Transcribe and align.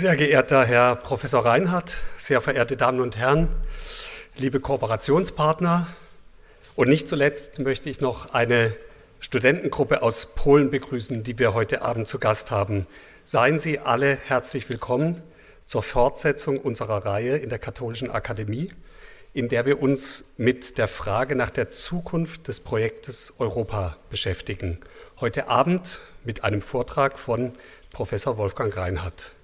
Sehr 0.00 0.16
geehrter 0.16 0.64
Herr 0.64 0.96
Professor 0.96 1.44
Reinhardt, 1.44 1.94
sehr 2.16 2.40
verehrte 2.40 2.78
Damen 2.78 3.00
und 3.00 3.18
Herren, 3.18 3.50
liebe 4.34 4.58
Kooperationspartner 4.58 5.88
und 6.74 6.88
nicht 6.88 7.06
zuletzt 7.06 7.58
möchte 7.58 7.90
ich 7.90 8.00
noch 8.00 8.32
eine 8.32 8.74
Studentengruppe 9.18 10.00
aus 10.00 10.34
Polen 10.34 10.70
begrüßen, 10.70 11.22
die 11.22 11.38
wir 11.38 11.52
heute 11.52 11.82
Abend 11.82 12.08
zu 12.08 12.18
Gast 12.18 12.50
haben. 12.50 12.86
Seien 13.24 13.58
Sie 13.58 13.78
alle 13.78 14.16
herzlich 14.16 14.70
willkommen 14.70 15.20
zur 15.66 15.82
Fortsetzung 15.82 16.56
unserer 16.56 17.04
Reihe 17.04 17.36
in 17.36 17.50
der 17.50 17.58
Katholischen 17.58 18.10
Akademie, 18.10 18.68
in 19.34 19.50
der 19.50 19.66
wir 19.66 19.82
uns 19.82 20.32
mit 20.38 20.78
der 20.78 20.88
Frage 20.88 21.36
nach 21.36 21.50
der 21.50 21.72
Zukunft 21.72 22.48
des 22.48 22.60
Projektes 22.60 23.34
Europa 23.38 23.98
beschäftigen. 24.08 24.78
Heute 25.20 25.48
Abend 25.48 26.00
mit 26.24 26.42
einem 26.42 26.62
Vortrag 26.62 27.18
von 27.18 27.52
Professor 27.92 28.38
Wolfgang 28.38 28.74
Reinhardt. 28.74 29.34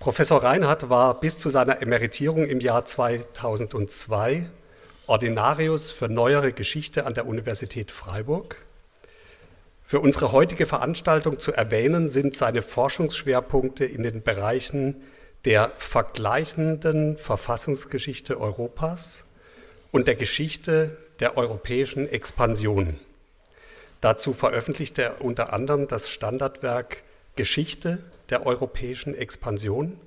Professor 0.00 0.42
Reinhardt 0.42 0.88
war 0.88 1.20
bis 1.20 1.38
zu 1.38 1.50
seiner 1.50 1.82
Emeritierung 1.82 2.46
im 2.46 2.60
Jahr 2.60 2.86
2002 2.86 4.48
Ordinarius 5.06 5.90
für 5.90 6.08
neuere 6.08 6.52
Geschichte 6.52 7.04
an 7.04 7.12
der 7.12 7.26
Universität 7.26 7.90
Freiburg. 7.90 8.56
Für 9.84 10.00
unsere 10.00 10.32
heutige 10.32 10.64
Veranstaltung 10.64 11.38
zu 11.38 11.52
erwähnen 11.52 12.08
sind 12.08 12.34
seine 12.34 12.62
Forschungsschwerpunkte 12.62 13.84
in 13.84 14.02
den 14.02 14.22
Bereichen 14.22 15.02
der 15.44 15.70
vergleichenden 15.76 17.18
Verfassungsgeschichte 17.18 18.40
Europas 18.40 19.24
und 19.90 20.08
der 20.08 20.14
Geschichte 20.14 20.96
der 21.20 21.36
europäischen 21.36 22.08
Expansion. 22.08 22.98
Dazu 24.00 24.32
veröffentlichte 24.32 25.02
er 25.02 25.20
unter 25.20 25.52
anderem 25.52 25.88
das 25.88 26.08
Standardwerk 26.08 27.02
Geschichte 27.36 27.98
der 28.30 28.46
europäischen 28.46 29.14
Expansion. 29.14 29.98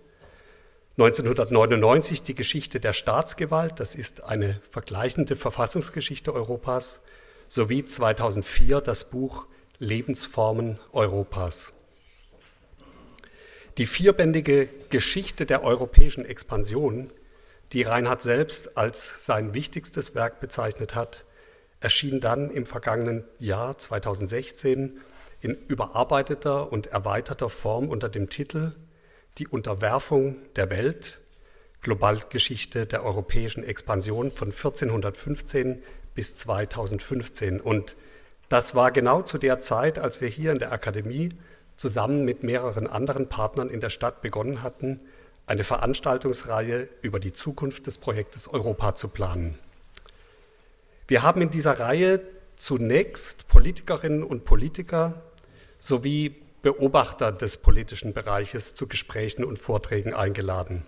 1999 0.98 2.24
die 2.24 2.36
Geschichte 2.36 2.80
der 2.80 2.94
Staatsgewalt, 2.94 3.80
das 3.80 3.96
ist 3.96 4.24
eine 4.24 4.62
vergleichende 4.70 5.36
Verfassungsgeschichte 5.36 6.34
Europas, 6.34 7.02
sowie 7.48 7.84
2004 7.84 8.82
das 8.82 9.10
Buch 9.10 9.46
Lebensformen 9.80 10.80
Europas. 10.92 11.74
Die 13.78 13.88
vierbändige 13.88 14.70
Geschichte 14.90 15.48
der 15.48 15.64
europäischen 15.64 16.26
Expansion, 16.26 17.12
die 17.72 17.82
Reinhard 17.82 18.22
selbst 18.22 18.78
als 18.78 19.26
sein 19.26 19.56
wichtigstes 19.56 20.14
Werk 20.14 20.40
bezeichnet 20.40 20.94
hat, 20.94 21.26
erschien 21.80 22.20
dann 22.20 22.52
im 22.52 22.68
vergangenen 22.68 23.24
Jahr 23.40 23.78
2016 23.78 25.02
in 25.44 25.58
überarbeiteter 25.68 26.72
und 26.72 26.88
erweiterter 26.88 27.50
Form 27.50 27.90
unter 27.90 28.08
dem 28.08 28.30
Titel 28.30 28.72
Die 29.38 29.48
Unterwerfung 29.48 30.38
der 30.56 30.70
Welt, 30.70 31.20
Globalgeschichte 31.82 32.86
der 32.86 33.04
europäischen 33.04 33.62
Expansion 33.64 34.32
von 34.32 34.48
1415 34.48 35.84
bis 36.16 36.38
2015. 36.38 37.60
Und 37.60 37.98
das 38.48 38.74
war 38.74 38.92
genau 38.92 39.22
zu 39.22 39.38
der 39.38 39.60
Zeit, 39.60 40.00
als 40.00 40.22
wir 40.22 40.30
hier 40.30 40.54
in 40.54 40.60
der 40.60 40.72
Akademie 40.72 41.30
zusammen 41.76 42.24
mit 42.24 42.44
mehreren 42.44 42.88
anderen 42.88 43.28
Partnern 43.28 43.70
in 43.70 43.82
der 43.82 43.90
Stadt 43.90 44.22
begonnen 44.22 44.64
hatten, 44.64 45.02
eine 45.46 45.66
Veranstaltungsreihe 45.66 46.88
über 47.02 47.20
die 47.20 47.34
Zukunft 47.34 47.86
des 47.88 47.98
Projektes 47.98 48.48
Europa 48.48 48.96
zu 48.96 49.10
planen. 49.10 49.60
Wir 51.10 51.22
haben 51.22 51.42
in 51.42 51.50
dieser 51.50 51.82
Reihe 51.82 52.22
zunächst 52.56 53.50
Politikerinnen 53.50 54.24
und 54.24 54.46
Politiker 54.46 55.22
sowie 55.84 56.34
Beobachter 56.62 57.34
des 57.34 57.58
politischen 57.58 58.14
Bereiches 58.14 58.74
zu 58.74 58.88
Gesprächen 58.88 59.44
und 59.44 59.60
Vorträgen 59.60 60.14
eingeladen. 60.14 60.86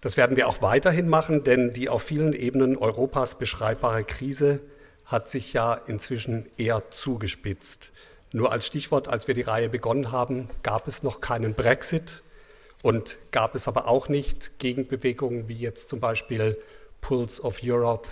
Das 0.00 0.16
werden 0.16 0.34
wir 0.38 0.48
auch 0.48 0.62
weiterhin 0.62 1.08
machen, 1.08 1.44
denn 1.44 1.74
die 1.74 1.90
auf 1.90 2.02
vielen 2.02 2.32
Ebenen 2.32 2.78
Europas 2.78 3.36
beschreibbare 3.36 4.02
Krise 4.02 4.60
hat 5.04 5.28
sich 5.28 5.52
ja 5.52 5.74
inzwischen 5.74 6.46
eher 6.56 6.90
zugespitzt. 6.90 7.90
Nur 8.32 8.50
als 8.50 8.66
Stichwort, 8.66 9.08
als 9.08 9.28
wir 9.28 9.34
die 9.34 9.42
Reihe 9.42 9.68
begonnen 9.68 10.10
haben, 10.10 10.48
gab 10.62 10.88
es 10.88 11.02
noch 11.02 11.20
keinen 11.20 11.52
Brexit 11.52 12.22
und 12.82 13.18
gab 13.30 13.54
es 13.54 13.68
aber 13.68 13.88
auch 13.88 14.08
nicht 14.08 14.58
Gegenbewegungen 14.58 15.48
wie 15.48 15.58
jetzt 15.58 15.90
zum 15.90 16.00
Beispiel 16.00 16.56
Pulse 17.02 17.42
of 17.42 17.60
Europe, 17.62 18.08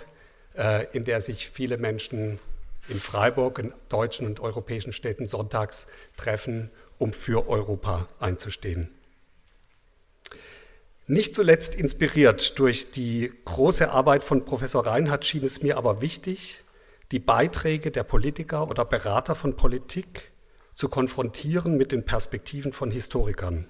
äh, 0.55 0.85
in 0.95 1.05
der 1.05 1.21
sich 1.21 1.49
viele 1.49 1.79
Menschen 1.79 2.37
in 2.87 2.99
Freiburg, 2.99 3.59
in 3.59 3.73
deutschen 3.89 4.27
und 4.27 4.39
europäischen 4.39 4.93
Städten 4.93 5.27
sonntags 5.27 5.87
treffen, 6.17 6.71
um 6.97 7.13
für 7.13 7.47
Europa 7.47 8.07
einzustehen. 8.19 8.89
Nicht 11.07 11.35
zuletzt 11.35 11.75
inspiriert 11.75 12.57
durch 12.59 12.91
die 12.91 13.33
große 13.45 13.91
Arbeit 13.91 14.23
von 14.23 14.45
Professor 14.45 14.85
Reinhardt 14.85 15.25
schien 15.25 15.43
es 15.43 15.61
mir 15.61 15.77
aber 15.77 16.01
wichtig, 16.01 16.63
die 17.11 17.19
Beiträge 17.19 17.91
der 17.91 18.03
Politiker 18.03 18.69
oder 18.69 18.85
Berater 18.85 19.35
von 19.35 19.57
Politik 19.57 20.31
zu 20.73 20.87
konfrontieren 20.87 21.75
mit 21.75 21.91
den 21.91 22.05
Perspektiven 22.05 22.71
von 22.71 22.91
Historikern. 22.91 23.67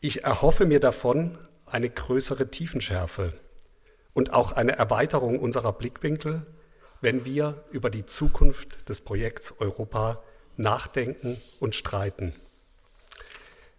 Ich 0.00 0.24
erhoffe 0.24 0.66
mir 0.66 0.80
davon 0.80 1.38
eine 1.66 1.88
größere 1.88 2.50
Tiefenschärfe 2.50 3.32
und 4.12 4.32
auch 4.32 4.52
eine 4.52 4.76
Erweiterung 4.76 5.38
unserer 5.38 5.72
Blickwinkel 5.72 6.46
wenn 7.04 7.26
wir 7.26 7.62
über 7.70 7.90
die 7.90 8.06
Zukunft 8.06 8.88
des 8.88 9.02
Projekts 9.02 9.54
Europa 9.58 10.22
nachdenken 10.56 11.36
und 11.60 11.74
streiten. 11.74 12.32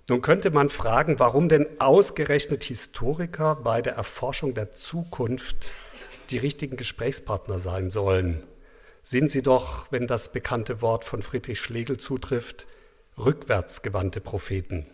Nun 0.07 0.21
könnte 0.21 0.51
man 0.51 0.69
fragen, 0.69 1.17
warum 1.17 1.49
denn 1.49 1.65
ausgerechnet 1.79 2.63
Historiker 2.63 3.55
bei 3.55 3.81
der 3.81 3.93
Erforschung 3.93 4.53
der 4.53 4.73
Zukunft 4.73 5.71
die 6.29 6.37
richtigen 6.37 6.77
Gesprächspartner 6.77 7.57
sein 7.57 7.89
sollen. 7.89 8.43
Sind 9.01 9.31
sie 9.31 9.41
doch, 9.41 9.91
wenn 9.91 10.05
das 10.05 10.31
bekannte 10.31 10.83
Wort 10.83 11.03
von 11.03 11.23
Friedrich 11.23 11.59
Schlegel 11.59 11.97
zutrifft, 11.97 12.67
rückwärtsgewandte 13.17 14.21
Propheten. 14.21 14.85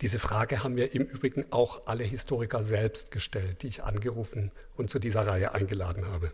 Diese 0.00 0.18
Frage 0.18 0.64
haben 0.64 0.74
mir 0.74 0.92
im 0.92 1.04
Übrigen 1.04 1.44
auch 1.50 1.86
alle 1.86 2.02
Historiker 2.02 2.64
selbst 2.64 3.12
gestellt, 3.12 3.62
die 3.62 3.68
ich 3.68 3.84
angerufen 3.84 4.50
und 4.76 4.90
zu 4.90 4.98
dieser 4.98 5.24
Reihe 5.24 5.54
eingeladen 5.54 6.06
habe. 6.08 6.32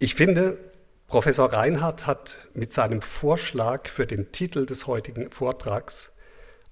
Ich 0.00 0.14
finde, 0.14 0.56
Professor 1.08 1.52
Reinhardt 1.52 2.06
hat 2.06 2.46
mit 2.54 2.72
seinem 2.72 3.02
Vorschlag 3.02 3.88
für 3.88 4.06
den 4.06 4.30
Titel 4.30 4.64
des 4.64 4.86
heutigen 4.86 5.32
Vortrags 5.32 6.14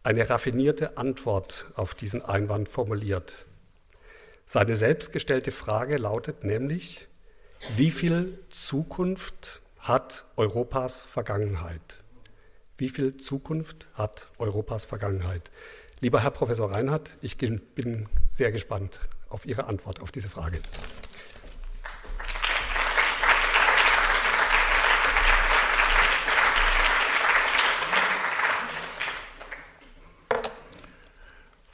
eine 0.05 0.31
raffinierte 0.31 0.97
Antwort 0.97 1.67
auf 1.75 1.97
diesen 1.97 2.25
Einwand 2.25 2.69
formuliert. 2.69 3.47
Seine 4.45 4.77
selbstgestellte 4.77 5.51
Frage 5.51 5.97
lautet 5.97 6.45
nämlich, 6.45 7.09
wie 7.75 7.91
viel 7.91 8.39
Zukunft 8.49 9.61
hat 9.81 10.25
Europas 10.37 11.03
Vergangenheit? 11.03 11.99
Wie 12.79 12.91
viel 12.91 13.17
Zukunft 13.17 13.89
hat 13.95 14.29
Europas 14.39 14.85
Vergangenheit? 14.85 15.51
Lieber 15.99 16.23
Herr 16.23 16.31
Professor 16.31 16.71
Reinhardt, 16.71 17.11
ich 17.23 17.39
bin 17.39 18.09
sehr 18.29 18.53
gespannt 18.53 19.01
auf 19.31 19.47
Ihre 19.47 19.65
Antwort 19.65 20.01
auf 20.01 20.13
diese 20.13 20.29
Frage. 20.29 20.61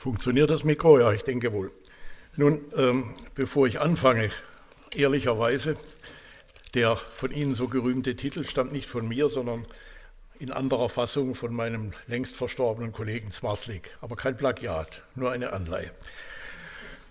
Funktioniert 0.03 0.51
das 0.51 0.65
Mikro? 0.65 0.99
Ja, 0.99 1.13
ich 1.13 1.23
denke 1.23 1.53
wohl. 1.53 1.71
Nun, 2.35 2.61
ähm, 2.77 3.15
bevor 3.37 3.69
ich 3.69 3.79
anfange, 3.79 4.33
ehrlicherweise, 4.97 5.77
der 6.75 6.97
von 6.97 7.31
Ihnen 7.31 7.55
so 7.55 7.69
gerühmte 7.69 8.17
Titel 8.17 8.43
stammt 8.43 8.73
nicht 8.73 8.89
von 8.89 9.07
mir, 9.07 9.29
sondern 9.29 9.65
in 10.41 10.51
anderer 10.51 10.89
Fassung 10.89 11.37
von 11.37 11.55
meinem 11.55 11.93
längst 12.09 12.35
verstorbenen 12.35 12.91
Kollegen 12.91 13.31
Zmarslik. 13.31 13.97
Aber 14.01 14.17
kein 14.17 14.37
Plagiat, 14.37 15.03
nur 15.15 15.31
eine 15.31 15.53
Anleihe. 15.53 15.93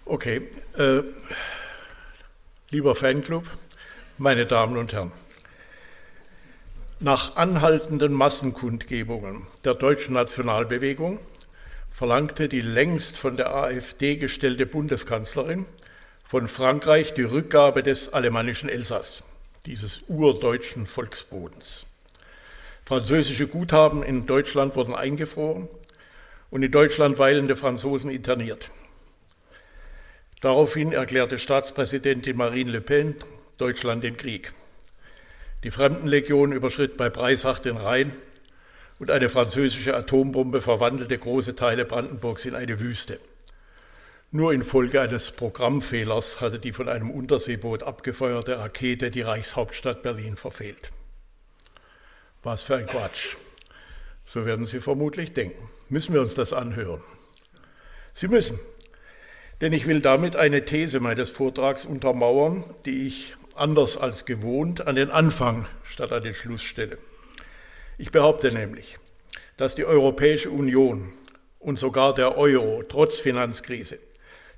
Okay, 0.04 0.50
äh, 0.77 1.04
lieber 2.71 2.94
Fanclub, 2.95 3.45
meine 4.18 4.45
Damen 4.45 4.75
und 4.75 4.92
Herren. 4.92 5.13
Nach 7.00 7.38
anhaltenden 7.38 8.12
Massenkundgebungen 8.12 9.48
der 9.63 9.75
deutschen 9.75 10.13
Nationalbewegung 10.13 11.19
verlangte 11.91 12.49
die 12.49 12.61
längst 12.61 13.17
von 13.17 13.38
der 13.38 13.53
AfD 13.53 14.15
gestellte 14.15 14.65
Bundeskanzlerin 14.65 15.65
von 16.23 16.47
Frankreich 16.47 17.13
die 17.13 17.23
Rückgabe 17.23 17.83
des 17.83 18.13
alemannischen 18.13 18.69
Elsass, 18.69 19.23
dieses 19.65 20.03
urdeutschen 20.07 20.88
Volksbodens. 20.88 21.85
Französische 22.85 23.47
Guthaben 23.47 24.01
in 24.01 24.25
Deutschland 24.25 24.75
wurden 24.75 24.95
eingefroren 24.95 25.67
und 26.49 26.63
in 26.63 26.71
Deutschland 26.71 27.19
weilende 27.19 27.55
Franzosen 27.55 28.09
interniert. 28.09 28.69
Daraufhin 30.41 30.91
erklärte 30.91 31.38
Staatspräsidentin 31.38 32.35
Marine 32.35 32.71
Le 32.71 32.81
Pen 32.81 33.15
Deutschland 33.57 34.03
den 34.03 34.17
Krieg. 34.17 34.53
Die 35.63 35.69
Fremdenlegion 35.69 36.51
überschritt 36.51 36.97
bei 36.97 37.09
Breisach 37.09 37.59
den 37.59 37.77
Rhein 37.77 38.13
und 39.01 39.09
eine 39.09 39.30
französische 39.30 39.95
Atombombe 39.95 40.62
verwandelte 40.62 41.18
große 41.18 41.56
Teile 41.56 41.86
Brandenburgs 41.86 42.45
in 42.45 42.53
eine 42.53 42.80
Wüste. 42.80 43.19
Nur 44.30 44.53
infolge 44.53 45.01
eines 45.01 45.31
Programmfehlers 45.31 46.39
hatte 46.39 46.59
die 46.59 46.71
von 46.71 46.88
einem 46.88 47.09
Unterseeboot 47.09 47.81
abgefeuerte 47.81 48.59
Rakete 48.59 49.09
die 49.09 49.21
Reichshauptstadt 49.21 50.03
Berlin 50.03 50.36
verfehlt. 50.36 50.92
Was 52.44 52.62
für 52.62 52.75
ein 52.75 52.86
Quatsch. 52.86 53.38
So 54.24 54.45
werden 54.45 54.68
Sie 54.68 54.80
vermutlich 54.80 55.33
denken. 55.33 55.68
Müssen 55.89 56.13
wir 56.13 56.21
uns 56.21 56.36
das 56.36 56.53
anhören? 56.53 57.01
Sie 58.13 58.27
müssen. 58.27 58.59
Denn 59.62 59.74
ich 59.74 59.88
will 59.88 60.01
damit 60.01 60.36
eine 60.36 60.63
These 60.63 61.00
meines 61.00 61.31
Vortrags 61.31 61.86
untermauern, 61.86 62.75
die 62.86 63.07
ich 63.07 63.36
anders 63.56 63.98
als 63.98 64.25
gewohnt 64.25 64.86
an 64.86 64.95
den 64.95 65.09
Anfang 65.09 65.68
statt 65.83 66.12
an 66.12 66.21
den 66.21 66.36
Schluss 66.36 66.62
stelle. 66.62 67.00
Ich 68.01 68.09
behaupte 68.09 68.51
nämlich, 68.51 68.98
dass 69.57 69.75
die 69.75 69.86
Europäische 69.86 70.50
Union 70.50 71.13
und 71.59 71.77
sogar 71.77 72.15
der 72.15 72.36
Euro 72.36 72.81
trotz 72.81 73.19
Finanzkrise, 73.19 74.00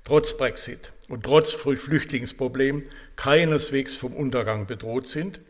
trotz 0.02 0.38
Brexit 0.38 0.92
und 1.10 1.24
trotz 1.24 1.52
Flüchtlingsproblem 1.52 2.84
keineswegs 3.16 3.96
vom 3.96 4.14
Untergang 4.16 4.66
bedroht 4.66 5.08
sind, 5.08 5.40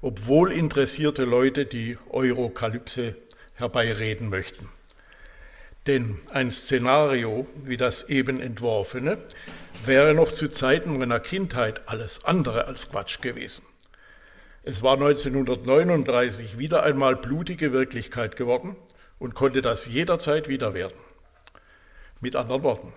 obwohl 0.00 0.50
interessierte 0.50 1.24
Leute 1.24 1.66
die 1.66 1.98
Eurokalypse 2.08 3.16
herbeireden 3.56 4.30
möchten. 4.30 4.70
Denn 5.86 6.20
ein 6.30 6.50
Szenario 6.50 7.46
wie 7.66 7.76
das 7.76 8.08
eben 8.08 8.40
entworfene 8.40 9.18
wäre 9.84 10.14
noch 10.14 10.32
zu 10.32 10.48
Zeiten 10.48 10.98
meiner 10.98 11.20
Kindheit 11.20 11.86
alles 11.86 12.24
andere 12.24 12.66
als 12.66 12.88
Quatsch 12.88 13.20
gewesen. 13.20 13.62
Es 14.64 14.84
war 14.84 14.94
1939 14.94 16.56
wieder 16.56 16.84
einmal 16.84 17.16
blutige 17.16 17.72
Wirklichkeit 17.72 18.36
geworden 18.36 18.76
und 19.18 19.34
konnte 19.34 19.60
das 19.60 19.86
jederzeit 19.86 20.48
wieder 20.48 20.72
werden. 20.72 20.94
Mit 22.20 22.36
anderen 22.36 22.62
Worten, 22.62 22.92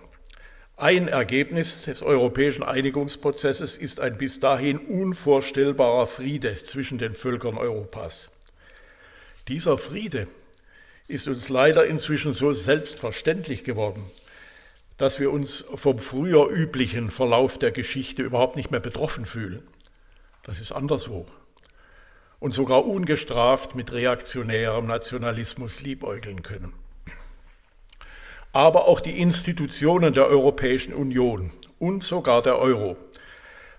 ein 0.76 1.08
Ergebnis 1.08 1.82
des 1.82 2.02
europäischen 2.02 2.62
Einigungsprozesses 2.62 3.76
ist 3.76 3.98
ein 3.98 4.16
bis 4.16 4.38
dahin 4.38 4.78
unvorstellbarer 4.78 6.06
Friede 6.06 6.56
zwischen 6.56 6.98
den 6.98 7.14
Völkern 7.14 7.58
Europas. 7.58 8.30
Dieser 9.48 9.76
Friede 9.76 10.28
ist 11.08 11.26
uns 11.26 11.48
leider 11.48 11.84
inzwischen 11.86 12.32
so 12.32 12.52
selbstverständlich 12.52 13.64
geworden, 13.64 14.04
dass 14.98 15.18
wir 15.18 15.32
uns 15.32 15.64
vom 15.74 15.98
früher 15.98 16.48
üblichen 16.48 17.10
Verlauf 17.10 17.58
der 17.58 17.72
Geschichte 17.72 18.22
überhaupt 18.22 18.54
nicht 18.56 18.70
mehr 18.70 18.80
betroffen 18.80 19.24
fühlen. 19.24 19.66
Das 20.44 20.60
ist 20.60 20.70
anderswo 20.70 21.26
und 22.38 22.54
sogar 22.54 22.84
ungestraft 22.84 23.74
mit 23.74 23.92
reaktionärem 23.92 24.86
Nationalismus 24.86 25.82
liebäugeln 25.82 26.42
können. 26.42 26.72
Aber 28.52 28.88
auch 28.88 29.00
die 29.00 29.20
Institutionen 29.20 30.12
der 30.12 30.26
Europäischen 30.26 30.94
Union 30.94 31.52
und 31.78 32.04
sogar 32.04 32.42
der 32.42 32.58
Euro 32.58 32.96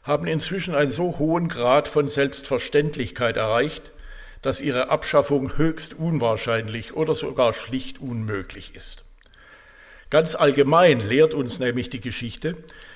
haben 0.04 0.28
inzwischen 0.28 0.76
einen 0.76 0.92
so 0.92 1.20
hohen 1.20 1.50
Grad 1.50 1.88
von 1.88 2.10
Selbstverständlichkeit 2.10 3.38
erreicht, 3.38 3.92
dass 4.42 4.62
ihre 4.62 4.90
Abschaffung 4.90 5.58
höchst 5.58 5.96
unwahrscheinlich 5.96 6.94
oder 6.96 7.16
sogar 7.16 7.54
schlicht 7.54 8.00
unmöglich 8.00 8.76
ist. 8.76 9.04
Ganz 10.10 10.36
allgemein 10.36 11.00
lehrt 11.00 11.34
uns 11.34 11.60
nämlich 11.60 11.90
die 11.90 12.00
Geschichte, 12.00 12.56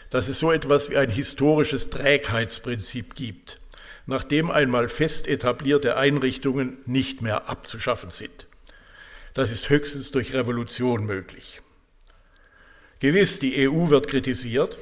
dass 0.10 0.28
es 0.28 0.40
so 0.40 0.52
etwas 0.52 0.90
wie 0.90 0.98
ein 0.98 1.10
historisches 1.10 1.90
Trägheitsprinzip 1.90 3.16
gibt, 3.16 3.61
nachdem 4.06 4.51
einmal 4.51 4.89
fest 4.89 5.27
etablierte 5.27 5.98
Einrichtungen 5.98 6.77
nicht 6.86 7.21
mehr 7.21 7.50
abzuschaffen 7.50 8.09
sind. 8.09 8.48
Das 9.33 9.51
ist 9.51 9.69
höchstens 9.69 10.12
durch 10.12 10.33
Revolution 10.33 11.06
möglich. 11.06 11.62
Gewiss, 13.00 13.39
die 13.39 13.68
EU 13.68 13.89
wird 13.89 14.07
kritisiert, 14.07 14.77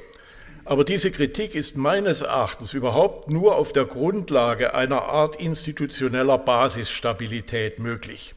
aber 0.64 0.84
diese 0.84 1.10
Kritik 1.10 1.54
ist 1.54 1.76
meines 1.76 2.20
Erachtens 2.22 2.74
überhaupt 2.74 3.30
nur 3.30 3.56
auf 3.56 3.72
der 3.72 3.86
Grundlage 3.86 4.74
einer 4.74 5.02
Art 5.02 5.36
institutioneller 5.36 6.38
Basisstabilität 6.38 7.78
möglich. 7.78 8.34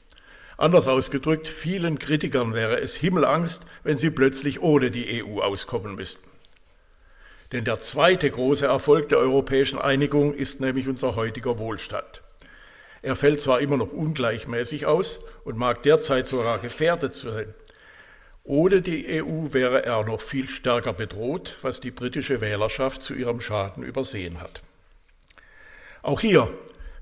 Anders 0.57 0.87
ausgedrückt, 0.87 1.47
vielen 1.47 1.99
Kritikern 1.99 2.53
wäre 2.53 2.79
es 2.79 2.95
Himmelangst, 2.95 3.65
wenn 3.83 3.97
sie 3.97 4.11
plötzlich 4.11 4.61
ohne 4.61 4.91
die 4.91 5.23
EU 5.23 5.41
auskommen 5.41 5.95
müssten. 5.95 6.32
Denn 7.53 7.65
der 7.65 7.79
zweite 7.79 8.31
große 8.31 8.65
Erfolg 8.65 9.09
der 9.09 9.19
europäischen 9.19 9.77
Einigung 9.77 10.33
ist 10.33 10.59
nämlich 10.59 10.87
unser 10.87 11.15
heutiger 11.15 11.59
Wohlstand. 11.59 12.23
Er 13.03 13.15
fällt 13.15 13.41
zwar 13.41 13.61
immer 13.61 13.77
noch 13.77 13.93
ungleichmäßig 13.93 14.87
aus 14.87 15.19
und 15.43 15.57
mag 15.57 15.83
derzeit 15.83 16.27
sogar 16.27 16.57
gefährdet 16.57 17.13
sein. 17.13 17.53
Ohne 18.43 18.81
die 18.81 19.21
EU 19.21 19.53
wäre 19.53 19.85
er 19.85 20.03
noch 20.03 20.19
viel 20.19 20.47
stärker 20.47 20.93
bedroht, 20.93 21.57
was 21.61 21.79
die 21.79 21.91
britische 21.91 22.41
Wählerschaft 22.41 23.03
zu 23.03 23.13
ihrem 23.13 23.39
Schaden 23.39 23.83
übersehen 23.83 24.41
hat. 24.41 24.63
Auch 26.01 26.21
hier 26.21 26.51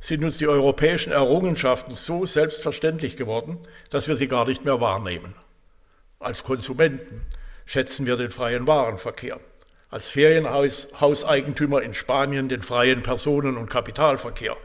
sind 0.02 0.22
uns 0.22 0.38
die 0.38 0.48
europäischen 0.48 1.14
Errungenschaften 1.14 1.94
so 1.94 2.26
selbstverständlich 2.26 3.16
geworden, 3.16 3.58
dass 3.90 4.10
wir 4.10 4.18
sie 4.18 4.28
gar 4.28 4.46
nicht 4.46 4.66
mehr 4.66 4.82
wahrnehmen. 4.82 5.34
Als 6.20 6.44
Konsumenten 6.44 7.22
schätzen 7.66 8.06
wir 8.06 8.18
den 8.18 8.32
freien 8.32 8.68
Warenverkehr 8.68 9.40
als 9.92 10.10
Ferienhauseigentümer 10.10 11.82
in 11.82 11.94
Spanien 11.94 12.48
den 12.48 12.62
freien 12.62 13.02
Personen- 13.02 13.58
und 13.58 13.70
Kapitalverkehr, 13.70 14.56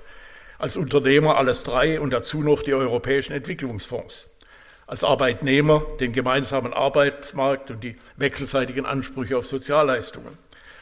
als 0.58 0.76
Unternehmer 0.76 1.36
alles 1.36 1.64
drei 1.64 2.00
und 2.00 2.10
dazu 2.10 2.42
noch 2.42 2.62
die 2.62 2.74
europäischen 2.74 3.32
Entwicklungsfonds, 3.32 4.30
als 4.86 5.02
Arbeitnehmer 5.02 5.84
den 5.98 6.12
gemeinsamen 6.12 6.72
Arbeitsmarkt 6.72 7.72
und 7.72 7.82
die 7.82 7.96
wechselseitigen 8.16 8.86
Ansprüche 8.86 9.36
auf 9.36 9.46
Sozialleistungen, 9.46 10.38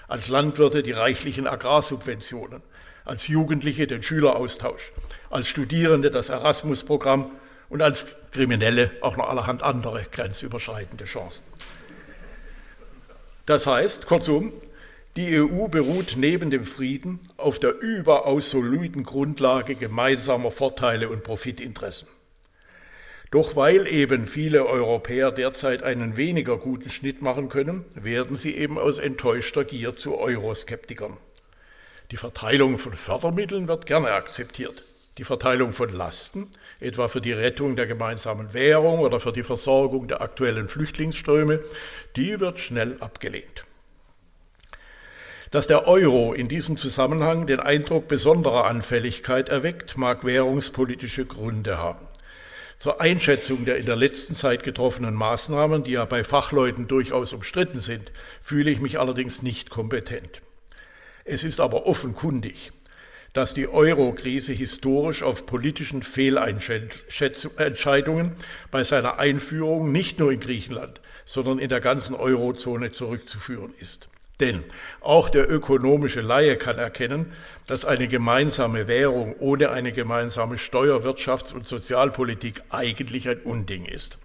als 0.09 0.29
Landwirte 0.29 0.83
die 0.83 0.93
reichlichen 0.93 1.47
Agrarsubventionen, 1.47 2.63
als 3.07 3.29
Jugendliche 3.29 3.87
den 3.87 4.03
Schüleraustausch, 4.03 4.93
als 5.31 5.49
Studierende 5.49 6.11
das 6.11 6.29
Erasmus-Programm 6.29 7.31
und 7.71 7.81
als 7.81 8.07
Kriminelle 8.31 8.91
auch 9.01 9.17
noch 9.17 9.31
allerhand 9.31 9.63
andere 9.63 10.05
grenzüberschreitende 10.13 11.05
Chancen. 11.05 11.45
Das 13.47 13.67
heißt, 13.67 14.07
kurzum, 14.07 14.53
die 15.17 15.39
EU 15.39 15.69
beruht 15.69 16.15
neben 16.17 16.51
dem 16.51 16.65
Frieden 16.65 17.21
auf 17.37 17.59
der 17.59 17.79
überaus 17.79 18.51
soliden 18.51 19.05
Grundlage 19.05 19.75
gemeinsamer 19.75 20.51
Vorteile 20.51 21.09
und 21.09 21.23
Profitinteressen. 21.23 22.09
Doch 23.31 23.57
weil 23.57 23.87
eben 23.87 24.27
viele 24.27 24.67
Europäer 24.67 25.33
derzeit 25.33 25.83
einen 25.83 26.17
weniger 26.17 26.57
guten 26.57 26.91
Schnitt 26.91 27.21
machen 27.21 27.49
können, 27.49 27.85
werden 27.95 28.37
sie 28.37 28.57
eben 28.57 28.79
aus 28.79 28.99
enttäuschter 28.99 29.65
Gier 29.65 29.97
zu 29.97 30.17
Euroskeptikern. 30.17 31.17
Die 32.11 32.17
Verteilung 32.17 32.79
von 32.79 32.93
Fördermitteln 32.93 33.69
wird 33.69 33.87
gerne 33.87 34.13
akzeptiert. 34.13 34.85
Die 35.19 35.25
Verteilung 35.25 35.73
von 35.73 35.93
Lasten, 35.93 36.49
etwa 36.81 37.09
für 37.09 37.21
die 37.21 37.33
Rettung 37.33 37.77
der 37.77 37.87
gemeinsamen 37.87 38.55
Währung 38.55 39.01
oder 39.01 39.21
für 39.21 39.33
die 39.33 39.43
Versorgung 39.43 40.09
der 40.09 40.21
aktuellen 40.21 40.69
Flüchtlingsströme, 40.69 41.61
die 42.17 42.41
wird 42.41 42.59
schnell 42.59 42.97
abgelehnt. 43.01 43.65
Dass 45.51 45.67
der 45.69 45.87
Euro 45.87 46.33
in 46.33 46.49
diesem 46.49 46.77
Zusammenhang 46.77 47.47
den 47.47 47.61
Eindruck 47.61 48.09
besonderer 48.09 48.65
Anfälligkeit 48.65 49.49
erweckt, 49.49 49.97
mag 49.97 50.25
währungspolitische 50.25 51.27
Gründe 51.27 51.79
haben. 51.79 52.09
Zur 52.77 53.01
Einschätzung 53.01 53.65
der 53.65 53.77
in 53.77 53.87
der 53.87 53.97
letzten 53.97 54.35
Zeit 54.35 54.65
getroffenen 54.65 55.15
Maßnahmen, 55.15 55.85
die 55.85 55.93
ja 55.93 56.05
bei 56.05 56.25
Fachleuten 56.25 56.89
durchaus 56.89 57.33
umstritten 57.33 57.79
sind, 57.79 58.11
fühle 58.43 58.71
ich 58.71 58.81
mich 58.81 58.99
allerdings 58.99 59.43
nicht 59.43 59.71
kompetent. 59.71 60.43
Es 61.25 61.45
ist 61.45 61.61
aber 61.61 61.87
offenkundig, 61.87 62.73
dass 63.35 63.53
die 63.53 63.69
Euro-Krise 63.69 64.53
historisch 64.53 65.23
auf 65.23 65.45
politischen 65.45 66.03
Fehlentscheidungen 66.03 68.33
bei 68.71 68.85
seiner 68.85 69.19
Einführung 69.19 69.93
nicht 69.93 70.19
nur 70.19 70.33
in 70.33 70.41
Griechenland, 70.41 71.03
sondern 71.27 71.59
in 71.59 71.69
der 71.69 71.81
ganzen 71.81 72.15
Eurozone 72.15 72.93
zurückzuführen 72.93 73.75
ist. 73.79 74.09
Denn 74.41 74.65
auch 75.01 75.29
der 75.29 75.51
ökonomische 75.51 76.21
Laie 76.21 76.57
kann 76.57 76.79
erkennen, 76.79 77.33
dass 77.67 77.85
eine 77.85 78.09
gemeinsame 78.09 78.89
Währung 78.89 79.35
ohne 79.39 79.71
eine 79.71 79.93
gemeinsame 79.93 80.59
Steuer-, 80.59 81.05
Wirtschafts- 81.05 81.55
und 81.55 81.67
Sozialpolitik 81.67 82.63
eigentlich 82.71 83.29
ein 83.29 83.41
Unding 83.41 83.85
ist. 83.85 84.19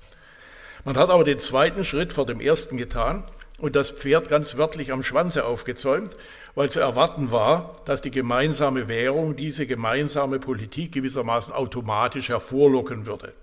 Man 0.86 0.98
hat 0.98 1.10
aber 1.10 1.24
den 1.24 1.40
zweiten 1.40 1.84
Schritt 1.84 2.14
vor 2.14 2.26
dem 2.26 2.42
ersten 2.42 2.78
getan 2.78 3.24
und 3.60 3.76
das 3.76 3.92
Pferd 3.92 4.30
ganz 4.30 4.58
wörtlich 4.58 4.92
am 4.92 5.04
Schwanze 5.04 5.46
aufgezäumt, 5.46 6.16
weil 6.56 6.70
zu 6.70 6.80
erwarten 6.80 7.32
war, 7.32 7.74
dass 7.86 8.02
die 8.02 8.12
gemeinsame 8.12 8.88
Währung 8.88 9.36
diese 9.36 9.68
gemeinsame 9.68 10.40
Politik 10.40 10.94
gewissermaßen 10.94 11.54
automatisch 11.54 12.30
hervorlocken 12.30 13.06
würde. 13.06 13.34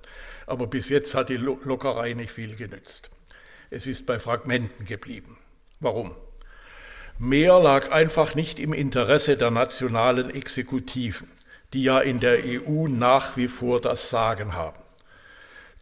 Aber 0.47 0.67
bis 0.67 0.89
jetzt 0.89 1.15
hat 1.15 1.29
die 1.29 1.37
Lockerei 1.37 2.15
nicht 2.15 2.31
viel 2.31 2.57
genützt. 2.57 3.11
Es 3.71 3.87
ist 3.87 4.07
bei 4.07 4.19
Fragmenten 4.19 4.87
geblieben. 4.87 5.39
Warum? 5.81 6.15
Mehr 7.19 7.59
lag 7.59 7.91
einfach 7.91 8.35
nicht 8.35 8.59
im 8.61 8.73
Interesse 8.73 9.37
der 9.37 9.51
nationalen 9.51 10.31
Exekutiven, 10.31 11.31
die 11.73 11.83
ja 11.83 12.01
in 12.01 12.21
der 12.21 12.39
EU 12.45 12.89
nach 12.89 13.37
wie 13.37 13.49
vor 13.49 13.81
das 13.81 14.11
Sagen 14.11 14.55
haben. 14.55 14.79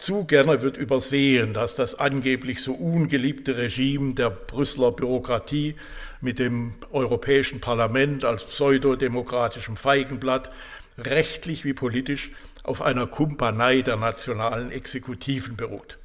Zu 0.05 0.27
gerne 0.27 0.61
wird 0.61 0.77
übersehen, 0.77 1.55
dass 1.55 1.77
das 1.77 1.99
angeblich 1.99 2.63
so 2.63 2.75
ungeliebte 2.75 3.57
Regime 3.57 4.13
der 4.13 4.29
Brüsseler 4.29 4.93
Bürokratie 4.93 5.77
mit 6.21 6.39
dem 6.39 6.75
Europäischen 6.93 7.63
Parlament 7.63 8.23
als 8.23 8.45
pseudodemokratischem 8.45 9.79
Feigenblatt 9.79 10.51
rechtlich 10.99 11.65
wie 11.65 11.73
politisch 11.73 12.33
auf 12.65 12.83
einer 12.83 13.07
Kumpanei 13.07 13.81
der 13.81 13.97
nationalen 13.97 14.71
Exekutiven 14.71 15.57
beruht. 15.57 15.97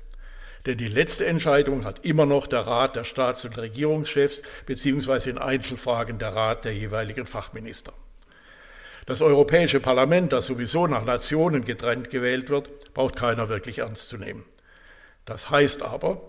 Denn 0.65 0.77
die 0.77 0.87
letzte 0.87 1.25
Entscheidung 1.25 1.83
hat 1.83 2.05
immer 2.05 2.25
noch 2.25 2.47
der 2.47 2.61
Rat 2.61 2.95
der 2.95 3.03
Staats- 3.03 3.43
und 3.43 3.57
Regierungschefs 3.57 4.43
beziehungsweise 4.65 5.29
in 5.29 5.37
Einzelfragen 5.37 6.19
der 6.19 6.33
Rat 6.33 6.63
der 6.63 6.73
jeweiligen 6.73 7.25
Fachminister. 7.25 7.91
Das 9.09 9.23
Europäische 9.23 9.79
Parlament, 9.79 10.33
das 10.33 10.45
sowieso 10.45 10.85
nach 10.85 11.03
Nationen 11.03 11.65
getrennt 11.65 12.11
gewählt 12.11 12.51
wird, 12.51 12.93
braucht 12.93 13.15
keiner 13.15 13.49
wirklich 13.49 13.79
ernst 13.79 14.07
zu 14.09 14.17
nehmen. 14.17 14.45
Das 15.25 15.49
heißt 15.49 15.81
aber, 15.81 16.21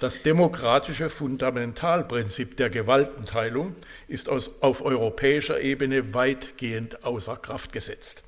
das 0.00 0.22
demokratische 0.22 1.10
Fundamentalprinzip 1.10 2.56
der 2.56 2.70
Gewaltenteilung 2.70 3.76
ist 4.08 4.30
auf 4.30 4.82
europäischer 4.82 5.60
Ebene 5.60 6.14
weitgehend 6.14 7.04
außer 7.04 7.36
Kraft 7.36 7.70
gesetzt. 7.70 8.22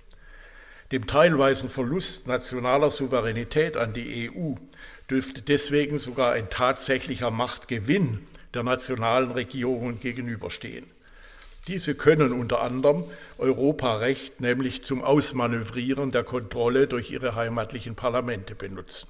Dem 0.93 1.07
teilweisen 1.07 1.71
Verlust 1.71 2.29
nationaler 2.29 2.91
Souveränität 2.91 3.79
an 3.79 3.95
die 3.95 4.31
EU 4.31 4.53
dürfte 5.09 5.41
deswegen 5.41 5.99
sogar 5.99 6.33
ein 6.33 6.51
tatsächlicher 6.51 7.31
Machtgewinn 7.31 8.27
der 8.53 8.65
nationalen 8.65 9.31
Regierungen 9.31 9.99
gegenüberstehen. 9.99 10.94
Diese 11.67 11.95
können 11.95 12.33
unter 12.33 12.61
anderem 12.61 13.05
Europarecht 13.39 14.41
nämlich 14.41 14.85
zum 14.85 15.03
Ausmanövrieren 15.03 16.11
der 16.11 16.25
Kontrolle 16.25 16.87
durch 16.87 17.11
ihre 17.11 17.35
heimatlichen 17.35 17.95
Parlamente 17.95 18.55
benutzen. 18.55 19.09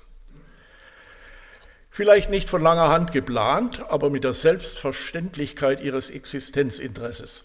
Vielleicht 1.90 2.30
nicht 2.30 2.50
von 2.50 2.62
langer 2.62 2.88
Hand 2.88 3.12
geplant, 3.12 3.84
aber 3.88 4.10
mit 4.10 4.24
der 4.24 4.32
Selbstverständlichkeit 4.32 5.80
ihres 5.80 6.10
Existenzinteresses 6.10 7.44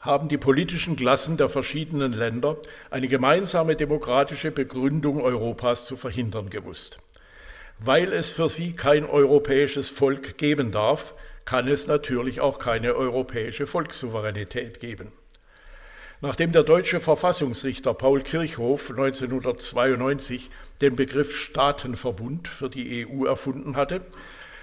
haben 0.00 0.28
die 0.28 0.38
politischen 0.38 0.96
Klassen 0.96 1.36
der 1.36 1.48
verschiedenen 1.48 2.12
Länder 2.12 2.56
eine 2.90 3.08
gemeinsame 3.08 3.76
demokratische 3.76 4.50
Begründung 4.50 5.20
Europas 5.20 5.86
zu 5.86 5.96
verhindern 5.96 6.50
gewusst. 6.50 7.00
Weil 7.78 8.12
es 8.12 8.30
für 8.30 8.48
sie 8.48 8.76
kein 8.76 9.04
europäisches 9.04 9.88
Volk 9.88 10.38
geben 10.38 10.70
darf, 10.70 11.14
kann 11.48 11.66
es 11.66 11.86
natürlich 11.86 12.42
auch 12.42 12.58
keine 12.58 12.94
europäische 12.94 13.66
Volkssouveränität 13.66 14.80
geben. 14.80 15.12
Nachdem 16.20 16.52
der 16.52 16.62
deutsche 16.62 17.00
Verfassungsrichter 17.00 17.94
Paul 17.94 18.20
Kirchhoff 18.20 18.90
1992 18.90 20.50
den 20.82 20.94
Begriff 20.94 21.34
Staatenverbund 21.34 22.48
für 22.48 22.68
die 22.68 23.06
EU 23.06 23.24
erfunden 23.24 23.76
hatte, 23.76 24.02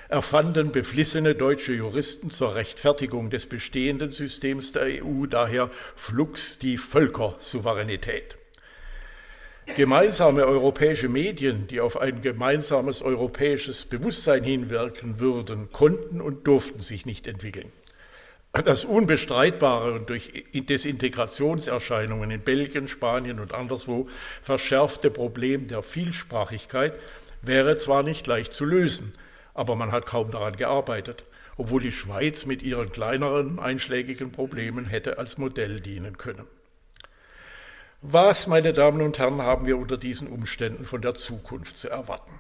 erfanden 0.10 0.72
beflissene 0.72 1.34
deutsche 1.34 1.74
Juristen 1.74 2.30
zur 2.30 2.54
Rechtfertigung 2.54 3.32
des 3.32 3.48
bestehenden 3.48 4.12
Systems 4.12 4.72
der 4.72 5.04
EU 5.04 5.26
daher 5.26 5.72
flux 5.96 6.60
die 6.60 6.78
Völkersouveränität. 6.78 8.38
Gemeinsame 9.74 10.46
europäische 10.46 11.10
Medien, 11.10 11.68
die 11.68 11.82
auf 11.82 12.00
ein 12.00 12.22
gemeinsames 12.22 13.02
europäisches 13.02 13.86
Bewusstsein 13.86 14.44
hinwirken 14.44 15.20
würden, 15.20 15.70
konnten 15.72 16.22
und 16.22 16.46
durften 16.48 16.82
sich 16.82 17.06
nicht 17.06 17.28
entwickeln. 17.28 17.72
Das 18.54 18.86
unbestreitbare 18.86 19.92
und 19.94 20.10
durch 20.10 20.46
Desintegrationserscheinungen 20.54 22.32
in 22.32 22.40
Belgien, 22.42 22.88
Spanien 22.88 23.40
und 23.40 23.54
anderswo 23.54 24.08
verschärfte 24.42 25.12
Problem 25.12 25.68
der 25.68 25.84
Vielsprachigkeit 25.84 26.94
wäre 27.42 27.76
zwar 27.76 28.04
nicht 28.04 28.28
leicht 28.28 28.54
zu 28.54 28.64
lösen, 28.64 29.14
aber 29.54 29.76
man 29.76 29.92
hat 29.92 30.06
kaum 30.06 30.32
daran 30.32 30.56
gearbeitet, 30.56 31.26
obwohl 31.58 31.82
die 31.82 31.92
Schweiz 31.92 32.46
mit 32.46 32.64
ihren 32.64 32.92
kleineren 32.92 33.60
einschlägigen 33.60 34.32
Problemen 34.32 34.86
hätte 34.86 35.18
als 35.18 35.38
Modell 35.38 35.82
dienen 35.82 36.18
können. 36.18 36.46
Was, 38.08 38.46
meine 38.46 38.72
Damen 38.72 39.02
und 39.02 39.18
Herren, 39.18 39.42
haben 39.42 39.66
wir 39.66 39.80
unter 39.80 39.98
diesen 39.98 40.28
Umständen 40.28 40.86
von 40.86 41.02
der 41.02 41.16
Zukunft 41.16 41.76
zu 41.76 41.90
erwarten? 41.90 42.40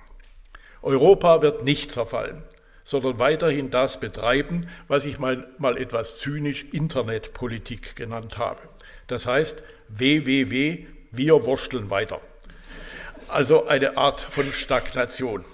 Europa 0.84 1.42
wird 1.42 1.64
nicht 1.64 1.92
zerfallen, 1.92 2.44
sondern 2.84 3.18
weiterhin 3.18 3.72
das 3.72 4.00
betreiben, 4.00 4.62
was 4.88 5.06
ich 5.06 5.18
mal, 5.18 5.48
mal 5.58 5.80
etwas 5.80 6.20
zynisch 6.20 6.66
Internetpolitik 6.72 7.96
genannt 7.96 8.38
habe. 8.38 8.60
Das 9.08 9.26
heißt, 9.26 9.64
www, 9.88 10.86
wir 11.10 11.46
wursteln 11.48 11.90
weiter. 11.90 12.22
Also 13.28 13.66
eine 13.66 13.98
Art 13.98 14.22
von 14.22 14.54
Stagnation. 14.54 15.46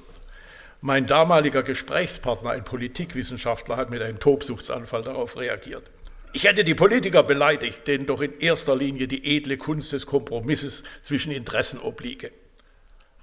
Mein 0.81 1.05
damaliger 1.05 1.63
Gesprächspartner, 1.63 2.49
ein 2.49 2.65
Politikwissenschaftler, 2.65 3.77
hat 3.77 3.89
mit 3.89 4.01
einem 4.01 4.19
Tobsuchtsanfall 4.19 5.03
darauf 5.03 5.37
reagiert. 5.37 5.89
Ich 6.33 6.45
hätte 6.45 6.63
die 6.63 6.75
Politiker 6.75 7.23
beleidigt, 7.23 7.87
denen 7.87 8.05
doch 8.05 8.21
in 8.21 8.39
erster 8.39 8.75
Linie 8.75 9.07
die 9.07 9.35
edle 9.35 9.57
Kunst 9.57 9.91
des 9.91 10.05
Kompromisses 10.05 10.83
zwischen 11.01 11.31
Interessen 11.31 11.79
obliege. 11.79 12.31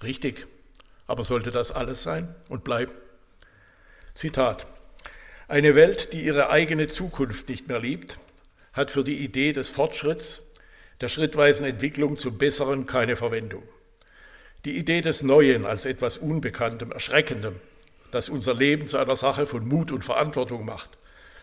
Richtig, 0.02 0.46
aber 1.06 1.22
sollte 1.22 1.50
das 1.50 1.72
alles 1.72 2.02
sein 2.02 2.34
und 2.50 2.64
bleiben? 2.64 2.92
Zitat. 4.14 4.66
Eine 5.48 5.74
Welt, 5.74 6.12
die 6.12 6.22
ihre 6.22 6.50
eigene 6.50 6.88
Zukunft 6.88 7.48
nicht 7.48 7.68
mehr 7.68 7.80
liebt, 7.80 8.18
hat 8.74 8.90
für 8.90 9.04
die 9.04 9.24
Idee 9.24 9.54
des 9.54 9.70
Fortschritts, 9.70 10.42
der 11.00 11.08
schrittweisen 11.08 11.64
Entwicklung 11.64 12.18
zum 12.18 12.36
Besseren 12.36 12.84
keine 12.84 13.16
Verwendung. 13.16 13.62
Die 14.66 14.76
Idee 14.76 15.00
des 15.00 15.22
Neuen 15.22 15.64
als 15.64 15.86
etwas 15.86 16.18
Unbekanntem, 16.18 16.92
Erschreckendem, 16.92 17.56
das 18.10 18.28
unser 18.28 18.52
Leben 18.52 18.86
zu 18.86 18.98
einer 18.98 19.16
Sache 19.16 19.46
von 19.46 19.66
Mut 19.66 19.92
und 19.92 20.04
Verantwortung 20.04 20.66
macht, 20.66 20.90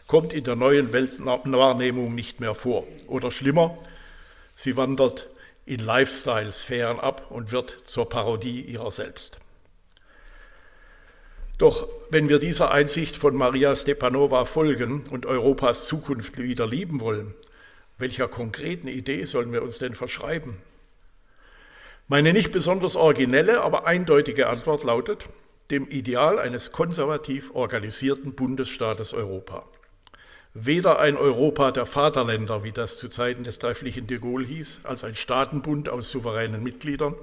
kommt 0.08 0.34
in 0.34 0.44
der 0.44 0.56
neuen 0.56 0.94
Weltwahrnehmung 0.94 2.14
nicht 2.14 2.40
mehr 2.40 2.56
vor. 2.56 2.86
Oder 3.08 3.32
schlimmer, 3.32 3.78
sie 4.54 4.78
wandert 4.78 5.28
in 5.66 5.80
Lifestyle-Sphären 5.80 7.00
ab 7.00 7.32
und 7.32 7.52
wird 7.52 7.82
zur 7.86 8.08
Parodie 8.08 8.62
ihrer 8.62 8.92
selbst. 8.92 9.40
Doch 11.58 11.88
wenn 12.10 12.30
wir 12.30 12.40
dieser 12.40 12.72
Einsicht 12.72 13.16
von 13.16 13.36
Maria 13.36 13.76
Stepanova 13.76 14.46
folgen 14.46 15.04
und 15.10 15.26
Europas 15.26 15.88
Zukunft 15.88 16.38
wieder 16.38 16.68
lieben 16.68 17.00
wollen, 17.00 17.34
welcher 17.98 18.28
konkreten 18.28 18.90
Idee 18.90 19.24
sollen 19.24 19.54
wir 19.54 19.64
uns 19.64 19.78
denn 19.78 19.96
verschreiben? 19.96 20.58
Meine 22.08 22.34
nicht 22.34 22.52
besonders 22.52 22.96
originelle, 22.96 23.62
aber 23.62 23.88
eindeutige 23.88 24.48
Antwort 24.48 24.84
lautet 24.84 25.26
dem 25.72 25.88
Ideal 25.88 26.38
eines 26.38 26.72
konservativ 26.72 27.56
organisierten 27.56 28.36
Bundesstaates 28.36 29.14
Europa. 29.14 29.66
Weder 30.58 31.00
ein 31.00 31.18
Europa 31.18 31.72
der 31.72 31.86
Vaterländer, 31.86 32.64
wie 32.64 32.72
das 32.72 32.98
zu 32.98 33.10
Zeiten 33.10 33.44
des 33.44 33.60
trefflichen 33.60 34.08
de 34.08 34.20
Gaulle 34.20 34.46
hieß, 34.46 34.80
als 34.86 35.04
ein 35.04 35.14
Staatenbund 35.14 35.90
aus 35.90 36.12
souveränen 36.12 36.64
Mitgliedern, 36.64 37.14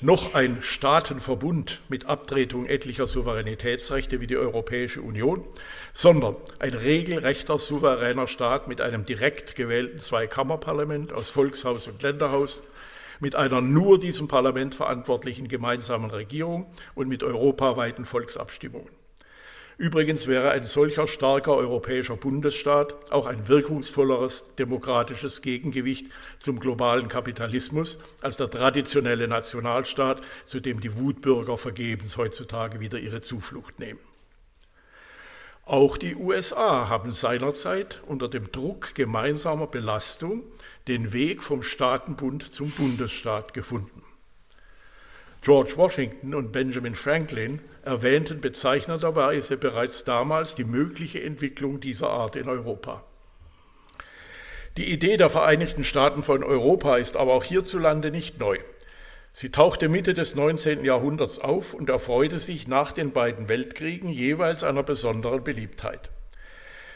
noch 0.00 0.34
ein 0.34 0.58
Staatenverbund 0.62 1.80
mit 1.88 2.06
Abtretung 2.06 2.66
etlicher 2.66 3.06
Souveränitätsrechte 3.06 4.20
wie 4.20 4.26
die 4.26 4.36
Europäische 4.36 5.00
Union, 5.00 5.46
sondern 5.92 6.34
ein 6.58 6.74
regelrechter 6.74 7.56
souveräner 7.60 8.26
Staat 8.26 8.66
mit 8.66 8.80
einem 8.80 9.06
direkt 9.06 9.54
gewählten 9.54 10.00
Zweikammerparlament 10.00 11.12
aus 11.12 11.30
Volkshaus 11.30 11.86
und 11.86 12.02
Länderhaus, 12.02 12.64
mit 13.20 13.36
einer 13.36 13.60
nur 13.60 14.00
diesem 14.00 14.26
Parlament 14.26 14.74
verantwortlichen 14.74 15.46
gemeinsamen 15.46 16.10
Regierung 16.10 16.66
und 16.96 17.06
mit 17.06 17.22
europaweiten 17.22 18.06
Volksabstimmungen. 18.06 19.05
Übrigens 19.78 20.26
wäre 20.26 20.52
ein 20.52 20.62
solcher 20.62 21.06
starker 21.06 21.54
europäischer 21.54 22.16
Bundesstaat 22.16 23.12
auch 23.12 23.26
ein 23.26 23.46
wirkungsvolleres 23.46 24.54
demokratisches 24.54 25.42
Gegengewicht 25.42 26.06
zum 26.38 26.60
globalen 26.60 27.08
Kapitalismus 27.08 27.98
als 28.22 28.38
der 28.38 28.48
traditionelle 28.48 29.28
Nationalstaat, 29.28 30.22
zu 30.46 30.60
dem 30.60 30.80
die 30.80 30.96
Wutbürger 30.96 31.58
vergebens 31.58 32.16
heutzutage 32.16 32.80
wieder 32.80 32.98
ihre 32.98 33.20
Zuflucht 33.20 33.78
nehmen. 33.78 34.00
Auch 35.66 35.98
die 35.98 36.14
USA 36.14 36.88
haben 36.88 37.12
seinerzeit 37.12 38.00
unter 38.06 38.28
dem 38.28 38.50
Druck 38.52 38.94
gemeinsamer 38.94 39.66
Belastung 39.66 40.44
den 40.88 41.12
Weg 41.12 41.42
vom 41.42 41.62
Staatenbund 41.62 42.50
zum 42.50 42.70
Bundesstaat 42.70 43.52
gefunden. 43.52 44.05
George 45.42 45.74
Washington 45.76 46.34
und 46.34 46.52
Benjamin 46.52 46.94
Franklin 46.94 47.60
erwähnten 47.84 48.40
bezeichnenderweise 48.40 49.56
bereits 49.56 50.04
damals 50.04 50.54
die 50.54 50.64
mögliche 50.64 51.22
Entwicklung 51.22 51.80
dieser 51.80 52.10
Art 52.10 52.36
in 52.36 52.48
Europa. 52.48 53.04
Die 54.76 54.92
Idee 54.92 55.16
der 55.16 55.30
Vereinigten 55.30 55.84
Staaten 55.84 56.22
von 56.22 56.44
Europa 56.44 56.96
ist 56.96 57.16
aber 57.16 57.32
auch 57.32 57.44
hierzulande 57.44 58.10
nicht 58.10 58.38
neu. 58.38 58.58
Sie 59.32 59.50
tauchte 59.50 59.88
Mitte 59.88 60.14
des 60.14 60.34
19. 60.34 60.84
Jahrhunderts 60.84 61.38
auf 61.38 61.74
und 61.74 61.88
erfreute 61.88 62.38
sich 62.38 62.68
nach 62.68 62.92
den 62.92 63.12
beiden 63.12 63.48
Weltkriegen 63.48 64.10
jeweils 64.10 64.64
einer 64.64 64.82
besonderen 64.82 65.44
Beliebtheit. 65.44 66.10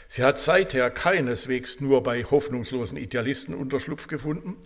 Sie 0.07 0.23
hat 0.23 0.37
seither 0.37 0.89
keineswegs 0.89 1.79
nur 1.79 2.03
bei 2.03 2.23
hoffnungslosen 2.23 2.97
Idealisten 2.97 3.55
Unterschlupf 3.55 4.07
gefunden, 4.07 4.57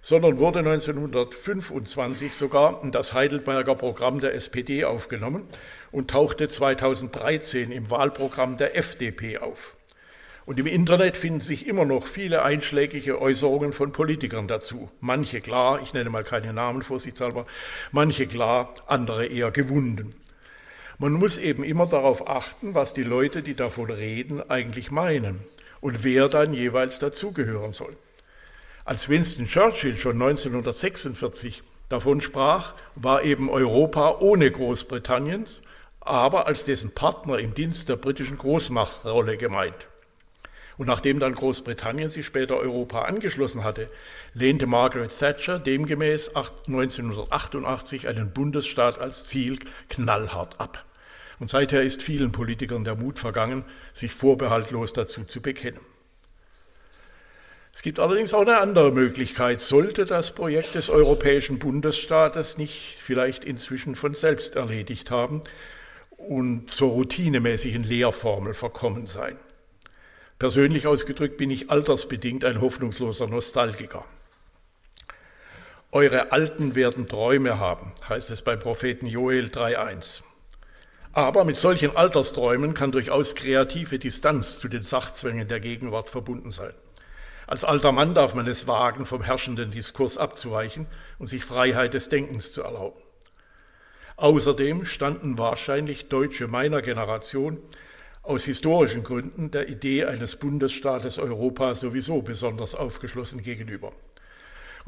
sondern 0.00 0.38
wurde 0.38 0.60
1925 0.60 2.34
sogar 2.34 2.82
in 2.82 2.92
das 2.92 3.12
Heidelberger 3.12 3.74
Programm 3.74 4.20
der 4.20 4.34
SPD 4.34 4.84
aufgenommen 4.84 5.44
und 5.90 6.10
tauchte 6.10 6.48
2013 6.48 7.72
im 7.72 7.90
Wahlprogramm 7.90 8.56
der 8.56 8.76
FDP 8.76 9.38
auf. 9.38 9.74
Und 10.46 10.58
im 10.58 10.66
Internet 10.66 11.18
finden 11.18 11.40
sich 11.40 11.66
immer 11.66 11.84
noch 11.84 12.06
viele 12.06 12.42
einschlägige 12.42 13.20
Äußerungen 13.20 13.74
von 13.74 13.92
Politikern 13.92 14.48
dazu. 14.48 14.88
Manche 15.00 15.42
klar, 15.42 15.80
ich 15.82 15.92
nenne 15.92 16.08
mal 16.08 16.24
keine 16.24 16.54
Namen 16.54 16.82
vorsichtshalber, 16.82 17.44
manche 17.92 18.26
klar, 18.26 18.72
andere 18.86 19.26
eher 19.26 19.50
gewunden. 19.50 20.14
Man 20.96 21.12
muss 21.12 21.36
eben 21.36 21.64
immer 21.64 21.86
darauf 21.86 22.28
achten, 22.28 22.74
was 22.74 22.94
die 22.94 23.02
Leute, 23.02 23.42
die 23.42 23.54
davon 23.54 23.90
reden, 23.90 24.42
eigentlich 24.48 24.90
meinen 24.90 25.40
und 25.80 26.02
wer 26.02 26.28
dann 26.28 26.54
jeweils 26.54 26.98
dazugehören 26.98 27.72
soll. 27.72 27.94
Als 28.88 29.10
Winston 29.10 29.44
Churchill 29.44 29.98
schon 29.98 30.14
1946 30.14 31.62
davon 31.90 32.22
sprach, 32.22 32.72
war 32.94 33.22
eben 33.22 33.50
Europa 33.50 34.16
ohne 34.20 34.50
Großbritanniens, 34.50 35.60
aber 36.00 36.46
als 36.46 36.64
dessen 36.64 36.92
Partner 36.92 37.38
im 37.38 37.52
Dienst 37.52 37.90
der 37.90 37.96
britischen 37.96 38.38
Großmachtrolle 38.38 39.36
gemeint. 39.36 39.88
Und 40.78 40.86
nachdem 40.86 41.18
dann 41.18 41.34
Großbritannien 41.34 42.08
sich 42.08 42.24
später 42.24 42.56
Europa 42.56 43.02
angeschlossen 43.02 43.62
hatte, 43.62 43.90
lehnte 44.32 44.64
Margaret 44.64 45.12
Thatcher 45.18 45.58
demgemäß 45.58 46.34
1988 46.34 48.08
einen 48.08 48.32
Bundesstaat 48.32 48.98
als 48.98 49.26
Ziel 49.26 49.58
knallhart 49.90 50.58
ab. 50.58 50.86
Und 51.38 51.50
seither 51.50 51.82
ist 51.82 52.00
vielen 52.00 52.32
Politikern 52.32 52.84
der 52.84 52.94
Mut 52.94 53.18
vergangen, 53.18 53.66
sich 53.92 54.14
vorbehaltlos 54.14 54.94
dazu 54.94 55.24
zu 55.24 55.42
bekennen. 55.42 55.80
Es 57.78 57.82
gibt 57.82 58.00
allerdings 58.00 58.34
auch 58.34 58.40
eine 58.40 58.58
andere 58.58 58.90
Möglichkeit. 58.90 59.60
Sollte 59.60 60.04
das 60.04 60.34
Projekt 60.34 60.74
des 60.74 60.90
Europäischen 60.90 61.60
Bundesstaates 61.60 62.58
nicht 62.58 62.96
vielleicht 62.98 63.44
inzwischen 63.44 63.94
von 63.94 64.14
selbst 64.14 64.56
erledigt 64.56 65.12
haben 65.12 65.44
und 66.16 66.72
zur 66.72 66.90
routinemäßigen 66.90 67.84
Lehrformel 67.84 68.54
verkommen 68.54 69.06
sein. 69.06 69.38
Persönlich 70.40 70.88
ausgedrückt 70.88 71.36
bin 71.36 71.50
ich 71.50 71.70
altersbedingt 71.70 72.44
ein 72.44 72.60
hoffnungsloser 72.60 73.28
Nostalgiker. 73.28 74.04
Eure 75.92 76.32
Alten 76.32 76.74
werden 76.74 77.06
Träume 77.06 77.60
haben, 77.60 77.92
heißt 78.08 78.30
es 78.30 78.42
bei 78.42 78.56
Propheten 78.56 79.06
Joel 79.06 79.44
3.1. 79.44 80.22
Aber 81.12 81.44
mit 81.44 81.56
solchen 81.56 81.96
Altersträumen 81.96 82.74
kann 82.74 82.90
durchaus 82.90 83.36
kreative 83.36 84.00
Distanz 84.00 84.58
zu 84.58 84.66
den 84.66 84.82
Sachzwängen 84.82 85.46
der 85.46 85.60
Gegenwart 85.60 86.10
verbunden 86.10 86.50
sein. 86.50 86.72
Als 87.48 87.64
alter 87.64 87.92
Mann 87.92 88.12
darf 88.12 88.34
man 88.34 88.46
es 88.46 88.66
wagen, 88.66 89.06
vom 89.06 89.22
herrschenden 89.22 89.70
Diskurs 89.70 90.18
abzuweichen 90.18 90.86
und 91.18 91.28
sich 91.28 91.46
Freiheit 91.46 91.94
des 91.94 92.10
Denkens 92.10 92.52
zu 92.52 92.62
erlauben. 92.62 93.00
Außerdem 94.16 94.84
standen 94.84 95.38
wahrscheinlich 95.38 96.10
Deutsche 96.10 96.46
meiner 96.46 96.82
Generation 96.82 97.56
aus 98.22 98.44
historischen 98.44 99.02
Gründen 99.02 99.50
der 99.50 99.70
Idee 99.70 100.04
eines 100.04 100.36
Bundesstaates 100.36 101.18
Europa 101.18 101.72
sowieso 101.72 102.20
besonders 102.20 102.74
aufgeschlossen 102.74 103.42
gegenüber. 103.42 103.92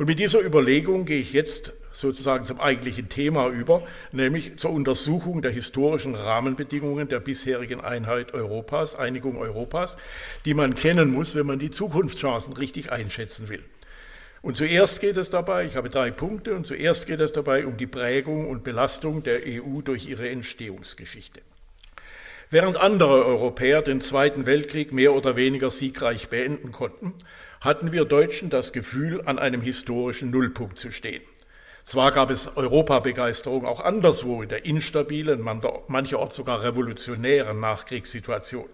Und 0.00 0.06
mit 0.06 0.18
dieser 0.18 0.40
Überlegung 0.40 1.04
gehe 1.04 1.20
ich 1.20 1.34
jetzt 1.34 1.74
sozusagen 1.92 2.46
zum 2.46 2.58
eigentlichen 2.58 3.10
Thema 3.10 3.50
über, 3.50 3.86
nämlich 4.12 4.56
zur 4.56 4.70
Untersuchung 4.70 5.42
der 5.42 5.50
historischen 5.50 6.14
Rahmenbedingungen 6.14 7.06
der 7.10 7.20
bisherigen 7.20 7.82
Einheit 7.82 8.32
Europas, 8.32 8.96
Einigung 8.96 9.36
Europas, 9.36 9.98
die 10.46 10.54
man 10.54 10.74
kennen 10.74 11.12
muss, 11.12 11.34
wenn 11.34 11.44
man 11.44 11.58
die 11.58 11.70
Zukunftschancen 11.70 12.54
richtig 12.54 12.90
einschätzen 12.90 13.50
will. 13.50 13.62
Und 14.40 14.56
zuerst 14.56 15.02
geht 15.02 15.18
es 15.18 15.28
dabei, 15.28 15.66
ich 15.66 15.76
habe 15.76 15.90
drei 15.90 16.10
Punkte, 16.10 16.54
und 16.54 16.66
zuerst 16.66 17.06
geht 17.06 17.20
es 17.20 17.32
dabei 17.32 17.66
um 17.66 17.76
die 17.76 17.86
Prägung 17.86 18.48
und 18.48 18.64
Belastung 18.64 19.22
der 19.22 19.40
EU 19.44 19.82
durch 19.82 20.08
ihre 20.08 20.30
Entstehungsgeschichte. 20.30 21.42
Während 22.48 22.78
andere 22.78 23.26
Europäer 23.26 23.82
den 23.82 24.00
Zweiten 24.00 24.46
Weltkrieg 24.46 24.94
mehr 24.94 25.12
oder 25.12 25.36
weniger 25.36 25.68
siegreich 25.68 26.30
beenden 26.30 26.72
konnten, 26.72 27.12
hatten 27.60 27.92
wir 27.92 28.06
Deutschen 28.06 28.50
das 28.50 28.72
Gefühl, 28.72 29.22
an 29.26 29.38
einem 29.38 29.60
historischen 29.60 30.30
Nullpunkt 30.30 30.78
zu 30.78 30.90
stehen. 30.90 31.22
Zwar 31.82 32.12
gab 32.12 32.30
es 32.30 32.56
Europabegeisterung 32.56 33.64
auch 33.66 33.80
anderswo 33.80 34.42
in 34.42 34.48
der 34.48 34.64
instabilen, 34.64 35.42
mancherorts 35.88 36.36
sogar 36.36 36.62
revolutionären 36.62 37.60
Nachkriegssituation. 37.60 38.68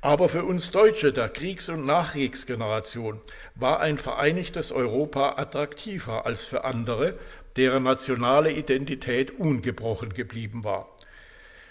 Aber 0.00 0.28
für 0.28 0.44
uns 0.44 0.70
Deutsche 0.70 1.14
der 1.14 1.30
Kriegs- 1.30 1.70
und 1.70 1.86
Nachkriegsgeneration 1.86 3.20
war 3.54 3.80
ein 3.80 3.96
vereinigtes 3.96 4.70
Europa 4.70 5.36
attraktiver 5.38 6.26
als 6.26 6.46
für 6.46 6.64
andere, 6.64 7.18
deren 7.56 7.84
nationale 7.84 8.52
Identität 8.52 9.38
ungebrochen 9.38 10.12
geblieben 10.12 10.62
war. 10.62 10.88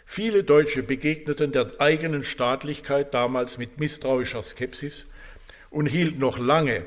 Viele 0.06 0.44
Deutsche 0.44 0.82
begegneten 0.82 1.52
der 1.52 1.80
eigenen 1.80 2.24
Staatlichkeit 2.24 3.14
damals 3.14 3.58
mit 3.58 3.80
misstrauischer 3.80 4.42
Skepsis 4.42 5.08
und 5.74 5.88
hielten 5.88 6.20
noch 6.20 6.40
lange 6.40 6.86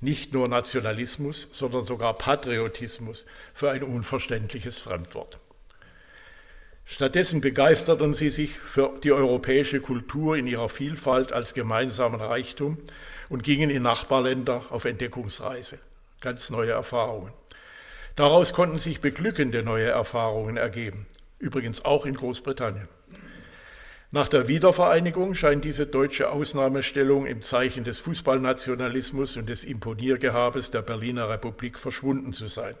nicht 0.00 0.34
nur 0.34 0.48
Nationalismus, 0.48 1.48
sondern 1.52 1.82
sogar 1.82 2.18
Patriotismus 2.18 3.24
für 3.54 3.70
ein 3.70 3.82
unverständliches 3.82 4.78
Fremdwort. 4.78 5.38
Stattdessen 6.84 7.40
begeisterten 7.40 8.12
sie 8.12 8.30
sich 8.30 8.50
für 8.50 8.92
die 9.02 9.12
europäische 9.12 9.80
Kultur 9.80 10.36
in 10.36 10.46
ihrer 10.46 10.68
Vielfalt 10.68 11.32
als 11.32 11.54
gemeinsamen 11.54 12.20
Reichtum 12.20 12.78
und 13.28 13.42
gingen 13.42 13.70
in 13.70 13.82
Nachbarländer 13.82 14.66
auf 14.70 14.84
Entdeckungsreise. 14.84 15.78
Ganz 16.20 16.50
neue 16.50 16.72
Erfahrungen. 16.72 17.32
Daraus 18.14 18.52
konnten 18.52 18.76
sich 18.76 19.00
beglückende 19.00 19.62
neue 19.62 19.88
Erfahrungen 19.88 20.56
ergeben 20.56 21.06
übrigens 21.38 21.84
auch 21.84 22.06
in 22.06 22.14
Großbritannien. 22.14 22.88
Nach 24.12 24.28
der 24.28 24.46
Wiedervereinigung 24.46 25.34
scheint 25.34 25.64
diese 25.64 25.84
deutsche 25.84 26.30
Ausnahmestellung 26.30 27.26
im 27.26 27.42
Zeichen 27.42 27.82
des 27.82 27.98
Fußballnationalismus 27.98 29.36
und 29.36 29.48
des 29.48 29.64
Imponiergehabes 29.64 30.70
der 30.70 30.82
Berliner 30.82 31.28
Republik 31.28 31.76
verschwunden 31.76 32.32
zu 32.32 32.46
sein. 32.46 32.76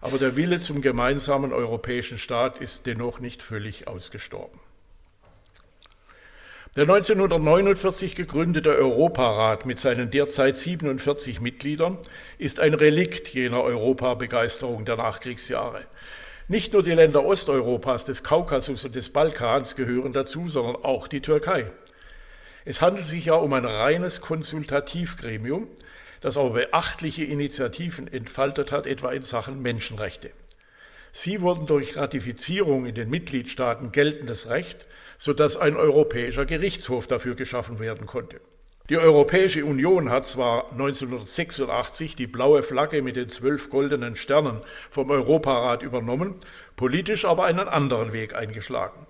Aber 0.00 0.16
der 0.16 0.36
Wille 0.36 0.58
zum 0.58 0.80
gemeinsamen 0.80 1.52
europäischen 1.52 2.16
Staat 2.16 2.60
ist 2.60 2.86
dennoch 2.86 3.20
nicht 3.20 3.42
völlig 3.42 3.88
ausgestorben. 3.88 4.58
Der 6.76 6.84
1949 6.84 8.14
gegründete 8.14 8.70
Europarat 8.70 9.66
mit 9.66 9.78
seinen 9.78 10.10
derzeit 10.10 10.56
47 10.56 11.40
Mitgliedern 11.40 11.98
ist 12.38 12.60
ein 12.60 12.72
Relikt 12.72 13.28
jener 13.28 13.62
Europabegeisterung 13.62 14.84
der 14.84 14.96
Nachkriegsjahre. 14.96 15.84
Nicht 16.50 16.72
nur 16.72 16.82
die 16.82 16.92
Länder 16.92 17.26
Osteuropas, 17.26 18.06
des 18.06 18.24
Kaukasus 18.24 18.82
und 18.86 18.94
des 18.94 19.10
Balkans 19.10 19.76
gehören 19.76 20.14
dazu, 20.14 20.48
sondern 20.48 20.76
auch 20.76 21.06
die 21.06 21.20
Türkei. 21.20 21.70
Es 22.64 22.80
handelt 22.80 23.06
sich 23.06 23.26
ja 23.26 23.34
um 23.34 23.52
ein 23.52 23.66
reines 23.66 24.22
Konsultativgremium, 24.22 25.68
das 26.22 26.38
aber 26.38 26.50
beachtliche 26.50 27.24
Initiativen 27.24 28.10
entfaltet 28.10 28.72
hat, 28.72 28.86
etwa 28.86 29.12
in 29.12 29.20
Sachen 29.20 29.60
Menschenrechte. 29.60 30.30
Sie 31.12 31.42
wurden 31.42 31.66
durch 31.66 31.98
Ratifizierung 31.98 32.86
in 32.86 32.94
den 32.94 33.10
Mitgliedstaaten 33.10 33.92
geltendes 33.92 34.48
Recht, 34.48 34.86
sodass 35.18 35.58
ein 35.58 35.76
europäischer 35.76 36.46
Gerichtshof 36.46 37.06
dafür 37.06 37.34
geschaffen 37.34 37.78
werden 37.78 38.06
konnte. 38.06 38.40
Die 38.88 38.96
Europäische 38.96 39.66
Union 39.66 40.08
hat 40.08 40.26
zwar 40.26 40.72
1986 40.72 42.16
die 42.16 42.26
blaue 42.26 42.62
Flagge 42.62 43.02
mit 43.02 43.16
den 43.16 43.28
zwölf 43.28 43.68
goldenen 43.68 44.14
Sternen 44.14 44.60
vom 44.88 45.10
Europarat 45.10 45.82
übernommen, 45.82 46.36
politisch 46.74 47.26
aber 47.26 47.44
einen 47.44 47.68
anderen 47.68 48.14
Weg 48.14 48.34
eingeschlagen. 48.34 49.06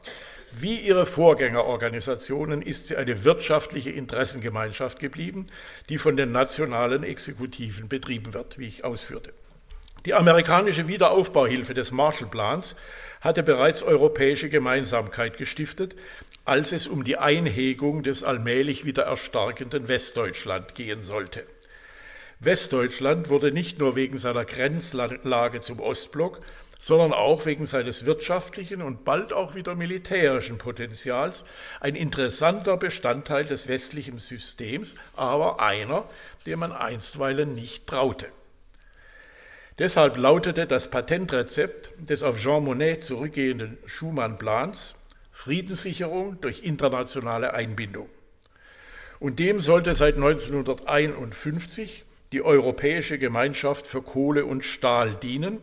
Wie 0.51 0.81
ihre 0.81 1.07
Vorgängerorganisationen 1.07 2.61
ist 2.61 2.87
sie 2.87 2.97
eine 2.97 3.23
wirtschaftliche 3.23 3.91
Interessengemeinschaft 3.91 4.99
geblieben, 4.99 5.45
die 5.89 5.99
von 5.99 6.17
den 6.17 6.33
nationalen 6.33 7.05
Exekutiven 7.05 7.87
betrieben 7.87 8.35
wird, 8.35 8.59
wie 8.59 8.67
ich 8.67 8.85
ausführte. 8.85 9.33
Die 10.07 10.15
amerikanische 10.15 10.89
Wiederaufbauhilfe 10.89 11.75
des 11.75 11.93
Marshallplans 11.93 12.75
hatte 13.21 13.43
bereits 13.43 13.83
europäische 13.83 14.49
Gemeinsamkeit 14.49 15.37
gestiftet, 15.37 15.97
als 16.45 16.73
es 16.73 16.89
um 16.89 17.05
die 17.05 17.19
Einhegung 17.19 18.03
des 18.03 18.25
allmählich 18.25 18.85
wieder 18.85 19.05
erstarkenden 19.05 19.89
Westdeutschland 19.89 20.75
gehen 20.75 21.03
sollte. 21.03 21.45
Westdeutschland 22.41 23.31
wurde 23.31 23.51
nicht 23.51 23.79
nur 23.79 23.97
wegen 23.97 24.17
seiner 24.17 24.45
Grenzlage 24.45 25.61
zum 25.61 25.81
Ostblock, 25.81 26.41
sondern 26.79 27.13
auch 27.13 27.45
wegen 27.45 27.67
seines 27.67 28.07
wirtschaftlichen 28.07 28.81
und 28.81 29.05
bald 29.05 29.33
auch 29.33 29.57
wieder 29.57 29.75
militärischen 29.75 30.59
Potenzials 30.59 31.45
ein 31.81 31.97
interessanter 31.97 32.77
Bestandteil 32.77 33.45
des 33.45 33.67
westlichen 33.67 34.21
Systems, 34.21 34.95
aber 35.17 35.61
einer, 35.61 36.09
dem 36.47 36.61
man 36.61 36.73
einstweilen 36.73 37.55
nicht 37.55 37.89
traute. 37.89 38.29
Deshalb 39.79 40.17
lautete 40.17 40.67
das 40.67 40.91
Patentrezept 40.91 41.91
des 41.99 42.25
auf 42.25 42.41
Jean 42.41 42.65
Monnet 42.65 43.05
zurückgehenden 43.05 43.79
Schumann-Plans 43.87 44.97
Friedenssicherung 45.31 46.41
durch 46.41 46.65
internationale 46.65 47.55
Einbindung. 47.55 48.09
Und 49.21 49.39
dem 49.39 49.61
sollte 49.61 49.95
seit 49.95 50.17
1951 50.17 52.05
die 52.33 52.43
Europäische 52.43 53.19
Gemeinschaft 53.19 53.87
für 53.87 54.03
Kohle 54.03 54.47
und 54.47 54.65
Stahl 54.65 55.13
dienen, 55.15 55.61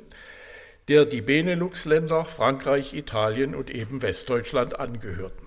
der 0.88 1.04
die 1.04 1.21
Benelux-Länder, 1.21 2.23
Frankreich, 2.23 2.93
Italien 2.93 3.54
und 3.54 3.69
eben 3.69 4.01
Westdeutschland 4.01 4.80
angehörten. 4.80 5.45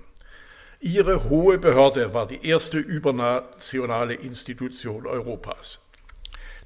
Ihre 0.81 1.31
hohe 1.31 1.57
Behörde 1.57 2.13
war 2.13 2.29
die 2.29 2.47
erste 2.47 2.79
übernationale 2.79 4.13
Institution 4.13 5.07
Europas. 5.07 5.81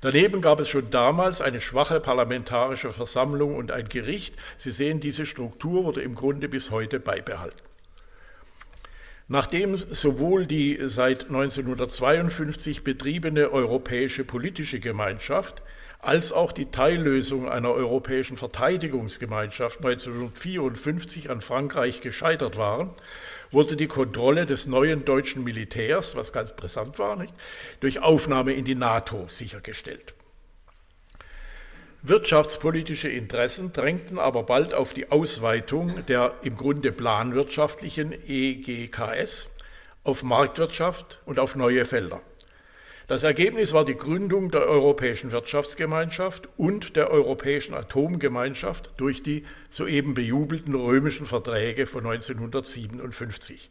Daneben 0.03 0.41
gab 0.41 0.59
es 0.59 0.69
schon 0.69 0.91
damals 0.91 1.41
eine 1.41 1.61
schwache 1.61 2.01
parlamentarische 2.01 2.91
Versammlung 2.91 3.55
und 3.55 3.71
ein 3.71 3.89
Gericht. 3.89 4.35
Sie 4.57 4.73
sehen, 4.73 4.99
diese 4.99 5.27
Struktur 5.27 5.85
wurde 5.85 6.03
im 6.03 6.17
Grunde 6.17 6.49
bis 6.49 6.73
heute 6.73 6.99
beibehalten. 6.99 7.63
Nachdem 9.29 9.77
sowohl 9.77 10.47
die 10.47 10.77
seit 10.83 11.27
1952 11.29 12.83
betriebene 12.83 13.53
Europäische 13.53 14.25
Politische 14.25 14.81
Gemeinschaft 14.81 15.63
als 16.01 16.33
auch 16.33 16.51
die 16.51 16.73
Teillösung 16.73 17.49
einer 17.49 17.71
Europäischen 17.71 18.37
Verteidigungsgemeinschaft 18.37 19.85
1954 19.85 21.31
an 21.31 21.41
Frankreich 21.41 22.01
gescheitert 22.01 22.57
waren, 22.57 22.91
wurde 23.53 23.77
die 23.77 23.87
Kontrolle 23.87 24.47
des 24.47 24.67
neuen 24.67 25.05
deutschen 25.05 25.45
Militärs, 25.45 26.17
was 26.17 26.33
ganz 26.33 26.57
brisant 26.57 26.99
war, 26.99 27.17
nicht, 27.17 27.35
durch 27.81 28.01
Aufnahme 28.01 28.55
in 28.55 28.65
die 28.65 28.75
NATO 28.75 29.27
sichergestellt. 29.29 30.15
Wirtschaftspolitische 32.05 33.09
Interessen 33.09 33.73
drängten 33.73 34.19
aber 34.19 34.43
bald 34.43 34.75
auf 34.75 34.93
die 34.93 35.13
Ausweitung 35.13 36.05
der 36.07 36.35
im 36.43 36.57
Grunde 36.57 36.91
planwirtschaftlichen 36.91 38.13
EGKS 38.27 39.51
auf 40.03 40.25
Marktwirtschaft 40.25 41.21
und 41.27 41.39
auf 41.39 41.55
neue 41.55 41.85
Felder. 41.85 42.21
Das 43.09 43.25
Ergebnis 43.25 43.73
war 43.73 43.85
die 43.85 43.97
Gründung 43.97 44.51
der 44.51 44.63
Europäischen 44.63 45.33
Wirtschaftsgemeinschaft 45.33 46.49
und 46.57 46.95
der 46.95 47.11
Europäischen 47.11 47.75
Atomgemeinschaft 47.75 48.91
durch 48.97 49.23
die 49.23 49.45
soeben 49.71 50.15
bejubelten 50.15 50.75
römischen 50.75 51.27
Verträge 51.27 51.87
von 51.87 52.07
1957. 52.07 53.71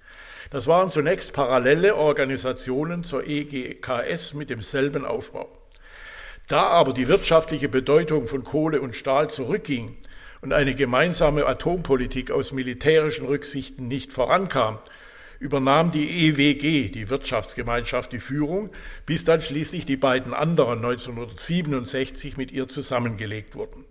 Das 0.49 0.67
waren 0.67 0.89
zunächst 0.89 1.31
parallele 1.31 1.95
Organisationen 1.95 3.05
zur 3.05 3.25
EGKS 3.25 4.33
mit 4.33 4.49
demselben 4.49 5.05
Aufbau. 5.05 5.49
Da 6.49 6.63
aber 6.63 6.91
die 6.91 7.07
wirtschaftliche 7.07 7.69
Bedeutung 7.69 8.27
von 8.27 8.43
Kohle 8.43 8.81
und 8.81 8.95
Stahl 8.95 9.29
zurückging 9.29 9.95
und 10.41 10.51
eine 10.51 10.75
gemeinsame 10.75 11.45
Atompolitik 11.45 12.31
aus 12.31 12.51
militärischen 12.51 13.27
Rücksichten 13.27 13.87
nicht 13.87 14.11
vorankam, 14.11 14.79
übernahm 15.41 15.91
die 15.91 16.27
EWG, 16.27 16.89
die 16.89 17.09
Wirtschaftsgemeinschaft, 17.09 18.13
die 18.13 18.19
Führung, 18.19 18.69
bis 19.07 19.25
dann 19.25 19.41
schließlich 19.41 19.87
die 19.87 19.97
beiden 19.97 20.35
anderen 20.35 20.77
1967 20.85 22.37
mit 22.37 22.51
ihr 22.51 22.67
zusammengelegt 22.67 23.55
wurden. 23.55 23.83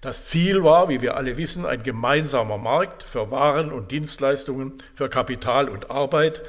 Das 0.00 0.28
Ziel 0.28 0.62
war, 0.62 0.88
wie 0.88 1.02
wir 1.02 1.16
alle 1.16 1.36
wissen, 1.36 1.66
ein 1.66 1.82
gemeinsamer 1.82 2.56
Markt 2.56 3.02
für 3.02 3.32
Waren 3.32 3.72
und 3.72 3.90
Dienstleistungen, 3.90 4.74
für 4.94 5.08
Kapital 5.08 5.68
und 5.68 5.90
Arbeit, 5.90 6.42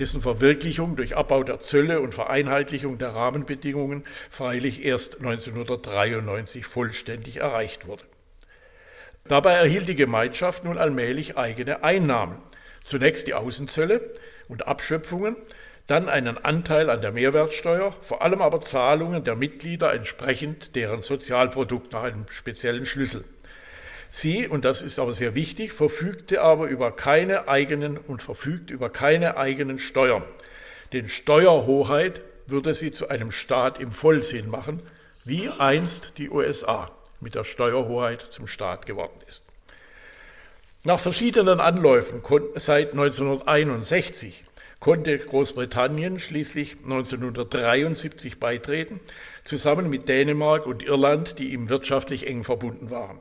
dessen 0.00 0.20
Verwirklichung 0.20 0.96
durch 0.96 1.16
Abbau 1.16 1.44
der 1.44 1.60
Zölle 1.60 2.00
und 2.00 2.12
Vereinheitlichung 2.12 2.98
der 2.98 3.14
Rahmenbedingungen 3.14 4.04
freilich 4.28 4.84
erst 4.84 5.18
1993 5.20 6.66
vollständig 6.66 7.36
erreicht 7.38 7.86
wurde. 7.86 8.02
Dabei 9.24 9.52
erhielt 9.52 9.88
die 9.88 9.94
Gemeinschaft 9.94 10.64
nun 10.64 10.78
allmählich 10.78 11.36
eigene 11.36 11.84
Einnahmen. 11.84 12.38
Zunächst 12.80 13.26
die 13.26 13.34
Außenzölle 13.34 14.12
und 14.48 14.66
Abschöpfungen, 14.66 15.36
dann 15.86 16.08
einen 16.08 16.38
Anteil 16.38 16.88
an 16.88 17.00
der 17.00 17.12
Mehrwertsteuer, 17.12 17.94
vor 18.00 18.22
allem 18.22 18.42
aber 18.42 18.60
Zahlungen 18.60 19.24
der 19.24 19.34
Mitglieder 19.34 19.92
entsprechend 19.92 20.76
deren 20.76 21.00
Sozialprodukt 21.00 21.92
nach 21.92 22.04
einem 22.04 22.26
speziellen 22.30 22.86
Schlüssel. 22.86 23.24
Sie, 24.08 24.46
und 24.48 24.64
das 24.64 24.82
ist 24.82 24.98
aber 24.98 25.12
sehr 25.12 25.34
wichtig, 25.34 25.72
verfügte 25.72 26.42
aber 26.42 26.66
über 26.66 26.94
keine 26.94 27.48
eigenen 27.48 27.96
und 27.96 28.22
verfügt 28.22 28.70
über 28.70 28.90
keine 28.90 29.36
eigenen 29.36 29.78
Steuern. 29.78 30.24
Denn 30.92 31.08
Steuerhoheit 31.08 32.20
würde 32.46 32.74
sie 32.74 32.90
zu 32.90 33.08
einem 33.08 33.30
Staat 33.30 33.78
im 33.78 33.92
Vollsinn 33.92 34.48
machen, 34.48 34.82
wie 35.24 35.48
einst 35.48 36.18
die 36.18 36.30
USA 36.30 36.90
mit 37.20 37.34
der 37.34 37.44
Steuerhoheit 37.44 38.20
zum 38.30 38.46
Staat 38.46 38.86
geworden 38.86 39.20
ist. 39.28 39.44
Nach 40.82 40.98
verschiedenen 40.98 41.60
Anläufen 41.60 42.22
seit 42.54 42.92
1961 42.92 44.44
konnte 44.78 45.18
Großbritannien 45.18 46.18
schließlich 46.18 46.78
1973 46.84 48.40
beitreten, 48.40 48.98
zusammen 49.44 49.90
mit 49.90 50.08
Dänemark 50.08 50.66
und 50.66 50.82
Irland, 50.82 51.38
die 51.38 51.52
ihm 51.52 51.68
wirtschaftlich 51.68 52.26
eng 52.26 52.44
verbunden 52.44 52.88
waren. 52.88 53.20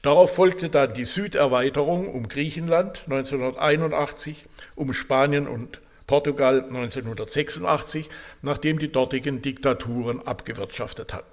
Darauf 0.00 0.34
folgte 0.34 0.70
dann 0.70 0.94
die 0.94 1.04
Süderweiterung 1.04 2.08
um 2.08 2.26
Griechenland 2.26 3.02
1981, 3.04 4.46
um 4.74 4.94
Spanien 4.94 5.46
und 5.46 5.82
Portugal 6.06 6.62
1986, 6.62 8.08
nachdem 8.40 8.78
die 8.78 8.90
dortigen 8.90 9.42
Diktaturen 9.42 10.26
abgewirtschaftet 10.26 11.12
hatten. 11.12 11.31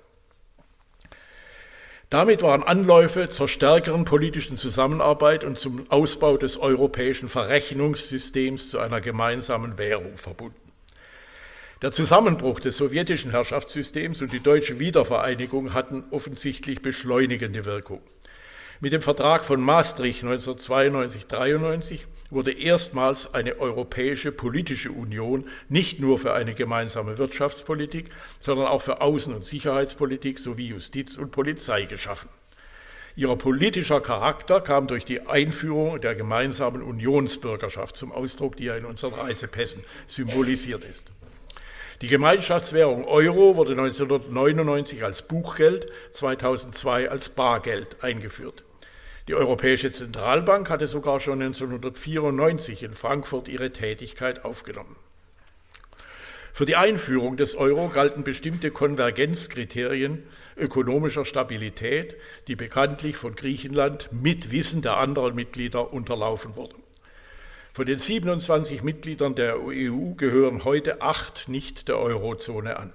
Damit 2.10 2.42
waren 2.42 2.64
Anläufe 2.64 3.30
zur 3.30 3.48
stärkeren 3.48 4.04
politischen 4.04 4.58
Zusammenarbeit 4.58 5.44
und 5.44 5.60
zum 5.60 5.86
Ausbau 5.92 6.38
des 6.38 6.58
europäischen 6.58 7.30
Verrechnungssystems 7.30 8.72
zu 8.72 8.80
einer 8.80 9.00
gemeinsamen 9.00 9.78
Währung 9.78 10.18
verbunden. 10.18 10.60
Der 11.84 11.92
Zusammenbruch 11.92 12.60
des 12.60 12.78
sowjetischen 12.78 13.30
Herrschaftssystems 13.30 14.24
und 14.24 14.34
die 14.34 14.40
deutsche 14.40 14.80
Wiedervereinigung 14.80 15.76
hatten 15.76 16.04
offensichtlich 16.10 16.82
beschleunigende 16.82 17.66
Wirkung. 17.66 18.02
Mit 18.82 18.94
dem 18.94 19.02
Vertrag 19.02 19.44
von 19.44 19.60
Maastricht 19.60 20.24
1992-93 20.24 22.06
wurde 22.30 22.54
erstmals 22.54 23.34
eine 23.34 23.60
europäische 23.60 24.32
politische 24.32 24.94
Union 24.94 25.50
nicht 25.68 26.00
nur 26.00 26.18
für 26.18 26.32
eine 26.32 26.54
gemeinsame 26.54 27.18
Wirtschaftspolitik, 27.18 28.10
sondern 28.40 28.68
auch 28.68 28.82
für 28.82 29.02
Außen- 29.02 29.34
und 29.34 29.44
Sicherheitspolitik 29.44 30.40
sowie 30.40 30.68
Justiz 30.68 31.18
und 31.18 31.32
Polizei 31.32 31.86
geschaffen. 31.86 32.30
Ihr 33.18 33.36
politischer 33.36 34.00
Charakter 34.00 34.62
kam 34.62 34.88
durch 34.88 35.04
die 35.04 35.28
Einführung 35.28 36.00
der 36.00 36.16
gemeinsamen 36.16 36.82
Unionsbürgerschaft 36.82 37.98
zum 37.98 38.14
Ausdruck, 38.14 38.56
die 38.56 38.66
ja 38.66 38.78
in 38.78 38.86
unseren 38.86 39.14
Reisepässen 39.14 39.82
symbolisiert 40.08 40.86
ist. 40.86 41.04
Die 42.00 42.08
Gemeinschaftswährung 42.08 43.04
Euro 43.04 43.58
wurde 43.58 43.72
1999 43.72 45.04
als 45.04 45.22
Buchgeld, 45.22 45.92
2002 46.12 47.10
als 47.10 47.28
Bargeld 47.28 48.02
eingeführt. 48.02 48.64
Die 49.30 49.36
Europäische 49.36 49.92
Zentralbank 49.92 50.72
hatte 50.72 50.88
sogar 50.88 51.20
schon 51.20 51.40
1994 51.40 52.82
in 52.82 52.96
Frankfurt 52.96 53.48
ihre 53.48 53.72
Tätigkeit 53.72 54.44
aufgenommen. 54.44 54.96
Für 56.52 56.66
die 56.66 56.76
Einführung 56.76 57.38
des 57.38 57.56
Euro 57.56 57.90
galten 57.90 58.24
bestimmte 58.24 58.72
Konvergenzkriterien 58.72 60.24
ökonomischer 60.58 61.26
Stabilität, 61.26 62.16
die 62.48 62.56
bekanntlich 62.56 63.18
von 63.18 63.36
Griechenland 63.36 64.10
mit 64.12 64.52
Wissen 64.52 64.82
der 64.82 64.98
anderen 64.98 65.36
Mitglieder 65.36 65.94
unterlaufen 65.94 66.56
wurden. 66.56 66.82
Von 67.72 67.86
den 67.86 68.00
27 68.00 68.82
Mitgliedern 68.82 69.36
der 69.36 69.60
EU 69.60 70.16
gehören 70.18 70.64
heute 70.64 71.04
acht 71.04 71.50
nicht 71.50 71.88
der 71.88 72.00
Eurozone 72.00 72.78
an. 72.78 72.94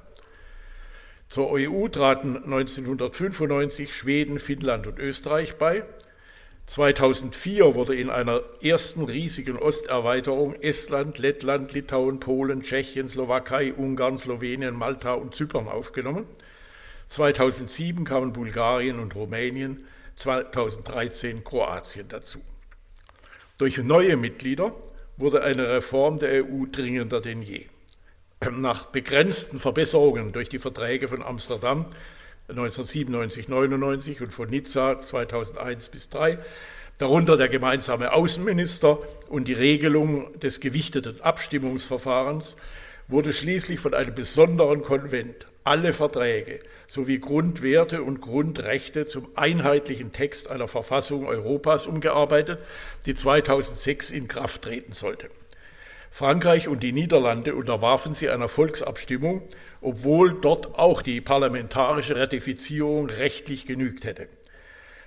Zur 1.29 1.53
EU 1.53 1.87
traten 1.87 2.35
1995 2.39 3.95
Schweden, 3.95 4.41
Finnland 4.41 4.89
und 4.89 4.99
Österreich 4.99 5.59
bei. 5.59 5.85
2004 6.67 7.75
wurde 7.75 7.95
in 7.95 8.09
einer 8.09 8.41
ersten 8.63 9.05
riesigen 9.05 9.59
Osterweiterung 9.59 10.55
Estland, 10.55 11.19
Lettland, 11.19 11.73
Litauen, 11.75 12.21
Polen, 12.21 12.63
Tschechien, 12.63 13.09
Slowakei, 13.09 13.75
Ungarn, 13.75 14.19
Slowenien, 14.19 14.75
Malta 14.75 15.13
und 15.13 15.35
Zypern 15.35 15.69
aufgenommen. 15.69 16.27
2007 17.07 18.05
kamen 18.05 18.33
Bulgarien 18.33 18.99
und 18.99 19.15
Rumänien, 19.15 19.87
2013 20.17 21.45
Kroatien 21.45 22.09
dazu. 22.09 22.41
Durch 23.59 23.77
neue 23.79 24.17
Mitglieder 24.17 24.75
wurde 25.19 25.43
eine 25.43 25.69
Reform 25.69 26.19
der 26.19 26.45
EU 26.45 26.65
dringender 26.71 27.21
denn 27.21 27.43
je. 27.43 27.67
Nach 28.51 28.87
begrenzten 28.87 29.59
Verbesserungen 29.59 30.33
durch 30.33 30.49
die 30.49 30.59
Verträge 30.59 31.09
von 31.09 31.23
Amsterdam 31.23 31.87
1997, 32.49 33.49
99 33.49 34.21
und 34.21 34.33
von 34.33 34.49
Nizza 34.49 35.01
2001 35.01 35.89
bis 35.89 36.11
3, 36.11 36.39
darunter 36.99 37.37
der 37.37 37.49
gemeinsame 37.49 38.13
Außenminister 38.13 38.99
und 39.29 39.49
die 39.49 39.55
Regelung 39.55 40.39
des 40.39 40.61
gewichteten 40.61 41.21
Abstimmungsverfahrens, 41.23 42.57
wurde 43.09 43.33
schließlich 43.33 43.81
von 43.81 43.95
einem 43.95 44.15
besonderen 44.15 44.83
Konvent 44.83 45.47
alle 45.65 45.95
Verträge 45.95 46.59
sowie 46.87 47.19
Grundwerte 47.19 48.03
und 48.03 48.21
Grundrechte 48.21 49.07
zum 49.07 49.29
einheitlichen 49.35 50.13
Text 50.13 50.51
einer 50.51 50.69
Verfassung 50.69 51.27
Europas 51.27 51.87
umgearbeitet, 51.87 52.61
die 53.07 53.15
2006 53.15 54.11
in 54.11 54.29
Kraft 54.29 54.63
treten 54.63 54.93
sollte. 54.93 55.31
Frankreich 56.15 56.69
und 56.69 56.85
die 56.85 56.93
Niederlande 56.93 57.57
unterwarfen 57.57 58.15
sie 58.15 58.31
einer 58.31 58.47
Volksabstimmung, 58.47 59.43
obwohl 59.81 60.33
dort 60.33 60.79
auch 60.79 61.03
die 61.03 61.21
parlamentarische 61.21 62.15
Ratifizierung 62.15 63.11
rechtlich 63.11 63.67
genügt 63.67 64.05
hätte. 64.05 64.29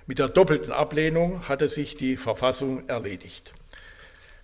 Mit 0.06 0.18
der 0.18 0.28
doppelten 0.28 0.70
Ablehnung 0.70 1.48
hatte 1.48 1.70
sich 1.70 1.96
die 1.96 2.18
Verfassung 2.18 2.86
erledigt. 2.90 3.54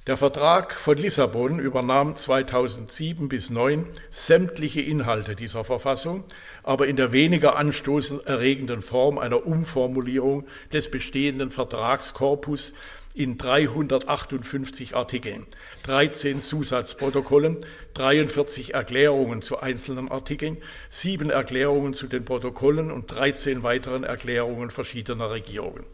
Der 0.07 0.16
Vertrag 0.16 0.72
von 0.72 0.96
Lissabon 0.96 1.59
übernahm 1.59 2.16
2007 2.16 3.29
bis 3.29 3.48
2009 3.48 3.90
sämtliche 4.09 4.81
Inhalte 4.81 5.37
dieser 5.37 5.64
Verfassung, 5.64 6.24
aber 6.62 6.87
in 6.87 6.96
der 6.96 7.12
weniger 7.12 7.57
anstoßerregenden 7.57 8.81
Form 8.81 9.18
einer 9.18 9.46
Umformulierung 9.46 10.46
des 10.72 10.90
bestehenden 10.90 11.50
Vertragskorpus 11.50 12.72
in 13.14 13.38
358 13.38 14.96
Artikeln, 14.96 15.46
13 15.85 16.40
Zusatzprotokollen, 16.40 17.64
43 17.94 18.74
Erklärungen 18.74 19.40
zu 19.40 19.61
einzelnen 19.61 20.11
Artikeln, 20.11 20.59
sieben 20.88 21.31
Erklärungen 21.31 21.94
zu 21.94 22.09
den 22.09 22.24
Protokollen 22.24 22.90
und 22.90 23.07
13 23.07 23.62
weiteren 23.62 24.03
Erklärungen 24.03 24.70
verschiedener 24.70 25.31
Regierungen. 25.31 25.85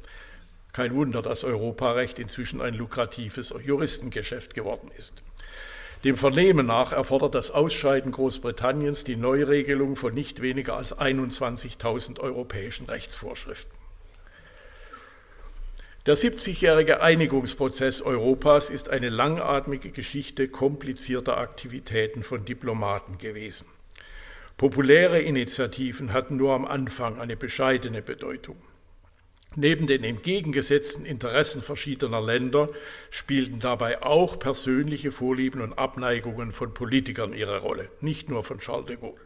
Kein 0.73 0.95
Wunder, 0.95 1.21
dass 1.21 1.45
Europarecht 1.45 2.19
inzwischen 2.19 2.63
ein 2.63 2.75
lukratives 2.75 3.53
Juristengeschäft 3.65 4.55
geworden 4.55 4.91
ist. 4.97 5.15
Dem 6.05 6.17
Vernehmen 6.17 6.65
nach 6.65 6.93
erfordert 6.93 7.35
das 7.35 7.51
Ausscheiden 7.51 8.13
Großbritanniens 8.13 9.05
die 9.05 9.17
Neuregelung 9.17 9.97
von 9.97 10.15
nicht 10.15 10.41
weniger 10.41 10.77
als 10.77 10.97
21.000 10.97 12.21
europäischen 12.21 12.87
Rechtsvorschriften. 12.87 13.80
Der 16.11 16.17
70-jährige 16.17 17.03
Einigungsprozess 17.03 18.03
Europas 18.03 18.71
ist 18.71 18.89
eine 18.89 19.11
langatmige 19.11 19.93
Geschichte 19.93 20.49
komplizierter 20.49 21.39
Aktivitäten 21.39 22.25
von 22.25 22.45
Diplomaten 22.45 23.17
gewesen. 23.17 23.69
Populäre 24.57 25.21
Initiativen 25.21 26.13
hatten 26.13 26.37
nur 26.37 26.55
am 26.55 26.65
Anfang 26.65 27.21
eine 27.21 27.37
bescheidene 27.37 28.03
Bedeutung. 28.03 28.57
Neben 29.55 29.87
den 29.87 30.03
entgegengesetzten 30.03 31.05
Interessen 31.05 31.63
verschiedener 31.63 32.21
Länder 32.21 32.67
spielten 33.11 33.61
dabei 33.61 34.03
auch 34.03 34.37
persönliche 34.41 35.13
Vorlieben 35.13 35.61
und 35.61 35.79
Abneigungen 35.79 36.51
von 36.51 36.75
Politikern 36.75 37.33
ihre 37.33 37.61
Rolle, 37.61 37.89
nicht 38.01 38.29
nur 38.29 38.43
von 38.43 38.59
Charles 38.59 38.87
de 38.87 38.97
Gaulle. 38.97 39.21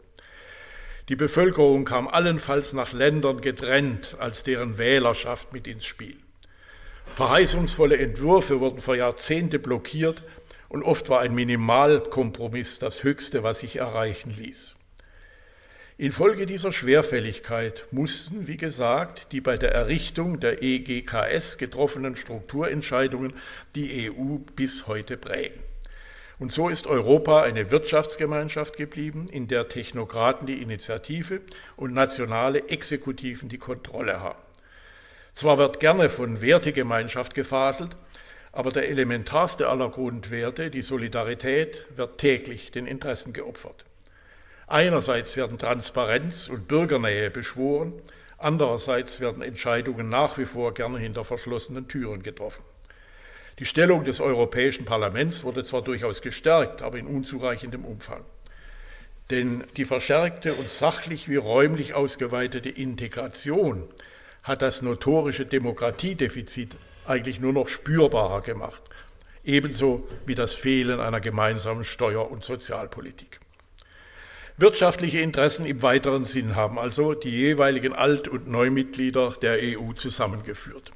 Die 1.09 1.15
Bevölkerung 1.15 1.83
kam 1.83 2.07
allenfalls 2.07 2.73
nach 2.73 2.93
Ländern 2.93 3.41
getrennt 3.41 4.15
als 4.19 4.43
deren 4.43 4.77
Wählerschaft 4.77 5.51
mit 5.51 5.65
ins 5.65 5.87
Spiel. 5.87 6.17
Verheißungsvolle 7.13 7.97
Entwürfe 7.97 8.59
wurden 8.59 8.79
vor 8.79 8.95
Jahrzehnte 8.95 9.59
blockiert 9.59 10.23
und 10.67 10.83
oft 10.83 11.09
war 11.09 11.21
ein 11.21 11.33
Minimalkompromiss 11.35 12.79
das 12.79 13.03
Höchste, 13.03 13.43
was 13.43 13.59
sich 13.59 13.77
erreichen 13.77 14.33
ließ. 14.37 14.75
Infolge 15.97 16.45
dieser 16.45 16.73
Schwerfälligkeit 16.73 17.85
mussten, 17.91 18.47
wie 18.47 18.57
gesagt, 18.57 19.31
die 19.31 19.39
bei 19.39 19.55
der 19.55 19.71
Errichtung 19.71 20.41
der 20.41 20.61
EGKS 20.61 21.57
getroffenen 21.57 22.17
Strukturentscheidungen 22.17 23.31
die 23.75 24.11
EU 24.11 24.39
bis 24.57 24.87
heute 24.87 25.15
prägen. 25.15 25.61
Und 26.37 26.51
so 26.51 26.67
ist 26.67 26.85
Europa 26.85 27.43
eine 27.43 27.71
Wirtschaftsgemeinschaft 27.71 28.75
geblieben, 28.75 29.27
in 29.31 29.47
der 29.47 29.69
Technokraten 29.69 30.45
die 30.45 30.61
Initiative 30.61 31.39
und 31.77 31.93
nationale 31.93 32.67
Exekutiven 32.67 33.47
die 33.47 33.57
Kontrolle 33.57 34.19
haben. 34.19 34.44
Zwar 35.35 35.57
wird 35.57 35.81
gerne 35.81 36.07
von 36.07 36.39
Wertegemeinschaft 36.39 37.33
gefaselt, 37.33 37.97
aber 38.53 38.71
der 38.71 38.87
elementarste 38.87 39.67
aller 39.67 39.89
Grundwerte, 39.89 40.69
die 40.69 40.81
Solidarität, 40.81 41.83
wird 41.93 42.19
täglich 42.19 42.71
den 42.71 42.87
Interessen 42.87 43.33
geopfert. 43.33 43.83
Einerseits 44.65 45.35
werden 45.35 45.57
Transparenz 45.57 46.47
und 46.47 46.69
Bürgernähe 46.69 47.29
beschworen, 47.31 47.91
andererseits 48.37 49.19
werden 49.19 49.43
Entscheidungen 49.43 50.07
nach 50.07 50.37
wie 50.37 50.45
vor 50.45 50.73
gerne 50.73 50.99
hinter 50.99 51.25
verschlossenen 51.25 51.89
Türen 51.89 52.23
getroffen. 52.23 52.63
Die 53.59 53.65
Stellung 53.65 54.05
des 54.05 54.21
Europäischen 54.21 54.85
Parlaments 54.85 55.43
wurde 55.43 55.65
zwar 55.65 55.81
durchaus 55.81 56.21
gestärkt, 56.21 56.81
aber 56.81 56.97
in 56.97 57.07
unzureichendem 57.07 57.83
Umfang. 57.83 58.23
Denn 59.31 59.65
die 59.75 59.85
verstärkte 59.85 60.53
und 60.53 60.69
sachlich 60.69 61.27
wie 61.27 61.35
räumlich 61.35 61.93
ausgeweitete 61.93 62.69
Integration 62.69 63.89
hat 64.45 64.61
das 64.61 64.83
notorische 64.83 65.45
Demokratiedefizit 65.45 66.77
eigentlich 67.05 67.39
nur 67.39 67.51
noch 67.51 67.67
spürbarer 67.67 68.41
gemacht, 68.41 68.81
ebenso 69.43 70.07
wie 70.25 70.35
das 70.35 70.53
Fehlen 70.53 70.99
einer 70.99 71.19
gemeinsamen 71.19 71.83
Steuer- 71.83 72.31
und 72.31 72.45
Sozialpolitik. 72.45 73.39
Wirtschaftliche 74.57 75.19
Interessen 75.19 75.65
im 75.65 75.81
weiteren 75.81 76.23
Sinn 76.23 76.55
haben 76.55 76.79
also 76.79 77.13
die 77.13 77.31
jeweiligen 77.31 77.91
Alt- 77.91 78.27
und 78.27 78.47
Neumitglieder 78.47 79.33
der 79.41 79.57
EU 79.61 79.91
zusammengeführt. 79.93 80.91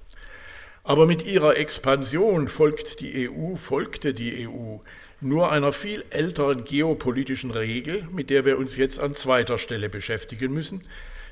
Aber 0.83 1.05
mit 1.05 1.25
ihrer 1.25 1.57
Expansion 1.57 2.47
folgt 2.47 3.01
die 3.01 3.29
EU, 3.29 3.55
folgte 3.55 4.13
die 4.13 4.47
EU 4.47 4.77
nur 5.21 5.51
einer 5.51 5.73
viel 5.73 6.05
älteren 6.11 6.63
geopolitischen 6.63 7.51
Regel, 7.51 8.07
mit 8.11 8.29
der 8.29 8.45
wir 8.45 8.57
uns 8.57 8.77
jetzt 8.77 8.99
an 8.99 9.15
zweiter 9.15 9.57
Stelle 9.57 9.89
beschäftigen 9.89 10.53
müssen, 10.53 10.81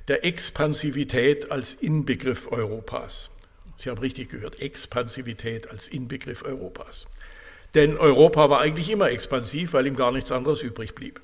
der 0.07 0.25
Expansivität 0.25 1.51
als 1.51 1.73
Inbegriff 1.73 2.51
Europas. 2.51 3.29
Sie 3.75 3.89
haben 3.89 3.99
richtig 3.99 4.29
gehört, 4.29 4.61
Expansivität 4.61 5.69
als 5.69 5.87
Inbegriff 5.87 6.43
Europas. 6.43 7.05
Denn 7.75 7.97
Europa 7.97 8.49
war 8.49 8.61
eigentlich 8.61 8.89
immer 8.89 9.09
expansiv, 9.09 9.73
weil 9.73 9.85
ihm 9.85 9.95
gar 9.95 10.11
nichts 10.11 10.31
anderes 10.31 10.63
übrig 10.63 10.95
blieb. 10.95 11.19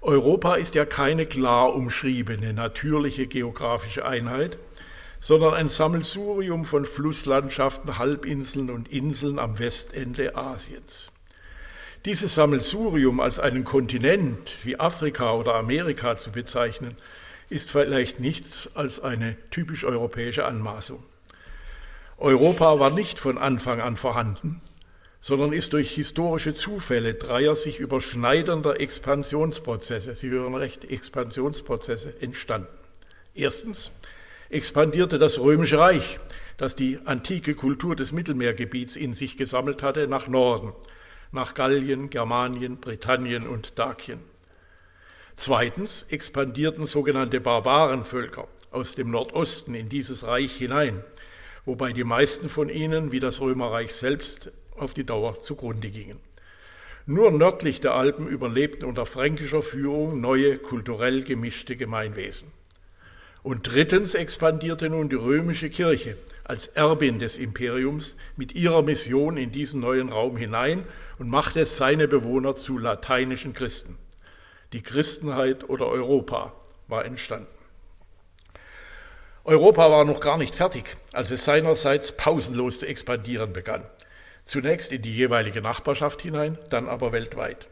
Europa 0.00 0.54
ist 0.54 0.74
ja 0.74 0.86
keine 0.86 1.26
klar 1.26 1.74
umschriebene 1.74 2.54
natürliche 2.54 3.26
geografische 3.26 4.06
Einheit, 4.06 4.56
sondern 5.18 5.52
ein 5.52 5.68
Sammelsurium 5.68 6.64
von 6.64 6.86
Flusslandschaften, 6.86 7.98
Halbinseln 7.98 8.70
und 8.70 8.88
Inseln 8.88 9.38
am 9.38 9.58
Westende 9.58 10.36
Asiens. 10.36 11.12
Dieses 12.06 12.34
Sammelsurium 12.34 13.20
als 13.20 13.38
einen 13.38 13.64
Kontinent 13.64 14.56
wie 14.62 14.80
Afrika 14.80 15.34
oder 15.34 15.56
Amerika 15.56 16.16
zu 16.16 16.30
bezeichnen, 16.32 16.96
ist 17.50 17.70
vielleicht 17.70 18.20
nichts 18.20 18.70
als 18.74 19.00
eine 19.00 19.36
typisch 19.50 19.84
europäische 19.84 20.44
Anmaßung. 20.44 21.02
Europa 22.16 22.78
war 22.78 22.90
nicht 22.90 23.18
von 23.18 23.38
Anfang 23.38 23.80
an 23.80 23.96
vorhanden, 23.96 24.60
sondern 25.20 25.52
ist 25.52 25.72
durch 25.72 25.90
historische 25.90 26.54
Zufälle 26.54 27.14
dreier 27.14 27.54
sich 27.54 27.80
überschneidender 27.80 28.80
Expansionsprozesse, 28.80 30.14
Sie 30.14 30.30
hören 30.30 30.54
recht, 30.54 30.84
Expansionsprozesse 30.84 32.22
entstanden. 32.22 32.68
Erstens 33.34 33.90
expandierte 34.48 35.18
das 35.18 35.38
Römische 35.40 35.78
Reich, 35.78 36.20
das 36.56 36.76
die 36.76 36.98
antike 37.04 37.54
Kultur 37.54 37.96
des 37.96 38.12
Mittelmeergebiets 38.12 38.96
in 38.96 39.12
sich 39.12 39.36
gesammelt 39.36 39.82
hatte, 39.82 40.06
nach 40.06 40.28
Norden, 40.28 40.72
nach 41.32 41.54
Gallien, 41.54 42.10
Germanien, 42.10 42.78
Britannien 42.78 43.46
und 43.46 43.78
Dakien. 43.78 44.20
Zweitens 45.42 46.04
expandierten 46.10 46.84
sogenannte 46.84 47.40
Barbarenvölker 47.40 48.46
aus 48.70 48.94
dem 48.94 49.10
Nordosten 49.10 49.74
in 49.74 49.88
dieses 49.88 50.26
Reich 50.26 50.54
hinein, 50.54 51.02
wobei 51.64 51.94
die 51.94 52.04
meisten 52.04 52.50
von 52.50 52.68
ihnen, 52.68 53.10
wie 53.10 53.20
das 53.20 53.40
Römerreich 53.40 53.94
selbst, 53.94 54.52
auf 54.76 54.92
die 54.92 55.06
Dauer 55.06 55.40
zugrunde 55.40 55.88
gingen. 55.88 56.20
Nur 57.06 57.30
nördlich 57.30 57.80
der 57.80 57.94
Alpen 57.94 58.28
überlebten 58.28 58.86
unter 58.86 59.06
fränkischer 59.06 59.62
Führung 59.62 60.20
neue 60.20 60.58
kulturell 60.58 61.22
gemischte 61.22 61.74
Gemeinwesen. 61.74 62.48
Und 63.42 63.72
drittens 63.72 64.14
expandierte 64.14 64.90
nun 64.90 65.08
die 65.08 65.16
römische 65.16 65.70
Kirche 65.70 66.18
als 66.44 66.66
Erbin 66.66 67.18
des 67.18 67.38
Imperiums 67.38 68.14
mit 68.36 68.54
ihrer 68.54 68.82
Mission 68.82 69.38
in 69.38 69.52
diesen 69.52 69.80
neuen 69.80 70.10
Raum 70.10 70.36
hinein 70.36 70.84
und 71.18 71.30
machte 71.30 71.64
seine 71.64 72.08
Bewohner 72.08 72.56
zu 72.56 72.76
lateinischen 72.76 73.54
Christen. 73.54 73.96
Die 74.72 74.82
Christenheit 74.82 75.68
oder 75.68 75.86
Europa 75.86 76.52
war 76.86 77.04
entstanden. 77.04 77.48
Europa 79.42 79.90
war 79.90 80.04
noch 80.04 80.20
gar 80.20 80.38
nicht 80.38 80.54
fertig, 80.54 80.96
als 81.12 81.30
es 81.32 81.44
seinerseits 81.44 82.12
pausenlos 82.12 82.78
zu 82.78 82.86
expandieren 82.86 83.52
begann. 83.52 83.82
Zunächst 84.44 84.92
in 84.92 85.02
die 85.02 85.14
jeweilige 85.14 85.60
Nachbarschaft 85.60 86.22
hinein, 86.22 86.56
dann 86.68 86.88
aber 86.88 87.10
weltweit. 87.10 87.66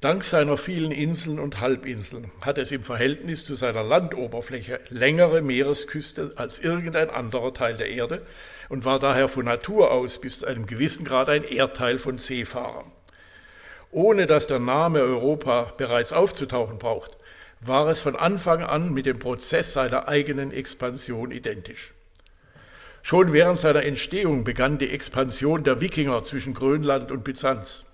Dank 0.00 0.24
seiner 0.24 0.56
vielen 0.56 0.90
Inseln 0.90 1.38
und 1.38 1.60
Halbinseln 1.60 2.30
hat 2.40 2.58
es 2.58 2.72
im 2.72 2.82
Verhältnis 2.82 3.44
zu 3.44 3.54
seiner 3.54 3.82
Landoberfläche 3.82 4.80
längere 4.88 5.42
Meeresküste 5.42 6.32
als 6.36 6.60
irgendein 6.60 7.08
anderer 7.08 7.54
Teil 7.54 7.74
der 7.74 7.88
Erde 7.88 8.26
und 8.68 8.84
war 8.84 8.98
daher 8.98 9.28
von 9.28 9.44
Natur 9.44 9.92
aus 9.92 10.20
bis 10.20 10.40
zu 10.40 10.46
einem 10.46 10.66
gewissen 10.66 11.04
Grad 11.04 11.28
ein 11.28 11.44
Erdteil 11.44 11.98
von 11.98 12.18
Seefahrern 12.18 12.90
ohne 13.94 14.26
dass 14.26 14.48
der 14.48 14.58
Name 14.58 15.00
Europa 15.00 15.72
bereits 15.76 16.12
aufzutauchen 16.12 16.78
braucht, 16.78 17.16
war 17.60 17.86
es 17.86 18.00
von 18.00 18.16
Anfang 18.16 18.62
an 18.62 18.92
mit 18.92 19.06
dem 19.06 19.20
Prozess 19.20 19.72
seiner 19.72 20.08
eigenen 20.08 20.52
Expansion 20.52 21.30
identisch. 21.30 21.94
Schon 23.02 23.32
während 23.32 23.58
seiner 23.58 23.84
Entstehung 23.84 24.42
begann 24.42 24.78
die 24.78 24.90
Expansion 24.90 25.62
der 25.62 25.80
Wikinger 25.80 26.24
zwischen 26.24 26.54
Grönland 26.54 27.12
und 27.12 27.22
Byzanz. 27.22 27.84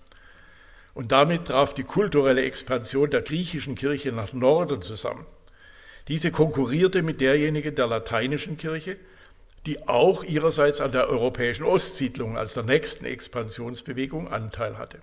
Und 0.95 1.13
damit 1.13 1.47
traf 1.47 1.75
die 1.75 1.85
kulturelle 1.85 2.43
Expansion 2.43 3.11
der 3.11 3.21
griechischen 3.21 3.75
Kirche 3.75 4.11
nach 4.11 4.33
Norden 4.33 4.81
zusammen. 4.83 5.27
Diese 6.09 6.31
konkurrierte 6.31 7.03
mit 7.03 7.21
derjenigen 7.21 7.75
der 7.75 7.87
lateinischen 7.87 8.57
Kirche, 8.57 8.97
die 9.67 9.87
auch 9.87 10.25
ihrerseits 10.25 10.81
an 10.81 10.93
der 10.93 11.09
europäischen 11.09 11.65
Ostsiedlung 11.65 12.39
als 12.39 12.55
der 12.55 12.63
nächsten 12.63 13.05
Expansionsbewegung 13.05 14.29
Anteil 14.29 14.79
hatte. 14.79 14.99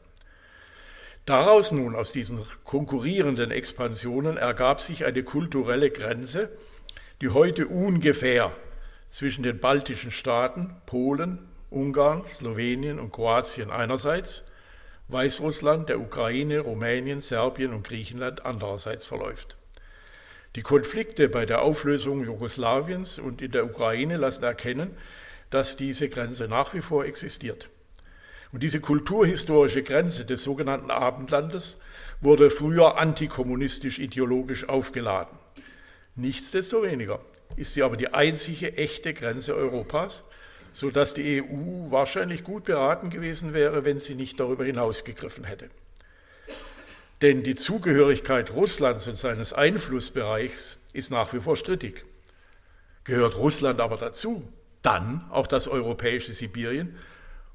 Daraus 1.27 1.73
nun, 1.73 1.93
aus 1.93 2.13
diesen 2.13 2.39
konkurrierenden 2.63 3.51
Expansionen, 3.51 4.37
ergab 4.37 4.79
sich 4.79 5.03
eine 5.03 5.23
kulturelle 5.23 5.91
Grenze, 5.91 6.49
die 7.19 7.27
heute 7.27 7.67
ungefähr 7.67 8.55
zwischen 9.09 9.43
den 9.43 9.59
baltischen 9.59 10.09
Staaten, 10.09 10.77
Polen, 10.85 11.39
Ungarn, 11.69 12.25
Slowenien 12.27 12.97
und 12.97 13.11
Kroatien 13.11 13.71
einerseits, 13.71 14.45
Weißrussland, 15.09 15.89
der 15.89 15.99
Ukraine, 15.99 16.61
Rumänien, 16.61 17.19
Serbien 17.19 17.73
und 17.73 17.85
Griechenland 17.85 18.45
andererseits 18.45 19.05
verläuft. 19.05 19.57
Die 20.55 20.61
Konflikte 20.61 21.27
bei 21.27 21.45
der 21.45 21.61
Auflösung 21.61 22.23
Jugoslawiens 22.23 23.19
und 23.19 23.41
in 23.41 23.51
der 23.51 23.65
Ukraine 23.65 24.15
lassen 24.15 24.45
erkennen, 24.45 24.95
dass 25.49 25.75
diese 25.75 26.07
Grenze 26.07 26.47
nach 26.47 26.73
wie 26.73 26.81
vor 26.81 27.03
existiert. 27.03 27.67
Und 28.51 28.63
diese 28.63 28.79
kulturhistorische 28.79 29.83
Grenze 29.83 30.25
des 30.25 30.43
sogenannten 30.43 30.91
Abendlandes 30.91 31.77
wurde 32.21 32.49
früher 32.49 32.97
antikommunistisch 32.97 33.99
ideologisch 33.99 34.67
aufgeladen. 34.69 35.37
Nichtsdestoweniger 36.15 37.19
ist 37.55 37.73
sie 37.73 37.83
aber 37.83 37.97
die 37.97 38.13
einzige 38.13 38.75
echte 38.77 39.13
Grenze 39.13 39.55
Europas, 39.55 40.23
sodass 40.73 41.13
die 41.13 41.41
EU 41.41 41.91
wahrscheinlich 41.91 42.43
gut 42.43 42.65
beraten 42.65 43.09
gewesen 43.09 43.53
wäre, 43.53 43.85
wenn 43.85 43.99
sie 43.99 44.15
nicht 44.15 44.39
darüber 44.39 44.65
hinausgegriffen 44.65 45.43
hätte. 45.43 45.69
Denn 47.21 47.43
die 47.43 47.55
Zugehörigkeit 47.55 48.51
Russlands 48.53 49.07
und 49.07 49.15
seines 49.15 49.53
Einflussbereichs 49.53 50.77
ist 50.93 51.09
nach 51.09 51.33
wie 51.33 51.39
vor 51.39 51.55
strittig. 51.55 52.05
Gehört 53.03 53.37
Russland 53.37 53.79
aber 53.79 53.97
dazu, 53.97 54.47
dann 54.83 55.25
auch 55.31 55.47
das 55.47 55.67
europäische 55.67 56.33
Sibirien, 56.33 56.97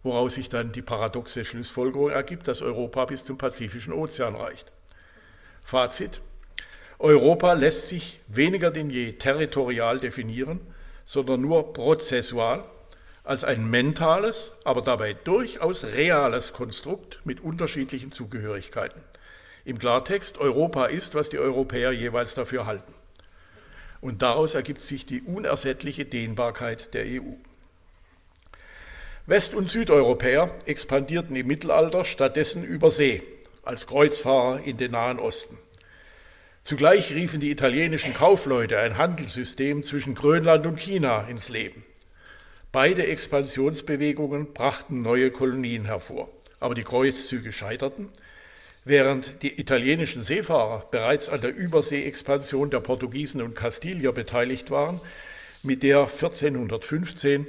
woraus 0.02 0.34
sich 0.34 0.48
dann 0.48 0.72
die 0.72 0.82
paradoxe 0.82 1.44
Schlussfolgerung 1.44 2.10
ergibt, 2.10 2.48
dass 2.48 2.62
Europa 2.62 3.04
bis 3.06 3.24
zum 3.24 3.38
Pazifischen 3.38 3.92
Ozean 3.92 4.34
reicht. 4.34 4.72
Fazit. 5.62 6.20
Europa 6.98 7.52
lässt 7.54 7.88
sich 7.88 8.20
weniger 8.28 8.70
denn 8.70 8.90
je 8.90 9.12
territorial 9.12 9.98
definieren, 9.98 10.60
sondern 11.04 11.40
nur 11.40 11.72
prozessual 11.72 12.64
als 13.24 13.44
ein 13.44 13.68
mentales, 13.68 14.52
aber 14.64 14.82
dabei 14.82 15.14
durchaus 15.14 15.84
reales 15.84 16.52
Konstrukt 16.52 17.20
mit 17.24 17.40
unterschiedlichen 17.40 18.12
Zugehörigkeiten. 18.12 19.00
Im 19.64 19.78
Klartext, 19.78 20.38
Europa 20.38 20.86
ist, 20.86 21.14
was 21.14 21.28
die 21.30 21.38
Europäer 21.38 21.92
jeweils 21.92 22.34
dafür 22.34 22.66
halten. 22.66 22.92
Und 24.00 24.22
daraus 24.22 24.54
ergibt 24.54 24.80
sich 24.80 25.06
die 25.06 25.22
unersättliche 25.22 26.04
Dehnbarkeit 26.04 26.94
der 26.94 27.04
EU. 27.04 27.34
West- 29.26 29.54
und 29.54 29.68
Südeuropäer 29.68 30.52
expandierten 30.66 31.36
im 31.36 31.46
Mittelalter 31.46 32.04
stattdessen 32.04 32.64
über 32.64 32.90
See 32.90 33.22
als 33.62 33.86
Kreuzfahrer 33.86 34.64
in 34.64 34.78
den 34.78 34.90
Nahen 34.90 35.20
Osten. 35.20 35.56
Zugleich 36.62 37.14
riefen 37.14 37.38
die 37.38 37.52
italienischen 37.52 38.14
Kaufleute 38.14 38.80
ein 38.80 38.98
Handelssystem 38.98 39.84
zwischen 39.84 40.16
Grönland 40.16 40.66
und 40.66 40.80
China 40.80 41.22
ins 41.28 41.50
Leben. 41.50 41.84
Beide 42.72 43.06
Expansionsbewegungen 43.06 44.52
brachten 44.54 44.98
neue 44.98 45.30
Kolonien 45.30 45.84
hervor, 45.84 46.28
aber 46.58 46.74
die 46.74 46.82
Kreuzzüge 46.82 47.52
scheiterten, 47.52 48.08
während 48.84 49.44
die 49.44 49.60
italienischen 49.60 50.22
Seefahrer 50.22 50.88
bereits 50.90 51.28
an 51.28 51.42
der 51.42 51.54
Überseeexpansion 51.54 52.70
der 52.70 52.80
Portugiesen 52.80 53.40
und 53.40 53.54
Kastilier 53.54 54.10
beteiligt 54.10 54.72
waren, 54.72 55.00
mit 55.62 55.84
der 55.84 56.00
1415 56.00 57.46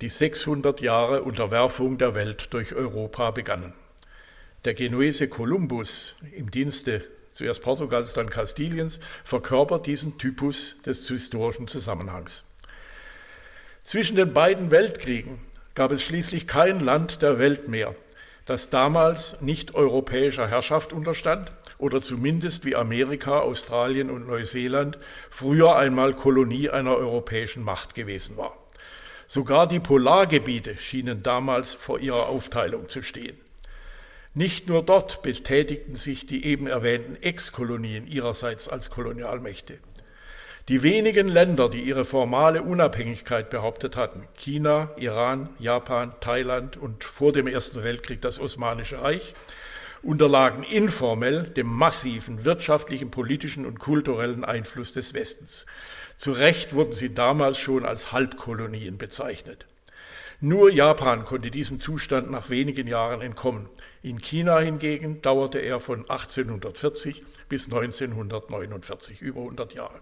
die 0.00 0.08
600 0.08 0.80
Jahre 0.80 1.22
Unterwerfung 1.22 1.98
der 1.98 2.14
Welt 2.14 2.52
durch 2.52 2.74
Europa 2.74 3.30
begannen. 3.30 3.72
Der 4.64 4.74
Genuese 4.74 5.28
Kolumbus 5.28 6.16
im 6.32 6.50
Dienste 6.50 7.04
zuerst 7.34 7.62
Portugals, 7.62 8.14
dann 8.14 8.30
Kastiliens 8.30 9.00
verkörpert 9.24 9.86
diesen 9.86 10.18
Typus 10.18 10.80
des 10.82 11.06
historischen 11.08 11.66
Zusammenhangs. 11.66 12.44
Zwischen 13.82 14.16
den 14.16 14.32
beiden 14.32 14.70
Weltkriegen 14.70 15.40
gab 15.74 15.92
es 15.92 16.02
schließlich 16.02 16.46
kein 16.46 16.80
Land 16.80 17.20
der 17.20 17.38
Welt 17.38 17.68
mehr, 17.68 17.94
das 18.46 18.70
damals 18.70 19.40
nicht 19.40 19.74
europäischer 19.74 20.48
Herrschaft 20.48 20.92
unterstand 20.92 21.52
oder 21.78 22.00
zumindest 22.00 22.64
wie 22.64 22.76
Amerika, 22.76 23.40
Australien 23.40 24.10
und 24.10 24.26
Neuseeland 24.26 24.98
früher 25.28 25.76
einmal 25.76 26.14
Kolonie 26.14 26.70
einer 26.70 26.96
europäischen 26.96 27.64
Macht 27.64 27.94
gewesen 27.94 28.36
war. 28.36 28.63
Sogar 29.26 29.66
die 29.66 29.80
Polargebiete 29.80 30.76
schienen 30.76 31.22
damals 31.22 31.74
vor 31.74 31.98
ihrer 31.98 32.28
Aufteilung 32.28 32.88
zu 32.88 33.02
stehen. 33.02 33.38
Nicht 34.34 34.68
nur 34.68 34.82
dort 34.82 35.22
betätigten 35.22 35.94
sich 35.94 36.26
die 36.26 36.44
eben 36.44 36.66
erwähnten 36.66 37.16
Ex-Kolonien 37.22 38.06
ihrerseits 38.06 38.68
als 38.68 38.90
Kolonialmächte. 38.90 39.78
Die 40.68 40.82
wenigen 40.82 41.28
Länder, 41.28 41.68
die 41.68 41.82
ihre 41.82 42.04
formale 42.04 42.62
Unabhängigkeit 42.62 43.50
behauptet 43.50 43.96
hatten, 43.96 44.26
China, 44.34 44.90
Iran, 44.96 45.50
Japan, 45.58 46.14
Thailand 46.20 46.76
und 46.76 47.04
vor 47.04 47.32
dem 47.32 47.46
Ersten 47.46 47.84
Weltkrieg 47.84 48.22
das 48.22 48.40
Osmanische 48.40 49.02
Reich, 49.02 49.34
unterlagen 50.02 50.64
informell 50.64 51.44
dem 51.44 51.66
massiven 51.66 52.44
wirtschaftlichen, 52.44 53.10
politischen 53.10 53.66
und 53.66 53.78
kulturellen 53.78 54.44
Einfluss 54.44 54.92
des 54.94 55.14
Westens. 55.14 55.66
Zu 56.16 56.32
Recht 56.32 56.74
wurden 56.74 56.92
sie 56.92 57.12
damals 57.12 57.58
schon 57.58 57.84
als 57.84 58.12
Halbkolonien 58.12 58.98
bezeichnet. 58.98 59.66
Nur 60.40 60.70
Japan 60.70 61.24
konnte 61.24 61.50
diesem 61.50 61.78
Zustand 61.78 62.30
nach 62.30 62.50
wenigen 62.50 62.86
Jahren 62.86 63.20
entkommen. 63.22 63.68
In 64.02 64.20
China 64.20 64.58
hingegen 64.58 65.22
dauerte 65.22 65.58
er 65.58 65.80
von 65.80 66.00
1840 66.00 67.22
bis 67.48 67.66
1949, 67.66 69.22
über 69.22 69.40
100 69.40 69.74
Jahre. 69.74 70.00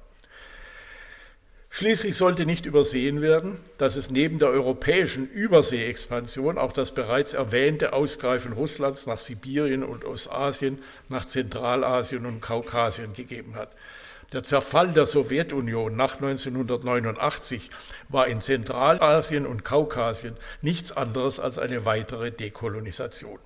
Schließlich 1.74 2.16
sollte 2.16 2.44
nicht 2.44 2.66
übersehen 2.66 3.22
werden, 3.22 3.58
dass 3.78 3.96
es 3.96 4.10
neben 4.10 4.38
der 4.38 4.48
europäischen 4.48 5.26
Überseeexpansion 5.26 6.58
auch 6.58 6.72
das 6.72 6.92
bereits 6.92 7.32
erwähnte 7.32 7.94
Ausgreifen 7.94 8.52
Russlands 8.52 9.06
nach 9.06 9.16
Sibirien 9.16 9.82
und 9.82 10.04
Ostasien, 10.04 10.82
nach 11.08 11.24
Zentralasien 11.24 12.26
und 12.26 12.42
Kaukasien 12.42 13.14
gegeben 13.14 13.54
hat. 13.54 13.70
Der 14.32 14.42
Zerfall 14.42 14.92
der 14.92 15.04
Sowjetunion 15.04 15.94
nach 15.94 16.14
1989 16.14 17.70
war 18.08 18.26
in 18.28 18.40
Zentralasien 18.40 19.46
und 19.46 19.62
Kaukasien 19.62 20.36
nichts 20.62 20.90
anderes 20.90 21.38
als 21.38 21.58
eine 21.58 21.84
weitere 21.84 22.30
Dekolonisation. 22.30 23.38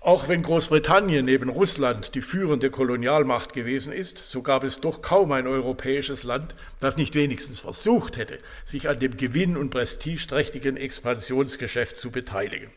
Auch 0.00 0.28
wenn 0.28 0.42
Großbritannien 0.42 1.24
neben 1.24 1.48
Russland 1.48 2.14
die 2.14 2.22
führende 2.22 2.70
Kolonialmacht 2.70 3.52
gewesen 3.52 3.92
ist, 3.92 4.18
so 4.18 4.42
gab 4.42 4.62
es 4.62 4.80
doch 4.80 5.02
kaum 5.02 5.32
ein 5.32 5.48
europäisches 5.48 6.22
Land, 6.22 6.54
das 6.78 6.96
nicht 6.96 7.16
wenigstens 7.16 7.58
versucht 7.58 8.16
hätte, 8.16 8.38
sich 8.64 8.88
an 8.88 9.00
dem 9.00 9.16
gewinn- 9.16 9.56
und 9.56 9.70
prestigeträchtigen 9.70 10.76
Expansionsgeschäft 10.76 11.96
zu 11.96 12.12
beteiligen 12.12 12.70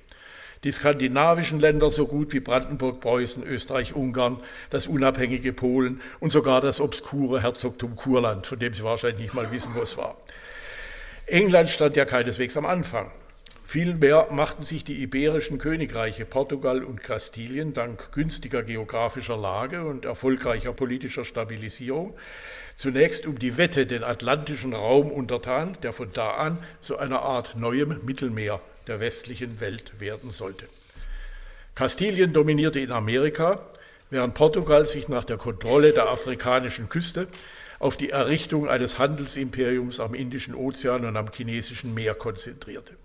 die 0.63 0.71
skandinavischen 0.71 1.59
Länder 1.59 1.89
so 1.89 2.07
gut 2.07 2.33
wie 2.33 2.39
Brandenburg, 2.39 2.99
Preußen, 2.99 3.43
Österreich, 3.43 3.95
Ungarn, 3.95 4.39
das 4.69 4.87
unabhängige 4.87 5.53
Polen 5.53 6.01
und 6.19 6.31
sogar 6.31 6.61
das 6.61 6.81
obskure 6.81 7.41
Herzogtum 7.41 7.95
Kurland, 7.95 8.45
von 8.45 8.59
dem 8.59 8.73
Sie 8.73 8.83
wahrscheinlich 8.83 9.21
nicht 9.21 9.33
mal 9.33 9.51
wissen, 9.51 9.73
wo 9.73 9.81
es 9.81 9.97
war. 9.97 10.17
England 11.27 11.69
stand 11.69 11.95
ja 11.95 12.05
keineswegs 12.05 12.57
am 12.57 12.65
Anfang. 12.65 13.11
Vielmehr 13.65 14.29
machten 14.31 14.63
sich 14.63 14.83
die 14.83 15.03
iberischen 15.03 15.59
Königreiche 15.59 16.25
Portugal 16.25 16.83
und 16.83 17.03
Kastilien 17.03 17.71
dank 17.71 18.11
günstiger 18.11 18.63
geografischer 18.63 19.37
Lage 19.37 19.85
und 19.85 20.05
erfolgreicher 20.05 20.73
politischer 20.73 21.23
Stabilisierung 21.23 22.15
zunächst 22.75 23.27
um 23.27 23.37
die 23.37 23.57
Wette 23.57 23.85
den 23.85 24.03
atlantischen 24.03 24.73
Raum 24.73 25.12
untertan, 25.12 25.77
der 25.83 25.93
von 25.93 26.10
da 26.13 26.31
an 26.31 26.57
zu 26.79 26.97
einer 26.97 27.21
Art 27.21 27.57
neuem 27.57 27.99
Mittelmeer 28.05 28.60
der 28.90 29.00
westlichen 29.00 29.60
Welt 29.60 30.00
werden 30.00 30.31
sollte. 30.31 30.67
Kastilien 31.75 32.33
dominierte 32.33 32.79
in 32.79 32.92
Amerika, 32.92 33.65
während 34.10 34.33
Portugal 34.33 34.85
sich 34.85 35.08
nach 35.08 35.23
der 35.23 35.37
Kontrolle 35.37 35.94
der 35.94 36.10
afrikanischen 36.10 36.90
Küste 36.90 37.27
auf 37.79 37.96
die 37.96 38.10
Errichtung 38.10 38.67
eines 38.67 39.00
Handelsimperiums 39.00 40.00
am 40.00 40.13
Indischen 40.13 40.56
Ozean 40.56 41.06
und 41.06 41.15
am 41.15 41.31
Chinesischen 41.31 41.94
Meer 41.94 42.15
konzentrierte. 42.15 42.96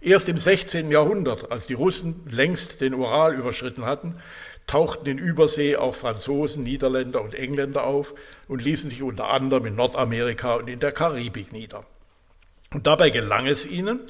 Erst 0.00 0.28
im 0.28 0.38
16. 0.38 0.90
Jahrhundert, 0.90 1.50
als 1.50 1.66
die 1.66 1.74
Russen 1.74 2.26
längst 2.30 2.80
den 2.80 2.94
Ural 2.94 3.34
überschritten 3.34 3.86
hatten, 3.86 4.20
tauchten 4.66 5.06
in 5.08 5.18
Übersee 5.18 5.76
auch 5.76 5.94
Franzosen, 5.94 6.62
Niederländer 6.62 7.22
und 7.22 7.34
Engländer 7.34 7.84
auf 7.84 8.14
und 8.46 8.62
ließen 8.62 8.90
sich 8.90 9.02
unter 9.02 9.30
anderem 9.30 9.66
in 9.66 9.74
Nordamerika 9.74 10.56
und 10.56 10.68
in 10.68 10.78
der 10.78 10.92
Karibik 10.92 11.52
nieder. 11.52 11.84
Und 12.72 12.86
dabei 12.86 13.10
gelang 13.10 13.46
es 13.46 13.66
ihnen, 13.66 14.00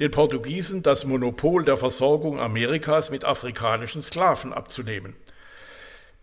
den 0.00 0.10
Portugiesen 0.10 0.82
das 0.82 1.04
Monopol 1.04 1.64
der 1.64 1.76
Versorgung 1.76 2.40
Amerikas 2.40 3.10
mit 3.10 3.24
afrikanischen 3.24 4.02
Sklaven 4.02 4.52
abzunehmen. 4.52 5.14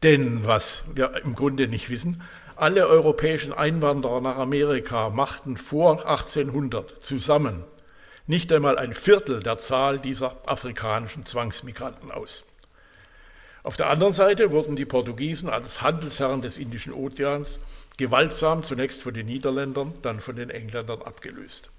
Denn 0.03 0.45
was 0.45 0.85
wir 0.95 1.21
im 1.23 1.35
Grunde 1.35 1.67
nicht 1.67 1.89
wissen, 1.89 2.21
alle 2.55 2.87
europäischen 2.87 3.53
Einwanderer 3.53 4.21
nach 4.21 4.37
Amerika 4.37 5.09
machten 5.09 5.55
vor 5.57 6.07
1800 6.07 7.03
zusammen 7.03 7.63
nicht 8.27 8.51
einmal 8.53 8.77
ein 8.77 8.93
Viertel 8.93 9.41
der 9.41 9.57
Zahl 9.57 9.97
dieser 9.97 10.37
afrikanischen 10.47 11.25
Zwangsmigranten 11.25 12.11
aus. 12.11 12.43
Auf 13.63 13.75
der 13.75 13.89
anderen 13.89 14.13
Seite 14.13 14.51
wurden 14.51 14.75
die 14.75 14.85
Portugiesen 14.85 15.49
als 15.49 15.81
Handelsherren 15.81 16.41
des 16.41 16.57
Indischen 16.57 16.93
Ozeans 16.93 17.59
gewaltsam 17.97 18.61
zunächst 18.61 19.01
von 19.01 19.13
den 19.13 19.25
Niederländern, 19.25 19.93
dann 20.03 20.19
von 20.19 20.35
den 20.35 20.49
Engländern 20.49 21.01
abgelöst. 21.01 21.71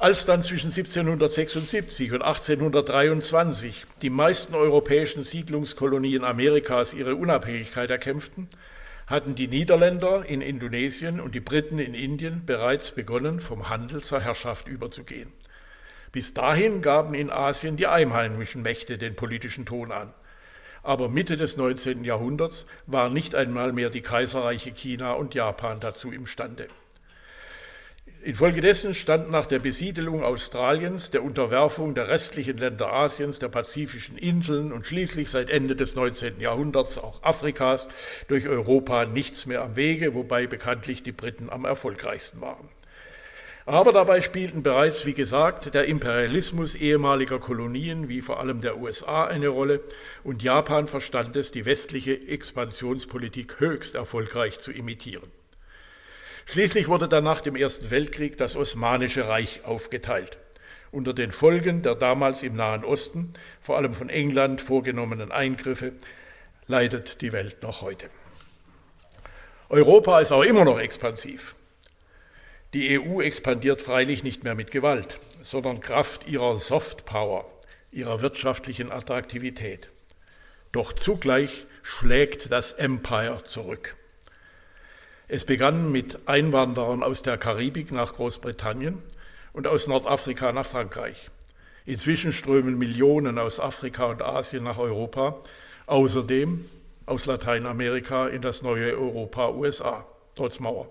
Als 0.00 0.24
dann 0.24 0.42
zwischen 0.42 0.70
1776 0.70 2.12
und 2.12 2.22
1823 2.22 3.84
die 4.00 4.08
meisten 4.08 4.54
europäischen 4.54 5.24
Siedlungskolonien 5.24 6.24
Amerikas 6.24 6.94
ihre 6.94 7.16
Unabhängigkeit 7.16 7.90
erkämpften, 7.90 8.48
hatten 9.06 9.34
die 9.34 9.46
Niederländer 9.46 10.24
in 10.24 10.40
Indonesien 10.40 11.20
und 11.20 11.34
die 11.34 11.40
Briten 11.40 11.78
in 11.78 11.92
Indien 11.92 12.46
bereits 12.46 12.92
begonnen, 12.92 13.40
vom 13.40 13.68
Handel 13.68 14.02
zur 14.02 14.22
Herrschaft 14.22 14.68
überzugehen. 14.68 15.30
Bis 16.12 16.32
dahin 16.32 16.80
gaben 16.80 17.12
in 17.12 17.28
Asien 17.28 17.76
die 17.76 17.86
einheimischen 17.86 18.62
Mächte 18.62 18.96
den 18.96 19.16
politischen 19.16 19.66
Ton 19.66 19.92
an. 19.92 20.14
Aber 20.82 21.10
Mitte 21.10 21.36
des 21.36 21.58
19. 21.58 22.04
Jahrhunderts 22.04 22.64
waren 22.86 23.12
nicht 23.12 23.34
einmal 23.34 23.74
mehr 23.74 23.90
die 23.90 24.00
Kaiserreiche 24.00 24.72
China 24.72 25.12
und 25.12 25.34
Japan 25.34 25.78
dazu 25.78 26.10
imstande. 26.10 26.68
Infolgedessen 28.22 28.92
stand 28.92 29.30
nach 29.30 29.46
der 29.46 29.60
Besiedelung 29.60 30.22
Australiens, 30.22 31.10
der 31.10 31.24
Unterwerfung 31.24 31.94
der 31.94 32.08
restlichen 32.08 32.58
Länder 32.58 32.92
Asiens, 32.92 33.38
der 33.38 33.48
pazifischen 33.48 34.18
Inseln 34.18 34.72
und 34.72 34.86
schließlich 34.86 35.30
seit 35.30 35.48
Ende 35.48 35.74
des 35.74 35.94
19. 35.94 36.38
Jahrhunderts 36.38 36.98
auch 36.98 37.22
Afrikas 37.22 37.88
durch 38.28 38.46
Europa 38.46 39.06
nichts 39.06 39.46
mehr 39.46 39.62
am 39.62 39.74
Wege, 39.74 40.14
wobei 40.14 40.46
bekanntlich 40.46 41.02
die 41.02 41.12
Briten 41.12 41.48
am 41.48 41.64
erfolgreichsten 41.64 42.42
waren. 42.42 42.68
Aber 43.64 43.90
dabei 43.90 44.20
spielten 44.20 44.62
bereits, 44.62 45.06
wie 45.06 45.14
gesagt, 45.14 45.72
der 45.72 45.86
Imperialismus 45.86 46.74
ehemaliger 46.74 47.38
Kolonien 47.38 48.10
wie 48.10 48.20
vor 48.20 48.38
allem 48.38 48.60
der 48.60 48.76
USA 48.76 49.24
eine 49.24 49.48
Rolle 49.48 49.80
und 50.24 50.42
Japan 50.42 50.88
verstand 50.88 51.36
es, 51.36 51.52
die 51.52 51.64
westliche 51.64 52.28
Expansionspolitik 52.28 53.60
höchst 53.60 53.94
erfolgreich 53.94 54.58
zu 54.58 54.72
imitieren. 54.72 55.30
Schließlich 56.50 56.88
wurde 56.88 57.06
dann 57.06 57.22
nach 57.22 57.42
dem 57.42 57.54
Ersten 57.54 57.92
Weltkrieg 57.92 58.36
das 58.36 58.56
Osmanische 58.56 59.28
Reich 59.28 59.64
aufgeteilt. 59.64 60.36
Unter 60.90 61.12
den 61.14 61.30
Folgen 61.30 61.82
der 61.82 61.94
damals 61.94 62.42
im 62.42 62.56
Nahen 62.56 62.84
Osten, 62.84 63.28
vor 63.62 63.76
allem 63.76 63.94
von 63.94 64.08
England 64.08 64.60
vorgenommenen 64.60 65.30
Eingriffe, 65.30 65.92
leidet 66.66 67.20
die 67.20 67.32
Welt 67.32 67.62
noch 67.62 67.82
heute. 67.82 68.10
Europa 69.68 70.18
ist 70.18 70.32
auch 70.32 70.42
immer 70.42 70.64
noch 70.64 70.80
expansiv. 70.80 71.54
Die 72.74 72.98
EU 72.98 73.20
expandiert 73.20 73.80
freilich 73.80 74.24
nicht 74.24 74.42
mehr 74.42 74.56
mit 74.56 74.72
Gewalt, 74.72 75.20
sondern 75.42 75.80
Kraft 75.80 76.26
ihrer 76.26 76.56
Soft 76.56 77.06
Power, 77.06 77.48
ihrer 77.92 78.22
wirtschaftlichen 78.22 78.90
Attraktivität. 78.90 79.88
Doch 80.72 80.92
zugleich 80.94 81.66
schlägt 81.84 82.50
das 82.50 82.72
Empire 82.72 83.44
zurück. 83.44 83.94
Es 85.32 85.44
begann 85.44 85.92
mit 85.92 86.26
Einwanderern 86.26 87.04
aus 87.04 87.22
der 87.22 87.38
Karibik 87.38 87.92
nach 87.92 88.14
Großbritannien 88.14 89.00
und 89.52 89.68
aus 89.68 89.86
Nordafrika 89.86 90.50
nach 90.50 90.66
Frankreich. 90.66 91.30
Inzwischen 91.86 92.32
strömen 92.32 92.76
Millionen 92.76 93.38
aus 93.38 93.60
Afrika 93.60 94.06
und 94.06 94.22
Asien 94.22 94.64
nach 94.64 94.78
Europa, 94.78 95.38
außerdem 95.86 96.64
aus 97.06 97.26
Lateinamerika 97.26 98.26
in 98.26 98.42
das 98.42 98.62
neue 98.62 98.98
Europa 98.98 99.50
USA, 99.50 100.04
trotz 100.34 100.58
Mauer. 100.58 100.90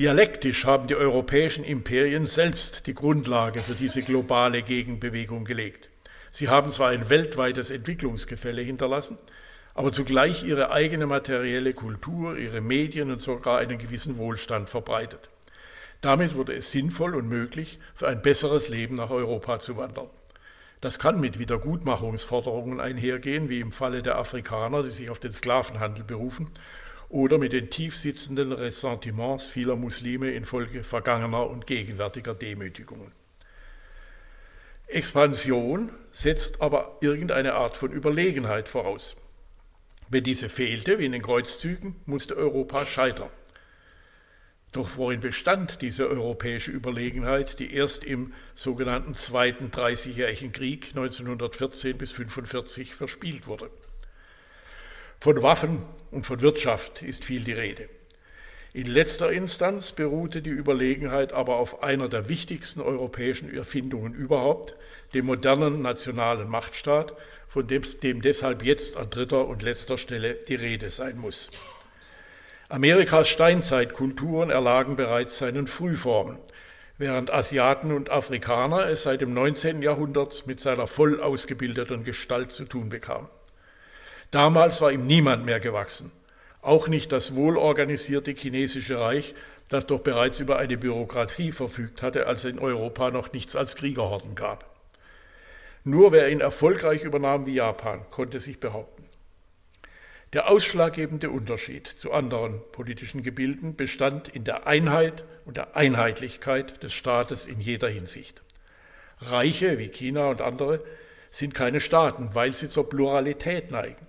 Dialektisch 0.00 0.64
haben 0.64 0.88
die 0.88 0.96
europäischen 0.96 1.62
Imperien 1.62 2.26
selbst 2.26 2.88
die 2.88 2.94
Grundlage 2.94 3.60
für 3.60 3.74
diese 3.74 4.02
globale 4.02 4.64
Gegenbewegung 4.64 5.44
gelegt. 5.44 5.90
Sie 6.32 6.48
haben 6.48 6.70
zwar 6.70 6.88
ein 6.88 7.08
weltweites 7.08 7.70
Entwicklungsgefälle 7.70 8.62
hinterlassen, 8.62 9.16
aber 9.76 9.92
zugleich 9.92 10.42
ihre 10.42 10.70
eigene 10.70 11.06
materielle 11.06 11.74
Kultur, 11.74 12.38
ihre 12.38 12.62
Medien 12.62 13.10
und 13.10 13.20
sogar 13.20 13.58
einen 13.58 13.76
gewissen 13.76 14.16
Wohlstand 14.16 14.70
verbreitet. 14.70 15.28
Damit 16.00 16.34
wurde 16.34 16.54
es 16.54 16.72
sinnvoll 16.72 17.14
und 17.14 17.28
möglich, 17.28 17.78
für 17.94 18.08
ein 18.08 18.22
besseres 18.22 18.70
Leben 18.70 18.94
nach 18.94 19.10
Europa 19.10 19.60
zu 19.60 19.76
wandern. 19.76 20.08
Das 20.80 20.98
kann 20.98 21.20
mit 21.20 21.38
Wiedergutmachungsforderungen 21.38 22.80
einhergehen, 22.80 23.50
wie 23.50 23.60
im 23.60 23.70
Falle 23.70 24.00
der 24.00 24.16
Afrikaner, 24.16 24.82
die 24.82 24.88
sich 24.88 25.10
auf 25.10 25.18
den 25.18 25.32
Sklavenhandel 25.32 26.04
berufen, 26.04 26.48
oder 27.10 27.36
mit 27.36 27.52
den 27.52 27.68
tiefsitzenden 27.68 28.52
Ressentiments 28.52 29.44
vieler 29.44 29.76
Muslime 29.76 30.30
infolge 30.30 30.84
vergangener 30.84 31.50
und 31.50 31.66
gegenwärtiger 31.66 32.34
Demütigungen. 32.34 33.12
Expansion 34.86 35.90
setzt 36.12 36.62
aber 36.62 36.96
irgendeine 37.02 37.54
Art 37.54 37.76
von 37.76 37.92
Überlegenheit 37.92 38.68
voraus. 38.68 39.16
Wenn 40.08 40.24
diese 40.24 40.48
fehlte, 40.48 40.98
wie 40.98 41.06
in 41.06 41.12
den 41.12 41.22
Kreuzzügen, 41.22 41.96
musste 42.06 42.36
Europa 42.36 42.86
scheitern. 42.86 43.30
Doch 44.72 44.96
worin 44.96 45.20
bestand 45.20 45.80
diese 45.80 46.06
europäische 46.06 46.70
Überlegenheit, 46.70 47.58
die 47.58 47.72
erst 47.72 48.04
im 48.04 48.34
sogenannten 48.54 49.14
Zweiten 49.14 49.70
Dreißigjährigen 49.70 50.52
Krieg 50.52 50.88
1914 50.90 51.96
bis 51.96 52.10
1945 52.10 52.94
verspielt 52.94 53.46
wurde? 53.46 53.70
Von 55.18 55.42
Waffen 55.42 55.82
und 56.10 56.26
von 56.26 56.40
Wirtschaft 56.42 57.02
ist 57.02 57.24
viel 57.24 57.42
die 57.42 57.52
Rede. 57.52 57.88
In 58.74 58.84
letzter 58.84 59.32
Instanz 59.32 59.92
beruhte 59.92 60.42
die 60.42 60.50
Überlegenheit 60.50 61.32
aber 61.32 61.56
auf 61.56 61.82
einer 61.82 62.10
der 62.10 62.28
wichtigsten 62.28 62.82
europäischen 62.82 63.50
Erfindungen 63.50 64.12
überhaupt, 64.12 64.76
dem 65.14 65.24
modernen 65.24 65.80
nationalen 65.80 66.50
Machtstaat, 66.50 67.14
von 67.48 67.66
dem, 67.66 67.82
dem 68.02 68.22
deshalb 68.22 68.62
jetzt 68.62 68.96
an 68.96 69.10
dritter 69.10 69.46
und 69.46 69.62
letzter 69.62 69.98
Stelle 69.98 70.34
die 70.34 70.54
Rede 70.54 70.90
sein 70.90 71.18
muss. 71.18 71.50
Amerikas 72.68 73.28
Steinzeitkulturen 73.28 74.50
erlagen 74.50 74.96
bereits 74.96 75.38
seinen 75.38 75.68
Frühformen, 75.68 76.38
während 76.98 77.32
Asiaten 77.32 77.92
und 77.92 78.10
Afrikaner 78.10 78.86
es 78.86 79.04
seit 79.04 79.20
dem 79.20 79.32
19. 79.34 79.82
Jahrhundert 79.82 80.46
mit 80.46 80.58
seiner 80.60 80.86
voll 80.86 81.20
ausgebildeten 81.20 82.02
Gestalt 82.02 82.52
zu 82.52 82.64
tun 82.64 82.88
bekamen. 82.88 83.28
Damals 84.32 84.80
war 84.80 84.90
ihm 84.90 85.06
niemand 85.06 85.44
mehr 85.44 85.60
gewachsen, 85.60 86.10
auch 86.60 86.88
nicht 86.88 87.12
das 87.12 87.36
wohlorganisierte 87.36 88.32
chinesische 88.32 88.98
Reich, 88.98 89.34
das 89.68 89.86
doch 89.86 90.00
bereits 90.00 90.40
über 90.40 90.58
eine 90.58 90.76
Bürokratie 90.76 91.52
verfügt 91.52 92.02
hatte, 92.02 92.26
als 92.26 92.44
es 92.44 92.52
in 92.52 92.58
Europa 92.58 93.10
noch 93.10 93.32
nichts 93.32 93.54
als 93.54 93.76
Kriegerhorden 93.76 94.34
gab. 94.34 94.75
Nur 95.88 96.10
wer 96.10 96.32
ihn 96.32 96.40
erfolgreich 96.40 97.04
übernahm 97.04 97.46
wie 97.46 97.54
Japan, 97.54 98.00
konnte 98.10 98.40
sich 98.40 98.58
behaupten. 98.58 99.04
Der 100.32 100.50
ausschlaggebende 100.50 101.30
Unterschied 101.30 101.86
zu 101.86 102.10
anderen 102.10 102.60
politischen 102.72 103.22
Gebilden 103.22 103.76
bestand 103.76 104.28
in 104.28 104.42
der 104.42 104.66
Einheit 104.66 105.24
und 105.44 105.56
der 105.56 105.76
Einheitlichkeit 105.76 106.82
des 106.82 106.92
Staates 106.92 107.46
in 107.46 107.60
jeder 107.60 107.88
Hinsicht. 107.88 108.42
Reiche 109.20 109.78
wie 109.78 109.86
China 109.86 110.28
und 110.28 110.40
andere 110.40 110.82
sind 111.30 111.54
keine 111.54 111.78
Staaten, 111.78 112.30
weil 112.32 112.50
sie 112.50 112.68
zur 112.68 112.88
Pluralität 112.88 113.70
neigen. 113.70 114.08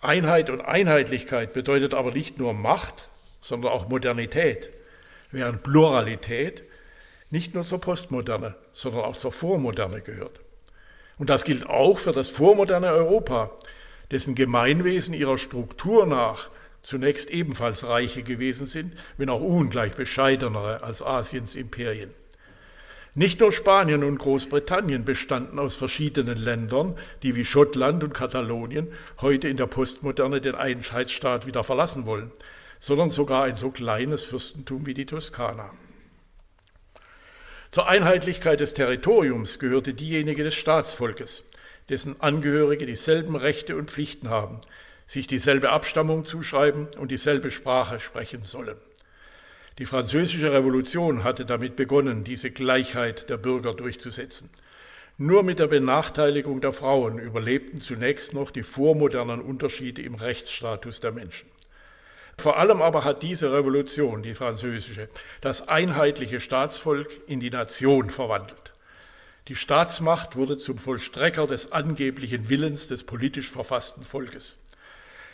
Einheit 0.00 0.48
und 0.48 0.62
Einheitlichkeit 0.62 1.52
bedeutet 1.52 1.92
aber 1.92 2.12
nicht 2.12 2.38
nur 2.38 2.54
Macht, 2.54 3.10
sondern 3.42 3.72
auch 3.72 3.90
Modernität, 3.90 4.70
während 5.32 5.64
Pluralität 5.64 6.62
nicht 7.28 7.52
nur 7.52 7.64
zur 7.64 7.82
Postmoderne, 7.82 8.54
sondern 8.72 9.02
auch 9.02 9.16
zur 9.16 9.32
Vormoderne 9.32 10.00
gehört. 10.00 10.40
Und 11.22 11.30
das 11.30 11.44
gilt 11.44 11.70
auch 11.70 12.00
für 12.00 12.10
das 12.10 12.28
vormoderne 12.30 12.88
Europa, 12.88 13.52
dessen 14.10 14.34
Gemeinwesen 14.34 15.14
ihrer 15.14 15.38
Struktur 15.38 16.04
nach 16.04 16.50
zunächst 16.80 17.30
ebenfalls 17.30 17.86
reiche 17.86 18.24
gewesen 18.24 18.66
sind, 18.66 18.94
wenn 19.18 19.28
auch 19.28 19.40
ungleich 19.40 19.94
bescheidenere 19.94 20.82
als 20.82 21.00
Asiens 21.00 21.54
Imperien. 21.54 22.10
Nicht 23.14 23.38
nur 23.38 23.52
Spanien 23.52 24.02
und 24.02 24.18
Großbritannien 24.18 25.04
bestanden 25.04 25.60
aus 25.60 25.76
verschiedenen 25.76 26.38
Ländern, 26.38 26.98
die 27.22 27.36
wie 27.36 27.44
Schottland 27.44 28.02
und 28.02 28.14
Katalonien 28.14 28.88
heute 29.20 29.46
in 29.46 29.56
der 29.56 29.66
Postmoderne 29.66 30.40
den 30.40 30.56
Einheitsstaat 30.56 31.46
wieder 31.46 31.62
verlassen 31.62 32.04
wollen, 32.04 32.32
sondern 32.80 33.10
sogar 33.10 33.44
ein 33.44 33.54
so 33.54 33.70
kleines 33.70 34.24
Fürstentum 34.24 34.86
wie 34.86 34.94
die 34.94 35.06
Toskana. 35.06 35.70
Zur 37.72 37.88
Einheitlichkeit 37.88 38.60
des 38.60 38.74
Territoriums 38.74 39.58
gehörte 39.58 39.94
diejenige 39.94 40.44
des 40.44 40.54
Staatsvolkes, 40.54 41.42
dessen 41.88 42.20
Angehörige 42.20 42.84
dieselben 42.84 43.34
Rechte 43.34 43.76
und 43.76 43.90
Pflichten 43.90 44.28
haben, 44.28 44.60
sich 45.06 45.26
dieselbe 45.26 45.70
Abstammung 45.70 46.26
zuschreiben 46.26 46.88
und 46.98 47.10
dieselbe 47.10 47.50
Sprache 47.50 47.98
sprechen 47.98 48.42
sollen. 48.42 48.76
Die 49.78 49.86
französische 49.86 50.52
Revolution 50.52 51.24
hatte 51.24 51.46
damit 51.46 51.74
begonnen, 51.74 52.24
diese 52.24 52.50
Gleichheit 52.50 53.30
der 53.30 53.38
Bürger 53.38 53.72
durchzusetzen. 53.72 54.50
Nur 55.16 55.42
mit 55.42 55.58
der 55.58 55.68
Benachteiligung 55.68 56.60
der 56.60 56.74
Frauen 56.74 57.18
überlebten 57.18 57.80
zunächst 57.80 58.34
noch 58.34 58.50
die 58.50 58.64
vormodernen 58.64 59.40
Unterschiede 59.40 60.02
im 60.02 60.16
Rechtsstatus 60.16 61.00
der 61.00 61.12
Menschen. 61.12 61.48
Vor 62.42 62.56
allem 62.56 62.82
aber 62.82 63.04
hat 63.04 63.22
diese 63.22 63.52
Revolution, 63.52 64.24
die 64.24 64.34
französische, 64.34 65.08
das 65.40 65.68
einheitliche 65.68 66.40
Staatsvolk 66.40 67.08
in 67.28 67.38
die 67.38 67.50
Nation 67.50 68.10
verwandelt. 68.10 68.72
Die 69.46 69.54
Staatsmacht 69.54 70.34
wurde 70.34 70.56
zum 70.56 70.76
Vollstrecker 70.76 71.46
des 71.46 71.70
angeblichen 71.70 72.48
Willens 72.48 72.88
des 72.88 73.04
politisch 73.04 73.48
verfassten 73.48 74.02
Volkes. 74.02 74.58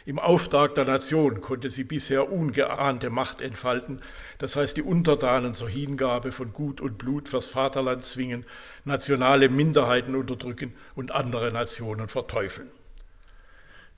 Im 0.05 0.19
Auftrag 0.19 0.75
der 0.75 0.85
Nation 0.85 1.41
konnte 1.41 1.71
sie 1.71 1.85
bisher 1.85 2.31
ungeahnte 2.31 3.09
Macht 3.09 3.41
entfalten, 3.41 4.03
das 4.37 4.57
heißt 4.57 4.77
die 4.77 4.83
Untertanen 4.83 5.55
zur 5.55 5.71
Hingabe 5.71 6.31
von 6.31 6.53
Gut 6.53 6.83
und 6.83 6.99
Blut 6.99 7.27
fürs 7.27 7.47
Vaterland 7.47 8.05
zwingen, 8.05 8.45
nationale 8.85 9.49
Minderheiten 9.49 10.15
unterdrücken 10.15 10.75
und 10.95 11.11
andere 11.11 11.53
Nationen 11.53 12.09
verteufeln. 12.09 12.69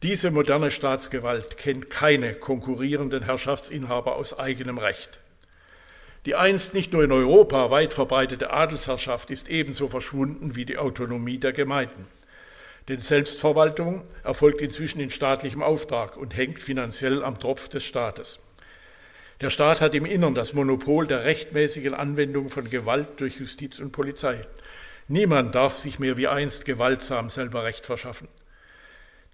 Diese 0.02 0.30
moderne 0.30 0.70
Staatsgewalt 0.70 1.58
kennt 1.58 1.90
keine 1.90 2.32
konkurrierenden 2.32 3.22
Herrschaftsinhaber 3.22 4.16
aus 4.16 4.38
eigenem 4.38 4.78
Recht. 4.78 5.20
Die 6.24 6.34
einst 6.34 6.72
nicht 6.72 6.94
nur 6.94 7.04
in 7.04 7.12
Europa 7.12 7.70
weit 7.70 7.92
verbreitete 7.92 8.50
Adelsherrschaft 8.50 9.30
ist 9.30 9.50
ebenso 9.50 9.88
verschwunden 9.88 10.56
wie 10.56 10.64
die 10.64 10.78
Autonomie 10.78 11.36
der 11.36 11.52
Gemeinden. 11.52 12.06
Denn 12.88 13.00
Selbstverwaltung 13.00 14.02
erfolgt 14.24 14.62
inzwischen 14.62 15.00
in 15.00 15.10
staatlichem 15.10 15.62
Auftrag 15.62 16.16
und 16.16 16.34
hängt 16.34 16.60
finanziell 16.60 17.22
am 17.22 17.38
Tropf 17.38 17.68
des 17.68 17.84
Staates. 17.84 18.38
Der 19.42 19.50
Staat 19.50 19.82
hat 19.82 19.94
im 19.94 20.06
Innern 20.06 20.34
das 20.34 20.54
Monopol 20.54 21.06
der 21.06 21.24
rechtmäßigen 21.24 21.92
Anwendung 21.92 22.48
von 22.48 22.70
Gewalt 22.70 23.20
durch 23.20 23.38
Justiz 23.38 23.80
und 23.80 23.92
Polizei. 23.92 24.40
Niemand 25.08 25.54
darf 25.54 25.78
sich 25.78 25.98
mehr 25.98 26.16
wie 26.16 26.28
einst 26.28 26.64
gewaltsam 26.64 27.28
selber 27.28 27.64
Recht 27.64 27.84
verschaffen. 27.84 28.28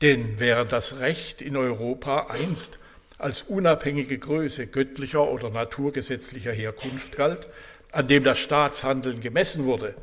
Denn 0.03 0.39
während 0.39 0.73
das 0.73 1.01
Recht 1.01 1.41
in 1.41 1.57
Europa 1.57 2.27
einst 2.27 2.79
als 3.19 3.43
unabhängige 3.43 4.19
Größe 4.19 4.67
göttlicher 4.67 5.27
oder 5.31 5.51
naturgesetzlicher 5.51 6.53
Herkunft 6.53 7.17
galt, 7.17 7.49
an 7.93 8.09
dem 8.09 8.23
das 8.23 8.39
Staatshandeln 8.39 9.21
gemessen 9.21 9.65
wurde, 9.65 9.95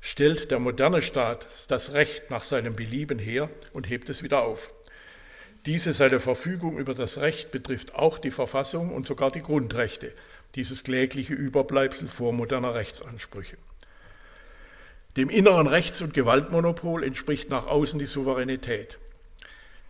stellt 0.00 0.50
der 0.50 0.58
moderne 0.58 1.00
Staat 1.00 1.46
das 1.68 1.92
Recht 1.92 2.30
nach 2.30 2.42
seinem 2.42 2.74
Belieben 2.74 3.18
her 3.18 3.48
und 3.72 3.88
hebt 3.88 4.08
es 4.08 4.22
wieder 4.22 4.42
auf. 4.42 4.72
Diese 5.64 5.92
seine 5.92 6.20
Verfügung 6.20 6.78
über 6.78 6.94
das 6.94 7.18
Recht 7.18 7.50
betrifft 7.50 7.94
auch 7.94 8.18
die 8.18 8.30
Verfassung 8.30 8.92
und 8.92 9.06
sogar 9.06 9.30
die 9.30 9.42
Grundrechte, 9.42 10.12
dieses 10.54 10.84
klägliche 10.84 11.34
Überbleibsel 11.34 12.08
vormoderner 12.08 12.74
Rechtsansprüche. 12.74 13.56
Dem 15.16 15.28
inneren 15.28 15.66
Rechts- 15.66 16.02
und 16.02 16.14
Gewaltmonopol 16.14 17.02
entspricht 17.02 17.50
nach 17.50 17.66
außen 17.66 17.98
die 17.98 18.06
Souveränität. 18.06 18.98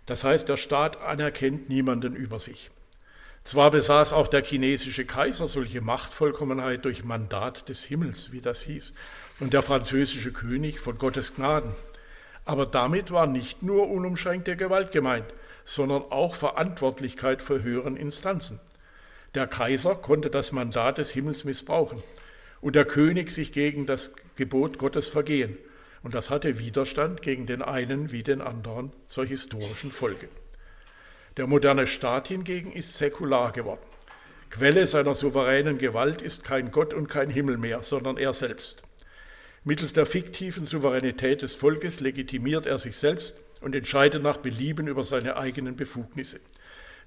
Das 0.07 0.24
heißt, 0.24 0.48
der 0.48 0.57
Staat 0.57 1.00
anerkennt 1.02 1.68
niemanden 1.68 2.16
über 2.16 2.38
sich. 2.38 2.70
Zwar 3.44 3.70
besaß 3.70 4.12
auch 4.12 4.26
der 4.26 4.42
chinesische 4.42 5.04
Kaiser 5.04 5.46
solche 5.46 5.80
Machtvollkommenheit 5.80 6.84
durch 6.84 7.04
Mandat 7.04 7.68
des 7.68 7.84
Himmels, 7.84 8.32
wie 8.32 8.40
das 8.40 8.62
hieß, 8.62 8.92
und 9.38 9.52
der 9.52 9.62
französische 9.62 10.32
König 10.32 10.80
von 10.80 10.98
Gottes 10.98 11.36
Gnaden. 11.36 11.72
Aber 12.44 12.66
damit 12.66 13.12
war 13.12 13.26
nicht 13.26 13.62
nur 13.62 13.88
unumschränkte 13.88 14.57
Gewalt 14.57 14.90
gemeint, 14.90 15.26
sondern 15.64 16.02
auch 16.11 16.34
Verantwortlichkeit 16.34 17.42
für 17.42 17.62
höheren 17.62 17.96
Instanzen. 17.96 18.61
Der 19.34 19.46
Kaiser 19.46 19.94
konnte 19.94 20.30
das 20.30 20.52
Mandat 20.52 20.98
des 20.98 21.11
Himmels 21.11 21.44
missbrauchen 21.44 22.02
und 22.61 22.74
der 22.74 22.84
König 22.84 23.30
sich 23.30 23.52
gegen 23.52 23.86
das 23.86 24.12
Gebot 24.36 24.78
Gottes 24.78 25.09
vergehen. 25.09 25.59
Und 26.07 26.14
das 26.14 26.30
hatte 26.30 26.61
Widerstand 26.61 27.20
gegen 27.20 27.46
den 27.46 27.62
einen 27.62 28.12
wie 28.12 28.22
den 28.22 28.40
anderen 28.40 28.92
zur 29.09 29.26
historischen 29.26 29.90
Folge. 29.90 30.28
Der 31.36 31.48
moderne 31.48 31.88
Staat 31.88 32.28
hingegen 32.28 32.70
ist 32.70 32.96
säkular 32.96 33.50
geworden. 33.50 33.84
Quelle 34.48 34.86
seiner 34.86 35.14
souveränen 35.14 35.78
Gewalt 35.78 36.22
ist 36.22 36.44
kein 36.44 36.70
Gott 36.70 36.94
und 36.94 37.09
kein 37.09 37.28
Himmel 37.28 37.59
mehr, 37.59 37.82
sondern 37.82 38.18
er 38.18 38.32
selbst. 38.32 38.82
Mittels 39.64 39.94
der 39.94 40.07
fiktiven 40.07 40.64
Souveränität 40.64 41.42
des 41.42 41.57
Volkes 41.57 41.98
legitimiert 41.98 42.66
er 42.66 42.78
sich 42.78 42.96
selbst 42.96 43.34
und 43.61 43.74
entscheidet 43.74 44.22
nach 44.22 44.36
Belieben 44.36 44.86
über 44.86 45.02
seine 45.02 45.36
eigenen 45.36 45.74
Befugnisse. 45.74 46.38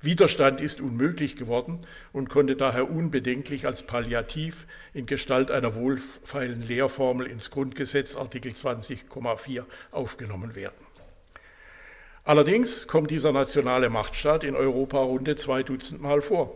Widerstand 0.01 0.61
ist 0.61 0.79
unmöglich 0.79 1.35
geworden 1.35 1.77
und 2.13 2.29
konnte 2.29 2.55
daher 2.55 2.89
unbedenklich 2.89 3.65
als 3.65 3.83
Palliativ 3.83 4.65
in 4.93 5.05
Gestalt 5.05 5.51
einer 5.51 5.75
wohlfeilen 5.75 6.61
Lehrformel 6.61 7.27
ins 7.27 7.51
Grundgesetz 7.51 8.15
Artikel 8.15 8.53
20,4 8.53 9.65
aufgenommen 9.91 10.55
werden. 10.55 10.85
Allerdings 12.23 12.87
kommt 12.87 13.11
dieser 13.11 13.33
nationale 13.33 13.89
Machtstaat 13.89 14.45
in 14.45 14.55
Europa 14.55 14.99
runde 14.99 15.35
zwei 15.35 15.63
Dutzend 15.63 16.01
Mal 16.01 16.21
vor. 16.21 16.55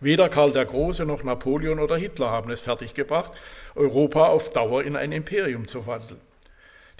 Weder 0.00 0.30
Karl 0.30 0.52
der 0.52 0.64
Große 0.64 1.04
noch 1.04 1.24
Napoleon 1.24 1.78
oder 1.78 1.98
Hitler 1.98 2.30
haben 2.30 2.50
es 2.50 2.60
fertiggebracht, 2.60 3.32
Europa 3.74 4.28
auf 4.28 4.50
Dauer 4.50 4.82
in 4.82 4.96
ein 4.96 5.12
Imperium 5.12 5.66
zu 5.66 5.86
wandeln. 5.86 6.20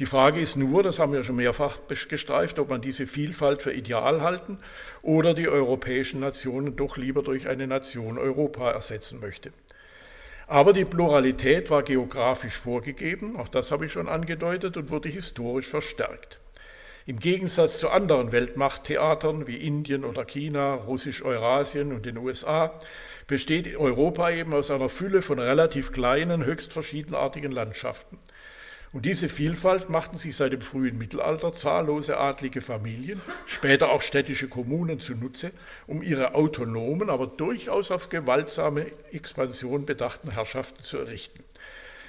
Die 0.00 0.06
Frage 0.06 0.40
ist 0.40 0.56
nur, 0.56 0.82
das 0.82 0.98
haben 0.98 1.12
wir 1.12 1.22
schon 1.22 1.36
mehrfach 1.36 1.76
gestreift, 2.08 2.58
ob 2.58 2.70
man 2.70 2.80
diese 2.80 3.06
Vielfalt 3.06 3.60
für 3.60 3.74
ideal 3.74 4.22
halten 4.22 4.56
oder 5.02 5.34
die 5.34 5.46
europäischen 5.46 6.20
Nationen 6.20 6.74
doch 6.74 6.96
lieber 6.96 7.22
durch 7.22 7.46
eine 7.46 7.66
Nation 7.66 8.16
Europa 8.16 8.70
ersetzen 8.70 9.20
möchte. 9.20 9.52
Aber 10.46 10.72
die 10.72 10.86
Pluralität 10.86 11.68
war 11.68 11.82
geografisch 11.82 12.56
vorgegeben, 12.56 13.36
auch 13.36 13.48
das 13.48 13.70
habe 13.70 13.84
ich 13.84 13.92
schon 13.92 14.08
angedeutet, 14.08 14.78
und 14.78 14.90
wurde 14.90 15.10
historisch 15.10 15.68
verstärkt. 15.68 16.40
Im 17.04 17.18
Gegensatz 17.18 17.78
zu 17.78 17.90
anderen 17.90 18.32
Weltmachttheatern 18.32 19.46
wie 19.46 19.56
Indien 19.56 20.06
oder 20.06 20.24
China, 20.24 20.76
Russisch-Eurasien 20.76 21.92
und 21.92 22.06
den 22.06 22.16
USA 22.16 22.72
besteht 23.26 23.76
Europa 23.76 24.30
eben 24.30 24.54
aus 24.54 24.70
einer 24.70 24.88
Fülle 24.88 25.20
von 25.20 25.38
relativ 25.38 25.92
kleinen, 25.92 26.42
höchst 26.42 26.72
verschiedenartigen 26.72 27.52
Landschaften. 27.52 28.18
Und 28.92 29.06
diese 29.06 29.28
Vielfalt 29.28 29.88
machten 29.88 30.18
sich 30.18 30.36
seit 30.36 30.52
dem 30.52 30.62
frühen 30.62 30.98
Mittelalter 30.98 31.52
zahllose 31.52 32.18
adlige 32.18 32.60
Familien, 32.60 33.20
später 33.46 33.90
auch 33.90 34.02
städtische 34.02 34.48
Kommunen 34.48 34.98
zunutze, 34.98 35.52
um 35.86 36.02
ihre 36.02 36.34
autonomen, 36.34 37.08
aber 37.08 37.28
durchaus 37.28 37.92
auf 37.92 38.08
gewaltsame 38.08 38.86
Expansion 39.12 39.86
bedachten 39.86 40.32
Herrschaften 40.32 40.82
zu 40.82 40.98
errichten. 40.98 41.44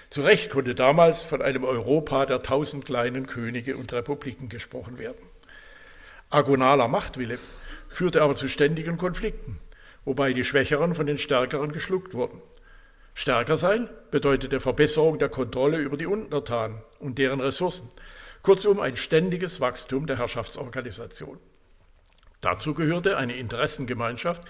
Zu 0.10 0.22
Recht 0.22 0.50
konnte 0.50 0.74
damals 0.74 1.22
von 1.22 1.44
einem 1.44 1.64
Europa 1.64 2.26
der 2.26 2.42
tausend 2.42 2.86
kleinen 2.86 3.28
Könige 3.28 3.78
und 3.78 3.94
Republiken 3.94 4.50
gesprochen 4.50 4.98
werden. 4.98 5.24
Agonaler 6.32 6.88
Machtwille 6.88 7.38
führte 7.90 8.24
aber 8.24 8.34
zu 8.34 8.48
ständigen 8.48 8.98
Konflikten, 8.98 9.60
wobei 10.04 10.34
die 10.34 10.44
Schwächeren 10.44 10.96
von 10.96 11.06
den 11.06 11.20
Stärkeren 11.20 11.72
geschluckt 11.72 12.16
wurden. 12.16 12.42
Stärker 13.14 13.58
sein 13.58 13.90
bedeutete 14.10 14.60
Verbesserung 14.60 15.20
der 15.20 15.30
Kontrolle 15.30 15.78
über 15.78 15.98
die 15.98 16.06
Untertanen 16.06 16.82
und 17.00 17.18
deren 17.18 17.42
Ressourcen. 17.42 17.90
Kurzum 18.42 18.80
ein 18.80 18.96
ständiges 18.96 19.62
Wachstum 19.62 20.08
der 20.08 20.18
Herrschaftsorganisation. 20.18 21.38
Dazu 22.40 22.74
gehörte 22.74 23.18
eine 23.18 23.36
Interessengemeinschaft 23.36 24.42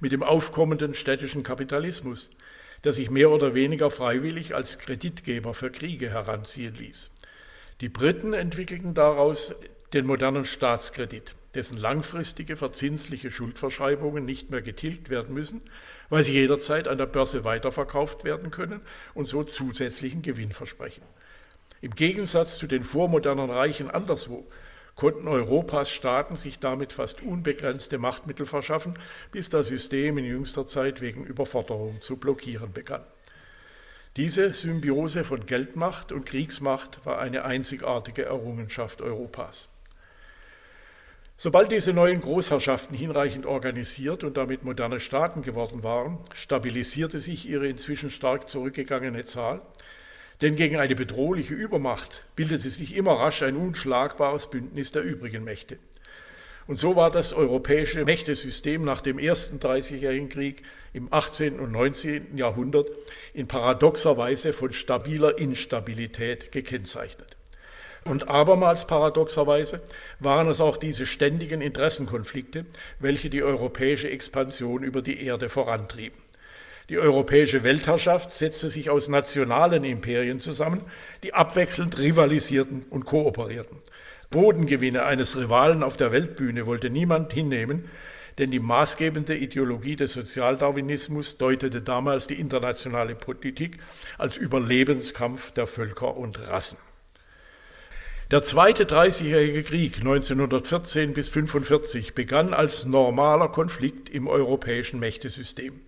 mit 0.00 0.12
dem 0.12 0.22
aufkommenden 0.22 0.92
städtischen 0.92 1.42
Kapitalismus, 1.42 2.28
der 2.84 2.92
sich 2.92 3.10
mehr 3.10 3.30
oder 3.30 3.54
weniger 3.54 3.90
freiwillig 3.90 4.54
als 4.54 4.78
Kreditgeber 4.78 5.54
für 5.54 5.70
Kriege 5.70 6.10
heranziehen 6.10 6.74
ließ. 6.74 7.10
Die 7.80 7.88
Briten 7.88 8.34
entwickelten 8.34 8.92
daraus 8.94 9.54
den 9.94 10.04
modernen 10.04 10.44
Staatskredit, 10.44 11.34
dessen 11.54 11.78
langfristige 11.78 12.56
verzinsliche 12.56 13.30
Schuldverschreibungen 13.30 14.24
nicht 14.24 14.50
mehr 14.50 14.60
getilgt 14.60 15.08
werden 15.08 15.34
müssen, 15.34 15.62
weil 16.10 16.22
sie 16.22 16.32
jederzeit 16.32 16.88
an 16.88 16.98
der 16.98 17.06
Börse 17.06 17.44
weiterverkauft 17.44 18.24
werden 18.24 18.50
können 18.50 18.80
und 19.14 19.26
so 19.26 19.42
zusätzlichen 19.42 20.22
Gewinn 20.22 20.52
versprechen. 20.52 21.02
Im 21.80 21.94
Gegensatz 21.94 22.58
zu 22.58 22.66
den 22.66 22.82
vormodernen 22.82 23.50
Reichen 23.50 23.90
anderswo 23.90 24.46
konnten 24.96 25.28
Europas 25.28 25.90
Staaten 25.92 26.34
sich 26.34 26.58
damit 26.58 26.92
fast 26.92 27.22
unbegrenzte 27.22 27.98
Machtmittel 27.98 28.46
verschaffen, 28.46 28.98
bis 29.30 29.48
das 29.48 29.68
System 29.68 30.18
in 30.18 30.24
jüngster 30.24 30.66
Zeit 30.66 31.00
wegen 31.00 31.24
Überforderung 31.24 32.00
zu 32.00 32.16
blockieren 32.16 32.72
begann. 32.72 33.04
Diese 34.16 34.52
Symbiose 34.52 35.22
von 35.22 35.46
Geldmacht 35.46 36.10
und 36.10 36.26
Kriegsmacht 36.26 37.06
war 37.06 37.20
eine 37.20 37.44
einzigartige 37.44 38.24
Errungenschaft 38.24 39.00
Europas. 39.00 39.68
Sobald 41.40 41.70
diese 41.70 41.92
neuen 41.92 42.20
Großherrschaften 42.20 42.96
hinreichend 42.96 43.46
organisiert 43.46 44.24
und 44.24 44.36
damit 44.36 44.64
moderne 44.64 44.98
Staaten 44.98 45.42
geworden 45.42 45.84
waren, 45.84 46.18
stabilisierte 46.34 47.20
sich 47.20 47.48
ihre 47.48 47.68
inzwischen 47.68 48.10
stark 48.10 48.48
zurückgegangene 48.48 49.22
Zahl, 49.22 49.62
denn 50.40 50.56
gegen 50.56 50.78
eine 50.78 50.96
bedrohliche 50.96 51.54
Übermacht 51.54 52.24
bildete 52.34 52.68
sich 52.68 52.96
immer 52.96 53.12
rasch 53.12 53.44
ein 53.44 53.54
unschlagbares 53.54 54.50
Bündnis 54.50 54.90
der 54.90 55.02
übrigen 55.02 55.44
Mächte. 55.44 55.78
Und 56.66 56.74
so 56.74 56.96
war 56.96 57.12
das 57.12 57.32
europäische 57.32 58.04
Mächtesystem 58.04 58.84
nach 58.84 59.00
dem 59.00 59.20
ersten 59.20 59.60
Dreißigjährigen 59.60 60.28
Krieg 60.28 60.64
im 60.92 61.06
18. 61.12 61.60
und 61.60 61.70
19. 61.70 62.36
Jahrhundert 62.36 62.90
in 63.32 63.46
paradoxer 63.46 64.16
Weise 64.16 64.52
von 64.52 64.72
stabiler 64.72 65.38
Instabilität 65.38 66.50
gekennzeichnet. 66.50 67.37
Und 68.08 68.30
abermals 68.30 68.86
paradoxerweise 68.86 69.82
waren 70.18 70.48
es 70.48 70.62
auch 70.62 70.78
diese 70.78 71.04
ständigen 71.04 71.60
Interessenkonflikte, 71.60 72.64
welche 72.98 73.28
die 73.28 73.42
europäische 73.42 74.08
Expansion 74.08 74.82
über 74.82 75.02
die 75.02 75.22
Erde 75.22 75.50
vorantrieben. 75.50 76.18
Die 76.88 76.98
europäische 76.98 77.64
Weltherrschaft 77.64 78.30
setzte 78.30 78.70
sich 78.70 78.88
aus 78.88 79.08
nationalen 79.08 79.84
Imperien 79.84 80.40
zusammen, 80.40 80.84
die 81.22 81.34
abwechselnd 81.34 81.98
rivalisierten 81.98 82.86
und 82.88 83.04
kooperierten. 83.04 83.76
Bodengewinne 84.30 85.04
eines 85.04 85.36
Rivalen 85.36 85.82
auf 85.82 85.98
der 85.98 86.10
Weltbühne 86.10 86.64
wollte 86.64 86.88
niemand 86.88 87.34
hinnehmen, 87.34 87.90
denn 88.38 88.50
die 88.50 88.58
maßgebende 88.58 89.36
Ideologie 89.36 89.96
des 89.96 90.14
Sozialdarwinismus 90.14 91.36
deutete 91.36 91.82
damals 91.82 92.26
die 92.26 92.40
internationale 92.40 93.14
Politik 93.14 93.76
als 94.16 94.38
Überlebenskampf 94.38 95.52
der 95.52 95.66
Völker 95.66 96.16
und 96.16 96.48
Rassen. 96.48 96.78
Der 98.30 98.42
zweite 98.42 98.84
Dreißigjährige 98.84 99.62
Krieg 99.62 99.96
1914 100.00 101.14
bis 101.14 101.28
1945 101.28 102.14
begann 102.14 102.52
als 102.52 102.84
normaler 102.84 103.48
Konflikt 103.48 104.10
im 104.10 104.28
europäischen 104.28 105.00
Mächtesystem. 105.00 105.80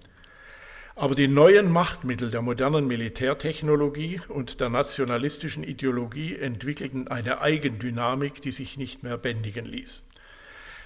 Aber 0.96 1.14
die 1.14 1.28
neuen 1.28 1.70
Machtmittel 1.70 2.30
der 2.30 2.40
modernen 2.40 2.86
Militärtechnologie 2.86 4.22
und 4.28 4.62
der 4.62 4.70
nationalistischen 4.70 5.64
Ideologie 5.64 6.34
entwickelten 6.34 7.08
eine 7.08 7.42
Eigendynamik, 7.42 8.40
die 8.40 8.52
sich 8.52 8.78
nicht 8.78 9.02
mehr 9.02 9.18
bändigen 9.18 9.66
ließ. 9.66 10.02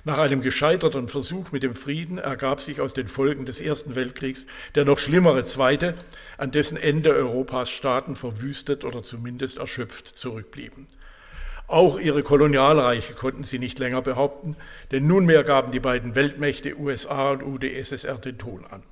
Nach 0.02 0.18
einem 0.18 0.42
gescheiterten 0.42 1.06
Versuch 1.06 1.52
mit 1.52 1.62
dem 1.62 1.76
Frieden 1.76 2.18
ergab 2.18 2.62
sich 2.62 2.80
aus 2.80 2.94
den 2.94 3.06
Folgen 3.06 3.46
des 3.46 3.60
Ersten 3.60 3.94
Weltkriegs 3.94 4.48
der 4.74 4.84
noch 4.84 4.98
schlimmere 4.98 5.44
zweite, 5.44 5.94
an 6.36 6.50
dessen 6.50 6.76
Ende 6.76 7.14
Europas 7.14 7.70
Staaten 7.70 8.16
verwüstet 8.16 8.84
oder 8.84 9.04
zumindest 9.04 9.58
erschöpft 9.58 10.08
zurückblieben. 10.08 10.88
Auch 11.66 11.98
ihre 11.98 12.22
Kolonialreiche 12.22 13.14
konnten 13.14 13.44
sie 13.44 13.58
nicht 13.58 13.78
länger 13.78 14.02
behaupten, 14.02 14.56
denn 14.90 15.06
nunmehr 15.06 15.44
gaben 15.44 15.72
die 15.72 15.80
beiden 15.80 16.14
Weltmächte 16.14 16.78
USA 16.78 17.30
und 17.30 17.42
UdSSR 17.42 18.18
den 18.18 18.38
Ton 18.38 18.66
an. 18.66 18.82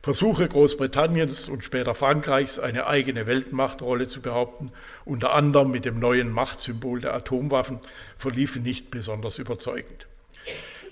Versuche 0.00 0.46
Großbritanniens 0.46 1.48
und 1.48 1.64
später 1.64 1.94
Frankreichs, 1.94 2.60
eine 2.60 2.86
eigene 2.86 3.26
Weltmachtrolle 3.26 4.06
zu 4.06 4.22
behaupten, 4.22 4.70
unter 5.04 5.34
anderem 5.34 5.72
mit 5.72 5.84
dem 5.84 5.98
neuen 5.98 6.30
Machtsymbol 6.30 7.00
der 7.00 7.14
Atomwaffen, 7.14 7.78
verliefen 8.16 8.62
nicht 8.62 8.92
besonders 8.92 9.40
überzeugend. 9.40 10.06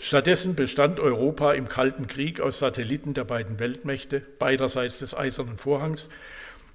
Stattdessen 0.01 0.57
bestand 0.57 1.01
Europa 1.01 1.53
im 1.53 1.69
Kalten 1.69 2.09
Krieg 2.09 2.41
aus 2.41 2.59
Satelliten 2.59 3.15
der 3.15 3.25
beiden 3.25 3.61
Weltmächte 3.61 4.21
beiderseits 4.39 4.99
des 4.99 5.17
Eisernen 5.17 5.57
Vorhangs, 5.57 6.09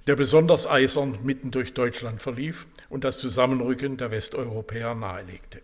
der 0.06 0.16
besonders 0.16 0.66
eisern 0.66 1.18
mitten 1.22 1.50
durch 1.50 1.74
Deutschland 1.74 2.20
verlief 2.20 2.66
und 2.88 3.04
das 3.04 3.18
Zusammenrücken 3.18 3.96
der 3.96 4.10
Westeuropäer 4.10 4.94
nahelegte. 4.94 5.62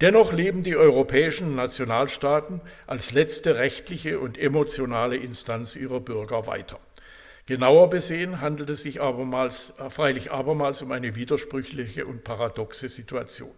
Dennoch 0.00 0.32
leben 0.32 0.64
die 0.64 0.76
europäischen 0.76 1.54
Nationalstaaten 1.54 2.60
als 2.88 3.12
letzte 3.12 3.56
rechtliche 3.56 4.18
und 4.18 4.36
emotionale 4.36 5.16
Instanz 5.16 5.76
ihrer 5.76 6.00
Bürger 6.00 6.48
weiter. 6.48 6.80
Genauer 7.46 7.90
besehen 7.90 8.40
handelt 8.40 8.70
es 8.70 8.82
sich 8.82 9.00
abermals, 9.00 9.74
äh, 9.78 9.90
freilich 9.90 10.30
abermals 10.32 10.82
um 10.82 10.92
eine 10.92 11.14
widersprüchliche 11.14 12.06
und 12.06 12.24
paradoxe 12.24 12.88
Situation. 12.88 13.52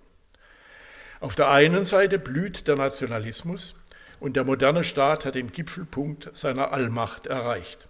Auf 1.20 1.34
der 1.34 1.50
einen 1.50 1.84
Seite 1.84 2.18
blüht 2.18 2.68
der 2.68 2.76
Nationalismus 2.76 3.74
und 4.20 4.36
der 4.36 4.44
moderne 4.44 4.84
Staat 4.84 5.24
hat 5.24 5.34
den 5.34 5.52
Gipfelpunkt 5.52 6.30
seiner 6.34 6.72
Allmacht 6.72 7.26
erreicht. 7.26 7.88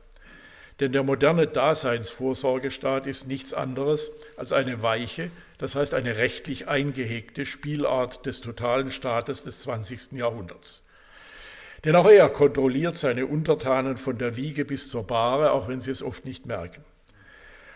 Denn 0.81 0.93
der 0.93 1.05
moderne 1.05 1.47
Daseinsvorsorgestaat 1.47 3.07
ist 3.07 3.29
nichts 3.29 3.55
anderes 3.55 4.11
als 4.37 4.53
eine 4.53 4.83
weiche, 4.83 5.31
das 5.59 5.77
heißt 5.77 5.95
eine 5.95 6.17
rechtlich 6.19 6.67
eingehegte 6.67 7.47
Spielart 7.47 8.27
des 8.27 8.41
totalen 8.41 8.91
Staates 8.91 9.45
des 9.45 9.63
20. 9.63 10.13
Jahrhunderts. 10.13 10.83
Denn 11.85 11.95
auch 11.95 12.09
er 12.09 12.29
kontrolliert 12.29 12.97
seine 12.97 13.27
Untertanen 13.27 13.99
von 13.99 14.19
der 14.19 14.37
Wiege 14.37 14.65
bis 14.65 14.89
zur 14.89 15.07
Bahre, 15.07 15.53
auch 15.53 15.69
wenn 15.69 15.81
sie 15.81 15.91
es 15.91 16.03
oft 16.03 16.25
nicht 16.25 16.47
merken. 16.47 16.83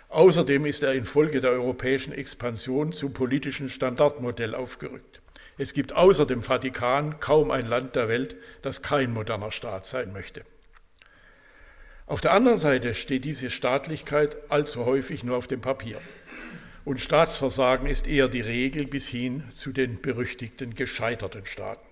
Außerdem 0.08 0.64
ist 0.64 0.82
er 0.82 0.94
infolge 0.94 1.40
der 1.40 1.50
europäischen 1.50 2.12
Expansion 2.12 2.92
zum 2.92 3.12
politischen 3.12 3.68
Standardmodell 3.68 4.54
aufgerückt. 4.54 5.20
Es 5.58 5.74
gibt 5.74 5.94
außer 5.94 6.24
dem 6.24 6.42
Vatikan 6.42 7.20
kaum 7.20 7.50
ein 7.50 7.66
Land 7.66 7.94
der 7.94 8.08
Welt, 8.08 8.36
das 8.62 8.80
kein 8.80 9.12
moderner 9.12 9.52
Staat 9.52 9.86
sein 9.86 10.12
möchte. 10.12 10.42
Auf 12.08 12.22
der 12.22 12.32
anderen 12.32 12.56
Seite 12.56 12.94
steht 12.94 13.26
diese 13.26 13.50
Staatlichkeit 13.50 14.38
allzu 14.48 14.86
häufig 14.86 15.24
nur 15.24 15.36
auf 15.36 15.46
dem 15.46 15.60
Papier. 15.60 16.00
Und 16.86 17.00
Staatsversagen 17.00 17.86
ist 17.86 18.06
eher 18.06 18.28
die 18.28 18.40
Regel 18.40 18.86
bis 18.86 19.08
hin 19.08 19.44
zu 19.54 19.72
den 19.72 20.00
berüchtigten 20.00 20.74
gescheiterten 20.74 21.44
Staaten. 21.44 21.86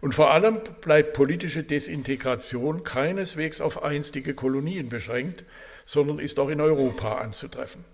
Und 0.00 0.14
vor 0.14 0.32
allem 0.32 0.60
bleibt 0.80 1.12
politische 1.12 1.62
Desintegration 1.62 2.82
keineswegs 2.82 3.60
auf 3.60 3.82
einstige 3.82 4.32
Kolonien 4.32 4.88
beschränkt, 4.88 5.44
sondern 5.84 6.18
ist 6.18 6.38
auch 6.38 6.48
in 6.48 6.62
Europa 6.62 7.18
anzutreffen. 7.18 7.84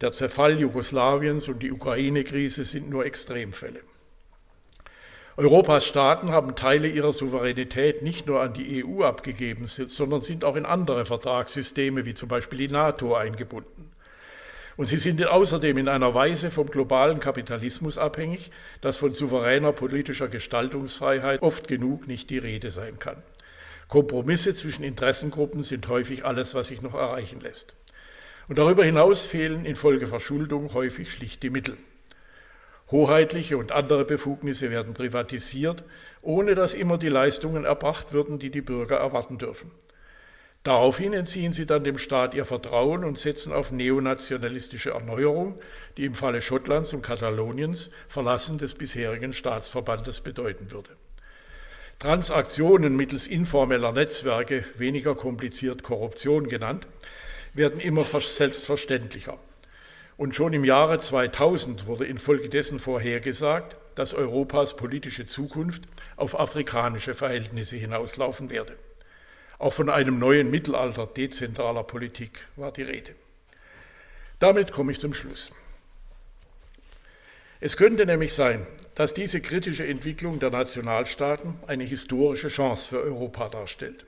Der 0.00 0.10
Zerfall 0.10 0.58
Jugoslawiens 0.58 1.46
und 1.46 1.62
die 1.62 1.70
Ukraine-Krise 1.70 2.64
sind 2.64 2.90
nur 2.90 3.06
Extremfälle. 3.06 3.78
Europas 5.38 5.86
Staaten 5.86 6.30
haben 6.30 6.54
Teile 6.54 6.88
ihrer 6.88 7.12
Souveränität 7.12 8.00
nicht 8.00 8.26
nur 8.26 8.40
an 8.40 8.54
die 8.54 8.82
EU 8.82 9.02
abgegeben, 9.04 9.66
sondern 9.66 10.20
sind 10.20 10.44
auch 10.44 10.56
in 10.56 10.64
andere 10.64 11.04
Vertragssysteme 11.04 12.06
wie 12.06 12.14
zum 12.14 12.30
Beispiel 12.30 12.58
die 12.58 12.68
NATO 12.68 13.14
eingebunden. 13.14 13.90
Und 14.78 14.86
sie 14.86 14.96
sind 14.96 15.22
außerdem 15.26 15.76
in 15.76 15.88
einer 15.88 16.14
Weise 16.14 16.50
vom 16.50 16.68
globalen 16.68 17.20
Kapitalismus 17.20 17.98
abhängig, 17.98 18.50
dass 18.80 18.96
von 18.96 19.12
souveräner 19.12 19.72
politischer 19.72 20.28
Gestaltungsfreiheit 20.28 21.42
oft 21.42 21.68
genug 21.68 22.06
nicht 22.06 22.30
die 22.30 22.38
Rede 22.38 22.70
sein 22.70 22.98
kann. 22.98 23.22
Kompromisse 23.88 24.54
zwischen 24.54 24.84
Interessengruppen 24.84 25.62
sind 25.62 25.86
häufig 25.88 26.24
alles, 26.24 26.54
was 26.54 26.68
sich 26.68 26.80
noch 26.80 26.94
erreichen 26.94 27.40
lässt. 27.40 27.74
Und 28.48 28.56
darüber 28.56 28.84
hinaus 28.84 29.26
fehlen 29.26 29.66
infolge 29.66 30.06
Verschuldung 30.06 30.72
häufig 30.72 31.12
schlicht 31.12 31.42
die 31.42 31.50
Mittel. 31.50 31.76
Hoheitliche 32.90 33.58
und 33.58 33.72
andere 33.72 34.04
Befugnisse 34.04 34.70
werden 34.70 34.94
privatisiert, 34.94 35.84
ohne 36.22 36.54
dass 36.54 36.74
immer 36.74 36.98
die 36.98 37.08
Leistungen 37.08 37.64
erbracht 37.64 38.12
würden, 38.12 38.38
die 38.38 38.50
die 38.50 38.60
Bürger 38.60 38.96
erwarten 38.96 39.38
dürfen. 39.38 39.72
Daraufhin 40.62 41.12
entziehen 41.12 41.52
sie 41.52 41.64
dann 41.64 41.84
dem 41.84 41.96
Staat 41.96 42.34
ihr 42.34 42.44
Vertrauen 42.44 43.04
und 43.04 43.20
setzen 43.20 43.52
auf 43.52 43.70
neonationalistische 43.70 44.90
Erneuerung, 44.90 45.60
die 45.96 46.04
im 46.04 46.16
Falle 46.16 46.40
Schottlands 46.40 46.92
und 46.92 47.02
Kataloniens 47.02 47.90
Verlassen 48.08 48.58
des 48.58 48.74
bisherigen 48.74 49.32
Staatsverbandes 49.32 50.22
bedeuten 50.22 50.72
würde. 50.72 50.90
Transaktionen 52.00 52.96
mittels 52.96 53.26
informeller 53.26 53.92
Netzwerke, 53.92 54.64
weniger 54.76 55.14
kompliziert 55.14 55.82
Korruption 55.82 56.48
genannt, 56.48 56.86
werden 57.54 57.80
immer 57.80 58.04
selbstverständlicher. 58.04 59.38
Und 60.16 60.34
schon 60.34 60.52
im 60.54 60.64
Jahre 60.64 60.98
2000 60.98 61.86
wurde 61.86 62.06
infolgedessen 62.06 62.78
vorhergesagt, 62.78 63.76
dass 63.94 64.14
Europas 64.14 64.76
politische 64.76 65.26
Zukunft 65.26 65.82
auf 66.16 66.38
afrikanische 66.38 67.14
Verhältnisse 67.14 67.76
hinauslaufen 67.76 68.50
werde. 68.50 68.76
Auch 69.58 69.72
von 69.72 69.90
einem 69.90 70.18
neuen 70.18 70.50
Mittelalter 70.50 71.06
dezentraler 71.06 71.82
Politik 71.82 72.46
war 72.56 72.72
die 72.72 72.82
Rede. 72.82 73.12
Damit 74.38 74.72
komme 74.72 74.92
ich 74.92 75.00
zum 75.00 75.14
Schluss. 75.14 75.50
Es 77.58 77.76
könnte 77.76 78.04
nämlich 78.04 78.34
sein, 78.34 78.66
dass 78.94 79.14
diese 79.14 79.40
kritische 79.40 79.86
Entwicklung 79.86 80.38
der 80.40 80.50
Nationalstaaten 80.50 81.56
eine 81.66 81.84
historische 81.84 82.48
Chance 82.48 82.90
für 82.90 83.00
Europa 83.00 83.48
darstellt. 83.48 84.04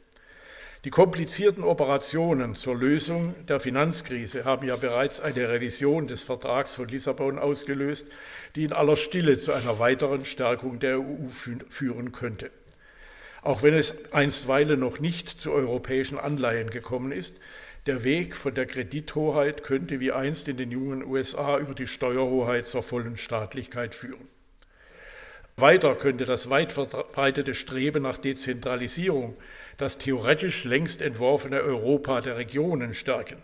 Die 0.85 0.91
komplizierten 0.91 1.64
Operationen 1.64 2.55
zur 2.55 2.76
Lösung 2.76 3.35
der 3.49 3.59
Finanzkrise 3.59 4.45
haben 4.45 4.68
ja 4.68 4.76
bereits 4.76 5.20
eine 5.20 5.49
Revision 5.49 6.07
des 6.07 6.22
Vertrags 6.22 6.76
von 6.76 6.87
Lissabon 6.87 7.41
ausgelöst, 7.41 8.07
die 8.55 8.62
in 8.62 8.72
aller 8.72 8.97
Stille 8.97 9.37
zu 9.39 9.53
einer 9.53 9.81
weiteren 9.81 10.24
Stärkung 10.24 10.79
der 10.79 11.01
EU 11.01 11.26
führen 11.68 12.12
könnte. 12.12 12.53
Auch 13.43 13.64
wenn 13.64 13.74
es 13.74 14.12
einstweilen 14.12 14.79
noch 14.79 15.01
nicht 15.01 15.29
zu 15.29 15.51
europäischen 15.51 16.18
Anleihen 16.18 16.70
gekommen 16.70 17.11
ist, 17.11 17.41
der 17.87 18.05
Weg 18.05 18.37
von 18.37 18.55
der 18.55 18.66
Kredithoheit 18.66 19.64
könnte 19.64 19.99
wie 19.99 20.12
einst 20.12 20.47
in 20.47 20.59
den 20.59 20.70
jungen 20.70 21.05
USA 21.05 21.59
über 21.59 21.74
die 21.74 21.87
Steuerhoheit 21.89 22.68
zur 22.68 22.85
vollen 22.85 23.16
Staatlichkeit 23.16 23.97
führen. 23.97 24.29
Weiter 25.57 25.97
könnte 25.97 26.24
das 26.24 26.51
weit 26.51 26.70
verbreitete 26.70 27.55
Streben 27.55 28.05
nach 28.05 28.18
Dezentralisierung 28.18 29.37
das 29.79 29.97
theoretisch 29.97 30.64
längst 30.64 31.01
entworfene 31.01 31.62
Europa 31.62 32.20
der 32.20 32.37
Regionen 32.37 32.93
stärken. 32.93 33.43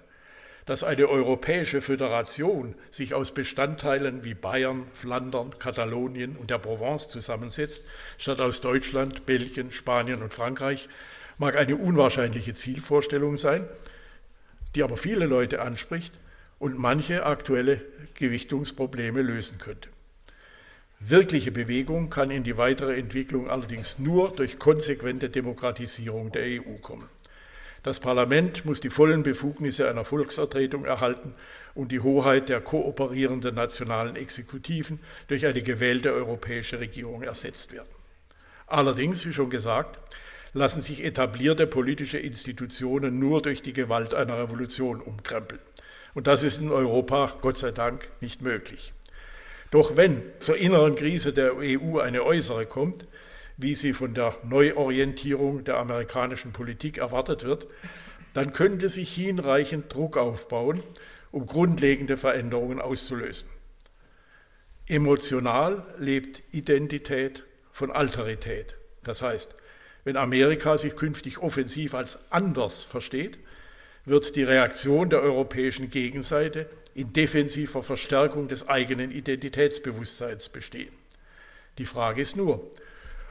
Dass 0.67 0.83
eine 0.83 1.09
europäische 1.09 1.81
Föderation 1.81 2.75
sich 2.91 3.15
aus 3.15 3.33
Bestandteilen 3.33 4.25
wie 4.25 4.35
Bayern, 4.35 4.87
Flandern, 4.95 5.59
Katalonien 5.59 6.37
und 6.37 6.51
der 6.51 6.59
Provence 6.59 7.09
zusammensetzt, 7.09 7.85
statt 8.19 8.41
aus 8.41 8.61
Deutschland, 8.61 9.27
Belgien, 9.27 9.71
Spanien 9.71 10.23
und 10.23 10.35
Frankreich, 10.35 10.89
mag 11.39 11.57
eine 11.57 11.77
unwahrscheinliche 11.77 12.55
Zielvorstellung 12.55 13.37
sein, 13.37 13.69
die 14.75 14.83
aber 14.83 14.97
viele 14.97 15.27
Leute 15.27 15.61
anspricht 15.61 16.15
und 16.59 16.79
manche 16.79 17.27
aktuelle 17.27 17.83
Gewichtungsprobleme 18.15 19.23
lösen 19.23 19.59
könnte. 19.59 19.94
Wirkliche 21.07 21.53
Bewegung 21.53 22.09
kann 22.09 22.31
in 22.31 22.45
die 22.45 22.57
weitere 22.57 22.97
Entwicklung 22.97 23.51
allerdings 23.51 23.99
nur 23.99 24.35
durch 24.35 24.59
konsequente 24.59 25.29
Demokratisierung 25.29 26.33
der 26.33 26.45
EU 26.45 26.79
kommen. 26.81 27.11
Das 27.83 28.01
Parlament 28.01 28.65
muss 28.65 28.81
die 28.81 28.89
vollen 28.89 29.23
Befugnisse 29.23 29.87
einer 29.87 30.07
Volksvertretung 30.07 30.87
erhalten 30.87 31.35
und 31.75 31.93
die 31.93 32.01
Hoheit 32.01 32.49
der 32.49 32.63
kooperierenden 32.63 33.55
nationalen 33.55 34.17
Exekutiven 34.17 34.99
durch 35.27 35.45
eine 35.45 35.61
gewählte 35.61 36.11
europäische 36.15 36.81
Regierung 36.81 37.23
ersetzt 37.23 37.75
werden. 37.75 37.95
Allerdings, 38.67 39.27
wie 39.27 39.33
schon 39.35 39.51
gesagt, 39.51 40.01
lassen 40.55 40.81
sich 40.81 41.05
etablierte 41.05 41.67
politische 41.67 42.17
Institutionen 42.17 43.19
nur 43.19 43.43
durch 43.43 43.61
die 43.61 43.75
Gewalt 43.75 44.15
einer 44.15 44.39
Revolution 44.39 45.03
umkrempeln. 45.03 45.61
Und 46.15 46.29
das 46.29 46.45
ist 46.45 46.63
in 46.63 46.71
Europa, 46.71 47.37
Gott 47.43 47.59
sei 47.59 47.73
Dank, 47.73 48.09
nicht 48.23 48.41
möglich. 48.41 48.95
Doch 49.75 49.97
wenn 49.97 50.23
zur 50.39 50.57
inneren 50.57 50.95
Krise 50.95 51.33
der 51.33 51.57
EU 51.57 51.99
eine 51.99 52.23
äußere 52.23 52.65
kommt, 52.65 53.09
wie 53.57 53.75
sie 53.75 53.93
von 53.93 54.15
der 54.15 54.37
Neuorientierung 54.45 55.65
der 55.65 55.79
amerikanischen 55.79 56.53
Politik 56.53 56.99
erwartet 56.99 57.43
wird, 57.43 57.67
dann 58.35 58.53
könnte 58.53 58.89
sich 58.89 59.13
hinreichend 59.13 59.93
Druck 59.93 60.17
aufbauen, 60.17 60.81
um 61.33 61.47
grundlegende 61.47 62.17
Veränderungen 62.17 62.81
auszulösen. 62.81 63.49
Emotional 64.87 65.85
lebt 65.99 66.45
Identität 66.53 67.43
von 67.73 67.91
Alterität. 67.91 68.77
Das 69.03 69.23
heißt, 69.23 69.57
wenn 70.05 70.17
Amerika 70.17 70.79
sich 70.79 70.95
künftig 70.95 71.39
offensiv 71.39 71.95
als 71.95 72.31
anders 72.31 72.85
versteht, 72.85 73.41
wird 74.05 74.37
die 74.37 74.43
Reaktion 74.43 75.11
der 75.11 75.21
europäischen 75.21 75.91
Gegenseite 75.91 76.69
in 76.95 77.13
defensiver 77.13 77.83
Verstärkung 77.83 78.49
des 78.49 78.69
eigenen 78.69 79.11
Identitätsbewusstseins 79.11 80.49
bestehen. 80.49 80.93
Die 81.79 81.87
Frage 81.87 82.23
ist 82.23 82.37
nur, 82.37 82.71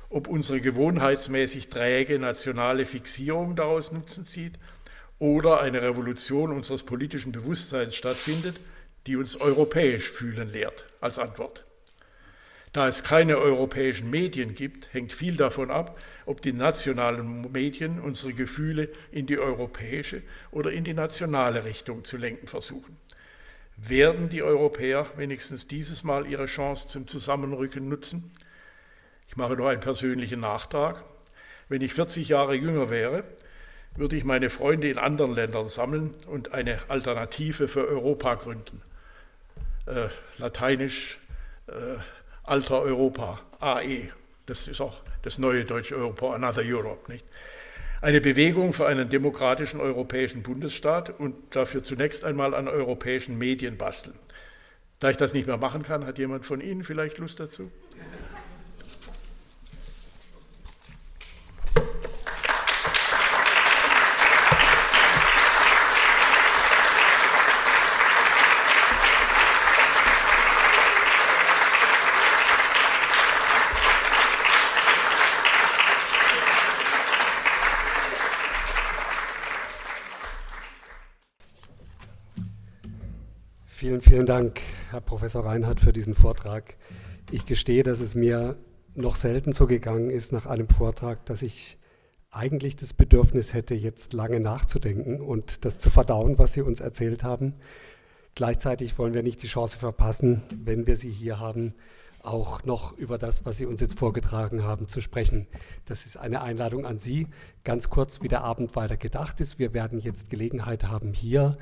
ob 0.09 0.27
unsere 0.27 0.61
gewohnheitsmäßig 0.61 1.69
träge 1.69 2.19
nationale 2.19 2.85
Fixierung 2.85 3.55
daraus 3.55 3.91
Nutzen 3.91 4.25
zieht 4.25 4.53
oder 5.19 5.61
eine 5.61 5.81
Revolution 5.81 6.51
unseres 6.51 6.83
politischen 6.83 7.31
Bewusstseins 7.31 7.95
stattfindet, 7.95 8.59
die 9.07 9.15
uns 9.15 9.39
europäisch 9.39 10.11
fühlen 10.11 10.49
lehrt 10.49 10.85
als 11.01 11.19
Antwort. 11.19 11.65
Da 12.73 12.87
es 12.87 13.03
keine 13.03 13.37
europäischen 13.37 14.09
Medien 14.09 14.55
gibt, 14.55 14.91
hängt 14.93 15.13
viel 15.13 15.37
davon 15.37 15.69
ab, 15.69 15.99
ob 16.25 16.41
die 16.41 16.53
nationalen 16.53 17.51
Medien 17.51 17.99
unsere 17.99 18.33
Gefühle 18.33 18.89
in 19.11 19.27
die 19.27 19.37
europäische 19.37 20.23
oder 20.49 20.71
in 20.71 20.83
die 20.83 20.95
nationale 20.95 21.65
Richtung 21.65 22.03
zu 22.03 22.17
lenken 22.17 22.47
versuchen. 22.47 22.97
Werden 23.77 24.29
die 24.29 24.41
Europäer 24.41 25.05
wenigstens 25.17 25.67
dieses 25.67 26.03
Mal 26.03 26.25
ihre 26.25 26.45
Chance 26.45 26.87
zum 26.87 27.05
Zusammenrücken 27.05 27.87
nutzen? 27.87 28.31
Ich 29.27 29.37
mache 29.37 29.53
noch 29.53 29.67
einen 29.67 29.79
persönlichen 29.79 30.39
Nachtrag. 30.39 31.03
Wenn 31.69 31.81
ich 31.81 31.93
40 31.93 32.29
Jahre 32.29 32.55
jünger 32.55 32.89
wäre, 32.89 33.23
würde 33.95 34.15
ich 34.15 34.23
meine 34.23 34.49
Freunde 34.49 34.89
in 34.89 34.97
anderen 34.97 35.35
Ländern 35.35 35.67
sammeln 35.67 36.15
und 36.25 36.53
eine 36.53 36.79
Alternative 36.87 37.67
für 37.67 37.87
Europa 37.87 38.33
gründen. 38.33 38.81
Äh, 39.85 40.07
lateinisch 40.39 41.19
äh, 41.67 41.97
Alter 42.43 42.81
Europa, 42.81 43.39
AE. 43.59 44.11
Das 44.45 44.67
ist 44.67 44.81
auch 44.81 45.01
das 45.21 45.37
neue 45.37 45.63
deutsche 45.63 45.95
Europa, 45.95 46.33
Another 46.33 46.63
Europe. 46.63 47.09
Nicht? 47.11 47.25
Eine 48.01 48.19
Bewegung 48.19 48.73
für 48.73 48.85
einen 48.85 49.09
demokratischen 49.09 49.79
europäischen 49.79 50.43
Bundesstaat 50.43 51.17
und 51.17 51.55
dafür 51.55 51.83
zunächst 51.83 52.25
einmal 52.25 52.53
an 52.53 52.67
europäischen 52.67 53.37
Medien 53.37 53.77
basteln. 53.77 54.19
Da 54.99 55.09
ich 55.09 55.15
das 55.15 55.33
nicht 55.33 55.47
mehr 55.47 55.57
machen 55.57 55.83
kann, 55.83 56.05
hat 56.05 56.17
jemand 56.17 56.45
von 56.45 56.59
Ihnen 56.59 56.83
vielleicht 56.83 57.17
Lust 57.19 57.39
dazu? 57.39 57.71
Vielen, 84.13 84.27
Dank, 84.27 84.61
Herr 84.91 85.01
Professor 85.01 85.43
Reinhardt, 85.43 85.79
für 85.79 85.91
diesen 85.91 86.13
Vortrag. 86.13 86.75
Ich 87.31 87.47
gestehe, 87.47 87.81
dass 87.81 87.99
es 87.99 88.13
mir 88.13 88.57
noch 88.93 89.15
selten 89.15 89.53
so 89.53 89.65
gegangen 89.65 90.11
ist 90.11 90.31
nach 90.31 90.45
einem 90.45 90.69
Vortrag, 90.69 91.25
dass 91.25 91.41
ich 91.41 91.79
eigentlich 92.29 92.75
das 92.75 92.93
Bedürfnis 92.93 93.55
hätte, 93.55 93.73
jetzt 93.73 94.13
lange 94.13 94.39
nachzudenken 94.39 95.19
und 95.19 95.65
das 95.65 95.79
zu 95.79 95.89
verdauen, 95.89 96.37
was 96.37 96.53
Sie 96.53 96.61
uns 96.61 96.79
erzählt 96.79 97.23
haben. 97.23 97.55
Gleichzeitig 98.35 98.99
wollen 98.99 99.15
wir 99.15 99.23
nicht 99.23 99.41
die 99.41 99.47
Chance 99.47 99.79
verpassen, 99.79 100.43
wenn 100.63 100.85
wir 100.85 100.95
Sie 100.95 101.09
hier 101.09 101.39
haben, 101.39 101.73
auch 102.23 102.63
noch 102.63 102.97
über 102.97 103.17
das, 103.17 103.45
was 103.45 103.57
Sie 103.57 103.65
uns 103.65 103.81
jetzt 103.81 103.99
vorgetragen 103.99 104.63
haben, 104.63 104.87
zu 104.87 105.01
sprechen. 105.01 105.47
Das 105.85 106.05
ist 106.05 106.17
eine 106.17 106.41
Einladung 106.41 106.85
an 106.85 106.97
Sie. 106.97 107.27
Ganz 107.63 107.89
kurz, 107.89 108.21
wie 108.21 108.29
der 108.29 108.43
Abend 108.43 108.75
weiter 108.75 108.97
gedacht 108.97 109.41
ist. 109.41 109.59
Wir 109.59 109.73
werden 109.73 109.99
jetzt 109.99 110.29
Gelegenheit 110.29 110.85
haben, 110.85 111.13
hier 111.13 111.57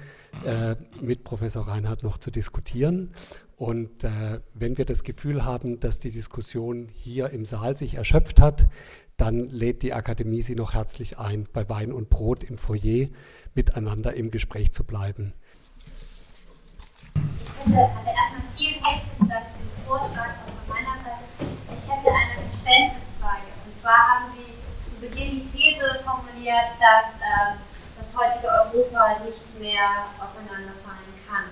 äh, 0.46 0.76
mit 1.02 1.24
Professor 1.24 1.68
Reinhardt 1.68 2.04
noch 2.04 2.20
zu 2.20 2.32
diskutieren. 2.32 3.12
Und 3.58 4.04
äh, 4.04 4.40
wenn 4.54 4.78
wir 4.78 4.86
das 4.86 5.04
Gefühl 5.04 5.46
haben, 5.46 5.80
dass 5.80 6.00
die 6.00 6.12
Diskussion 6.12 6.88
hier 6.94 7.32
im 7.32 7.44
Saal 7.46 7.76
sich 7.76 7.96
erschöpft 7.96 8.40
hat, 8.40 8.68
dann 9.18 9.50
lädt 9.50 9.84
die 9.84 9.94
Akademie 9.94 10.42
Sie 10.42 10.56
noch 10.56 10.74
herzlich 10.74 11.20
ein, 11.20 11.48
bei 11.52 11.68
Wein 11.70 11.92
und 11.92 12.10
Brot 12.10 12.44
im 12.44 12.58
Foyer 12.58 13.08
miteinander 13.54 14.14
im 14.14 14.32
Gespräch 14.32 14.72
zu 14.72 14.84
bleiben. 14.84 15.34
Also 17.66 17.76
erstmal 17.76 18.42
vielen 18.58 18.82
Dank 18.82 19.02
für 19.18 19.26
den 19.26 19.86
Vortrag 19.86 20.51
hätte 21.88 22.10
eine 22.10 22.36
Verständnisfrage. 22.50 23.50
Und 23.66 23.74
zwar 23.82 23.98
haben 23.98 24.26
Sie 24.36 24.54
zu 24.90 24.96
Beginn 25.02 25.42
die 25.42 25.48
These 25.50 26.02
formuliert, 26.04 26.78
dass 26.78 27.18
äh, 27.22 27.58
das 27.98 28.10
heutige 28.18 28.50
Europa 28.50 29.22
nicht 29.26 29.46
mehr 29.60 30.10
auseinanderfallen 30.18 31.14
kann. 31.26 31.50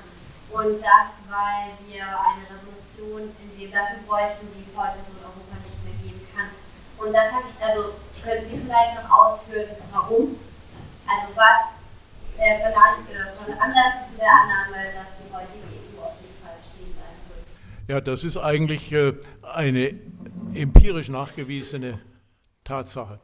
Und 0.49 0.82
das, 0.82 1.13
weil 1.30 1.77
wir 1.86 2.03
eine 2.03 2.43
Revolution 2.49 3.36
in 3.38 3.49
dem 3.53 3.71
dafür 3.71 4.01
bräuchten, 4.07 4.49
die 4.57 4.65
es 4.65 4.73
heute 4.75 4.97
so 5.05 5.13
in 5.13 5.23
Europa 5.23 5.55
nicht 5.61 5.80
mehr 5.86 5.97
geben 6.01 6.25
kann. 6.34 6.49
Und 6.97 7.13
das 7.13 7.32
habe 7.32 7.45
ich, 7.45 7.57
also 7.61 7.93
können 8.21 8.49
Sie 8.49 8.57
vielleicht 8.57 8.97
noch 8.97 9.09
ausführen, 9.09 9.77
warum? 9.91 10.39
Also 11.05 11.27
was 11.36 11.80
der 12.39 12.59
verlangt 12.59 13.09
oder 13.09 13.34
von 13.36 13.53
Anlass 13.59 14.07
zu 14.09 14.17
der 14.17 14.32
Annahme, 14.32 14.93
dass 14.95 15.09
die 15.19 15.27
heutige 15.34 15.67
EU 15.69 16.01
auf 16.01 16.15
jeden 16.21 16.39
Fall 16.39 16.55
stehen 16.63 16.95
bleiben 16.95 17.23
wird. 17.30 17.45
Ja, 17.89 17.99
das 18.01 18.23
ist 18.23 18.37
eigentlich 18.37 18.91
äh, 18.91 19.15
eine 19.41 19.95
empirisch 20.53 21.09
nachgewiesene 21.09 21.99
Tatsache. 22.63 23.19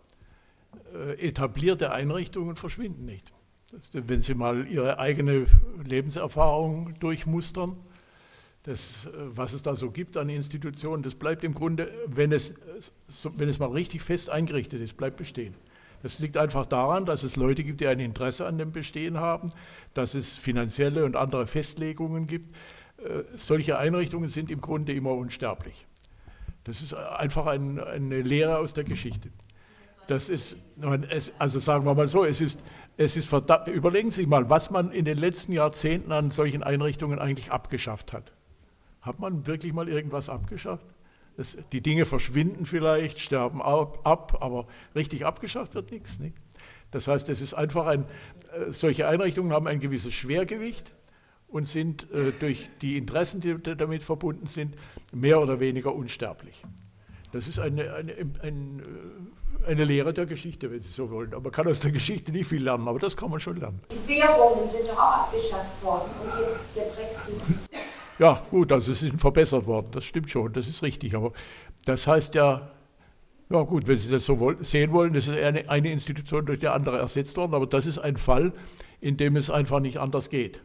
Äh, 0.91 1.27
etablierte 1.27 1.91
Einrichtungen 1.91 2.55
verschwinden 2.55 3.05
nicht. 3.05 3.31
Wenn 3.91 4.21
Sie 4.21 4.33
mal 4.33 4.67
Ihre 4.67 4.97
eigene 4.97 5.45
Lebenserfahrung 5.83 6.95
durchmustern, 6.99 7.77
das, 8.63 9.05
äh, 9.05 9.09
was 9.13 9.53
es 9.53 9.61
da 9.61 9.75
so 9.75 9.91
gibt 9.91 10.17
an 10.17 10.29
Institutionen, 10.29 11.03
das 11.03 11.13
bleibt 11.13 11.43
im 11.43 11.53
Grunde, 11.53 11.91
wenn 12.07 12.31
es, 12.31 12.55
wenn 13.37 13.47
es 13.47 13.59
mal 13.59 13.69
richtig 13.69 14.01
fest 14.01 14.31
eingerichtet 14.31 14.81
ist, 14.81 14.97
bleibt 14.97 15.17
bestehen. 15.17 15.53
Das 16.01 16.17
liegt 16.17 16.37
einfach 16.37 16.65
daran, 16.65 17.05
dass 17.05 17.21
es 17.21 17.35
Leute 17.35 17.63
gibt, 17.63 17.81
die 17.81 17.87
ein 17.87 17.99
Interesse 17.99 18.47
an 18.47 18.57
dem 18.57 18.71
Bestehen 18.71 19.17
haben, 19.19 19.51
dass 19.93 20.15
es 20.15 20.37
finanzielle 20.37 21.05
und 21.05 21.15
andere 21.15 21.45
Festlegungen 21.45 22.25
gibt. 22.25 22.55
Äh, 22.97 23.23
solche 23.35 23.77
Einrichtungen 23.77 24.29
sind 24.29 24.49
im 24.49 24.61
Grunde 24.61 24.93
immer 24.93 25.11
unsterblich. 25.11 25.87
Das 26.63 26.81
ist 26.81 26.93
einfach 26.93 27.45
ein, 27.45 27.79
eine 27.79 28.21
Lehre 28.21 28.57
aus 28.57 28.73
der 28.73 28.83
Geschichte. 28.83 29.29
Das 30.07 30.29
ist, 30.29 30.57
also 31.39 31.59
sagen 31.59 31.85
wir 31.85 31.93
mal 31.93 32.07
so, 32.07 32.25
es 32.25 32.41
ist, 32.41 32.63
es 32.97 33.17
ist 33.17 33.27
verdammt, 33.27 33.67
überlegen 33.67 34.11
Sie 34.11 34.21
sich 34.21 34.27
mal, 34.27 34.49
was 34.49 34.69
man 34.69 34.91
in 34.91 35.05
den 35.05 35.17
letzten 35.17 35.51
Jahrzehnten 35.51 36.11
an 36.11 36.31
solchen 36.31 36.63
Einrichtungen 36.63 37.19
eigentlich 37.19 37.51
abgeschafft 37.51 38.13
hat. 38.13 38.31
Hat 39.01 39.19
man 39.19 39.45
wirklich 39.47 39.73
mal 39.73 39.89
irgendwas 39.89 40.29
abgeschafft? 40.29 40.85
Das, 41.37 41.57
die 41.71 41.81
Dinge 41.81 42.05
verschwinden 42.05 42.65
vielleicht, 42.65 43.19
sterben 43.19 43.61
ab, 43.61 43.99
ab, 44.03 44.37
aber 44.41 44.67
richtig 44.95 45.25
abgeschafft 45.25 45.75
wird 45.75 45.91
nichts. 45.91 46.19
Nicht? 46.19 46.35
Das 46.91 47.07
heißt, 47.07 47.29
es 47.29 47.41
ist 47.41 47.53
einfach 47.53 47.87
ein, 47.87 48.05
äh, 48.53 48.71
solche 48.71 49.07
Einrichtungen 49.07 49.51
haben 49.51 49.67
ein 49.67 49.79
gewisses 49.79 50.13
Schwergewicht 50.13 50.93
und 51.55 51.69
sind 51.69 52.11
äh, 52.11 52.33
durch 52.37 52.69
die 52.81 52.97
Interessen, 52.97 53.39
die 53.39 53.55
damit 53.77 54.03
verbunden 54.03 54.45
sind, 54.45 54.75
mehr 55.13 55.39
oder 55.39 55.61
weniger 55.61 55.95
unsterblich. 55.95 56.61
Das 57.31 57.47
ist 57.47 57.59
eine, 57.59 57.93
eine, 57.93 58.13
eine, 58.41 58.81
äh, 58.83 59.65
eine 59.65 59.85
Lehre 59.85 60.13
der 60.13 60.25
Geschichte, 60.25 60.69
wenn 60.69 60.81
Sie 60.81 60.91
so 60.91 61.09
wollen. 61.09 61.33
Aber 61.33 61.43
man 61.43 61.51
kann 61.53 61.65
aus 61.69 61.79
der 61.79 61.91
Geschichte 61.91 62.33
nicht 62.33 62.47
viel 62.47 62.61
lernen, 62.61 62.89
aber 62.89 62.99
das 62.99 63.15
kann 63.15 63.31
man 63.31 63.39
schon 63.39 63.55
lernen. 63.55 63.79
Die 63.89 64.05
Währungen 64.05 64.67
sind 64.67 64.85
doch 64.85 64.97
auch 64.97 65.27
abgeschafft 65.27 65.81
worden 65.81 66.09
und 66.23 66.41
jetzt 66.41 66.75
der 66.75 66.81
Brexit. 66.81 67.41
Ja, 68.19 68.43
gut, 68.51 68.73
also 68.73 68.93
sie 68.93 69.07
sind 69.07 69.21
verbessert 69.21 69.65
worden, 69.65 69.87
das 69.93 70.03
stimmt 70.03 70.29
schon, 70.29 70.51
das 70.51 70.67
ist 70.67 70.83
richtig. 70.83 71.15
Aber 71.15 71.31
das 71.85 72.05
heißt 72.05 72.35
ja, 72.35 72.69
ja 73.49 73.61
gut, 73.61 73.87
wenn 73.87 73.97
Sie 73.97 74.11
das 74.11 74.25
so 74.25 74.55
sehen 74.59 74.91
wollen, 74.91 75.13
das 75.13 75.29
ist 75.29 75.37
eine, 75.37 75.69
eine 75.69 75.89
Institution 75.89 76.45
durch 76.45 76.59
die 76.59 76.67
andere 76.67 76.97
ersetzt 76.97 77.37
worden, 77.37 77.53
aber 77.53 77.67
das 77.67 77.85
ist 77.85 77.99
ein 77.99 78.17
Fall, 78.17 78.51
in 78.99 79.15
dem 79.15 79.37
es 79.37 79.49
einfach 79.49 79.79
nicht 79.79 79.99
anders 79.99 80.29
geht. 80.29 80.61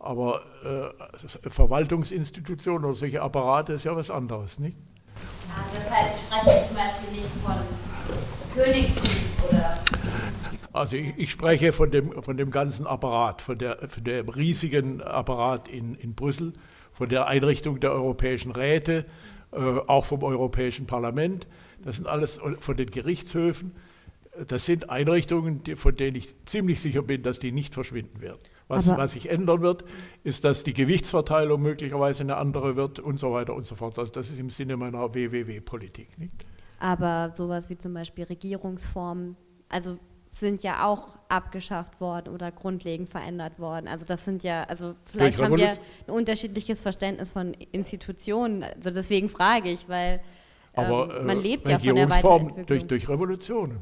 Aber 0.00 0.42
äh, 0.64 1.50
Verwaltungsinstitutionen 1.50 2.84
oder 2.84 2.94
solche 2.94 3.20
Apparate 3.20 3.72
ist 3.72 3.84
ja 3.84 3.96
was 3.96 4.10
anderes, 4.10 4.60
nicht? 4.60 4.76
Das 5.72 5.90
heißt, 5.90 6.16
Sie 6.16 6.24
sprechen 6.26 6.68
zum 6.68 6.76
Beispiel 6.76 7.10
nicht 7.10 7.28
von 7.44 7.56
Königtum 8.54 9.48
oder. 9.48 9.74
Also 10.72 10.96
ich, 10.96 11.16
ich, 11.16 11.30
spreche 11.30 11.72
von 11.72 11.90
dem, 11.90 12.22
von 12.22 12.36
dem 12.36 12.50
ganzen 12.50 12.86
Apparat, 12.86 13.42
von, 13.42 13.58
der, 13.58 13.88
von 13.88 14.04
dem 14.04 14.28
riesigen 14.28 15.02
Apparat 15.02 15.66
in, 15.66 15.96
in 15.96 16.14
Brüssel, 16.14 16.52
von 16.92 17.08
der 17.08 17.26
Einrichtung 17.26 17.80
der 17.80 17.90
europäischen 17.92 18.52
Räte, 18.52 19.04
äh, 19.50 19.56
auch 19.58 20.04
vom 20.04 20.22
Europäischen 20.22 20.86
Parlament. 20.86 21.48
Das 21.82 21.96
sind 21.96 22.06
alles 22.06 22.40
von 22.60 22.76
den 22.76 22.90
Gerichtshöfen. 22.90 23.74
Das 24.46 24.66
sind 24.66 24.90
Einrichtungen, 24.90 25.64
die, 25.64 25.74
von 25.74 25.96
denen 25.96 26.16
ich 26.16 26.34
ziemlich 26.44 26.80
sicher 26.80 27.02
bin, 27.02 27.22
dass 27.22 27.40
die 27.40 27.50
nicht 27.50 27.74
verschwinden 27.74 28.20
werden. 28.20 28.38
Was, 28.68 28.96
was, 28.96 29.12
sich 29.12 29.30
ändern 29.30 29.62
wird, 29.62 29.84
ist, 30.24 30.44
dass 30.44 30.62
die 30.62 30.74
Gewichtsverteilung 30.74 31.60
möglicherweise 31.60 32.22
eine 32.22 32.36
andere 32.36 32.76
wird 32.76 32.98
und 32.98 33.18
so 33.18 33.32
weiter 33.32 33.54
und 33.54 33.66
so 33.66 33.74
fort. 33.74 33.98
Also 33.98 34.12
das 34.12 34.28
ist 34.30 34.38
im 34.38 34.50
Sinne 34.50 34.76
meiner 34.76 35.14
WWW-Politik. 35.14 36.08
Aber 36.78 37.32
sowas 37.34 37.70
wie 37.70 37.78
zum 37.78 37.94
Beispiel 37.94 38.24
Regierungsformen, 38.24 39.36
also 39.70 39.96
sind 40.30 40.62
ja 40.62 40.86
auch 40.86 41.18
abgeschafft 41.28 42.00
worden 42.00 42.32
oder 42.34 42.52
grundlegend 42.52 43.08
verändert 43.08 43.58
worden. 43.58 43.88
Also 43.88 44.04
das 44.04 44.24
sind 44.24 44.42
ja, 44.42 44.64
also 44.64 44.94
vielleicht 45.04 45.40
haben 45.40 45.56
wir 45.56 45.70
ein 45.70 46.14
unterschiedliches 46.14 46.82
Verständnis 46.82 47.30
von 47.30 47.54
Institutionen. 47.72 48.62
Also 48.62 48.90
deswegen 48.90 49.28
frage 49.28 49.70
ich, 49.70 49.88
weil 49.88 50.20
ähm, 50.74 51.26
man 51.26 51.40
lebt 51.40 51.68
ja 51.68 51.78
von 51.78 51.96
der 51.96 52.10
Weiterentwicklung. 52.10 52.66
Durch, 52.66 52.86
durch 52.86 53.08
Revolutionen. 53.08 53.80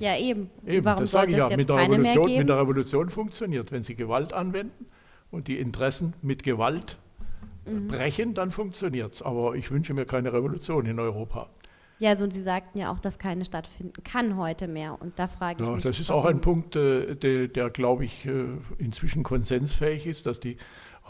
Ja, 0.00 0.16
eben. 0.16 0.50
eben 0.66 0.84
Warum 0.84 1.02
das 1.02 1.12
sollte 1.12 1.32
es 1.32 1.36
ja. 1.36 1.48
jetzt 1.48 1.56
mit 1.56 1.68
der 1.68 1.76
keine 1.76 1.94
Revolution? 1.98 2.38
Mit 2.38 2.48
der 2.48 2.58
Revolution 2.58 3.08
funktioniert. 3.10 3.70
Wenn 3.70 3.82
Sie 3.82 3.94
Gewalt 3.94 4.32
anwenden 4.32 4.86
und 5.30 5.46
die 5.46 5.58
Interessen 5.58 6.14
mit 6.22 6.42
Gewalt 6.42 6.98
mhm. 7.66 7.86
brechen, 7.86 8.34
dann 8.34 8.50
funktioniert 8.50 9.12
es. 9.12 9.22
Aber 9.22 9.54
ich 9.54 9.70
wünsche 9.70 9.94
mir 9.94 10.06
keine 10.06 10.32
Revolution 10.32 10.86
in 10.86 10.98
Europa. 10.98 11.48
Ja, 11.98 12.16
so, 12.16 12.24
und 12.24 12.32
Sie 12.32 12.42
sagten 12.42 12.78
ja 12.78 12.90
auch, 12.90 12.98
dass 12.98 13.18
keine 13.18 13.44
stattfinden 13.44 14.02
kann 14.02 14.38
heute 14.38 14.68
mehr. 14.68 14.96
Und 15.00 15.18
da 15.18 15.26
frage 15.26 15.62
ich 15.62 15.68
ja, 15.68 15.74
mich. 15.74 15.84
Das 15.84 16.00
ist 16.00 16.08
warum? 16.08 16.22
auch 16.22 16.28
ein 16.28 16.40
Punkt, 16.40 16.74
äh, 16.74 17.14
der, 17.14 17.48
der 17.48 17.68
glaube 17.68 18.06
ich, 18.06 18.24
äh, 18.26 18.44
inzwischen 18.78 19.22
konsensfähig 19.22 20.06
ist, 20.06 20.24
dass 20.24 20.40
die 20.40 20.56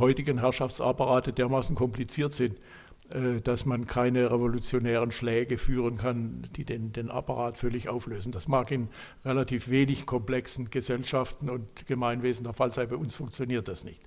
heutigen 0.01 0.38
Herrschaftsapparate 0.41 1.32
dermaßen 1.32 1.76
kompliziert 1.76 2.32
sind, 2.32 2.59
dass 3.43 3.65
man 3.65 3.87
keine 3.87 4.31
revolutionären 4.31 5.11
Schläge 5.11 5.59
führen 5.59 5.97
kann, 5.97 6.47
die 6.57 6.65
den, 6.65 6.93
den 6.93 7.11
Apparat 7.11 7.59
völlig 7.59 7.89
auflösen. 7.89 8.33
Das 8.33 8.49
mag 8.49 8.71
in 8.71 8.89
relativ 9.25 9.69
wenig 9.69 10.07
komplexen 10.07 10.71
Gesellschaften 10.71 11.51
und 11.51 11.87
Gemeinwesen 11.87 12.45
der 12.45 12.53
Fall 12.53 12.71
sein. 12.71 12.89
Bei 12.89 12.97
uns 12.97 13.15
funktioniert 13.15 13.69
das 13.69 13.85
nicht. 13.85 14.01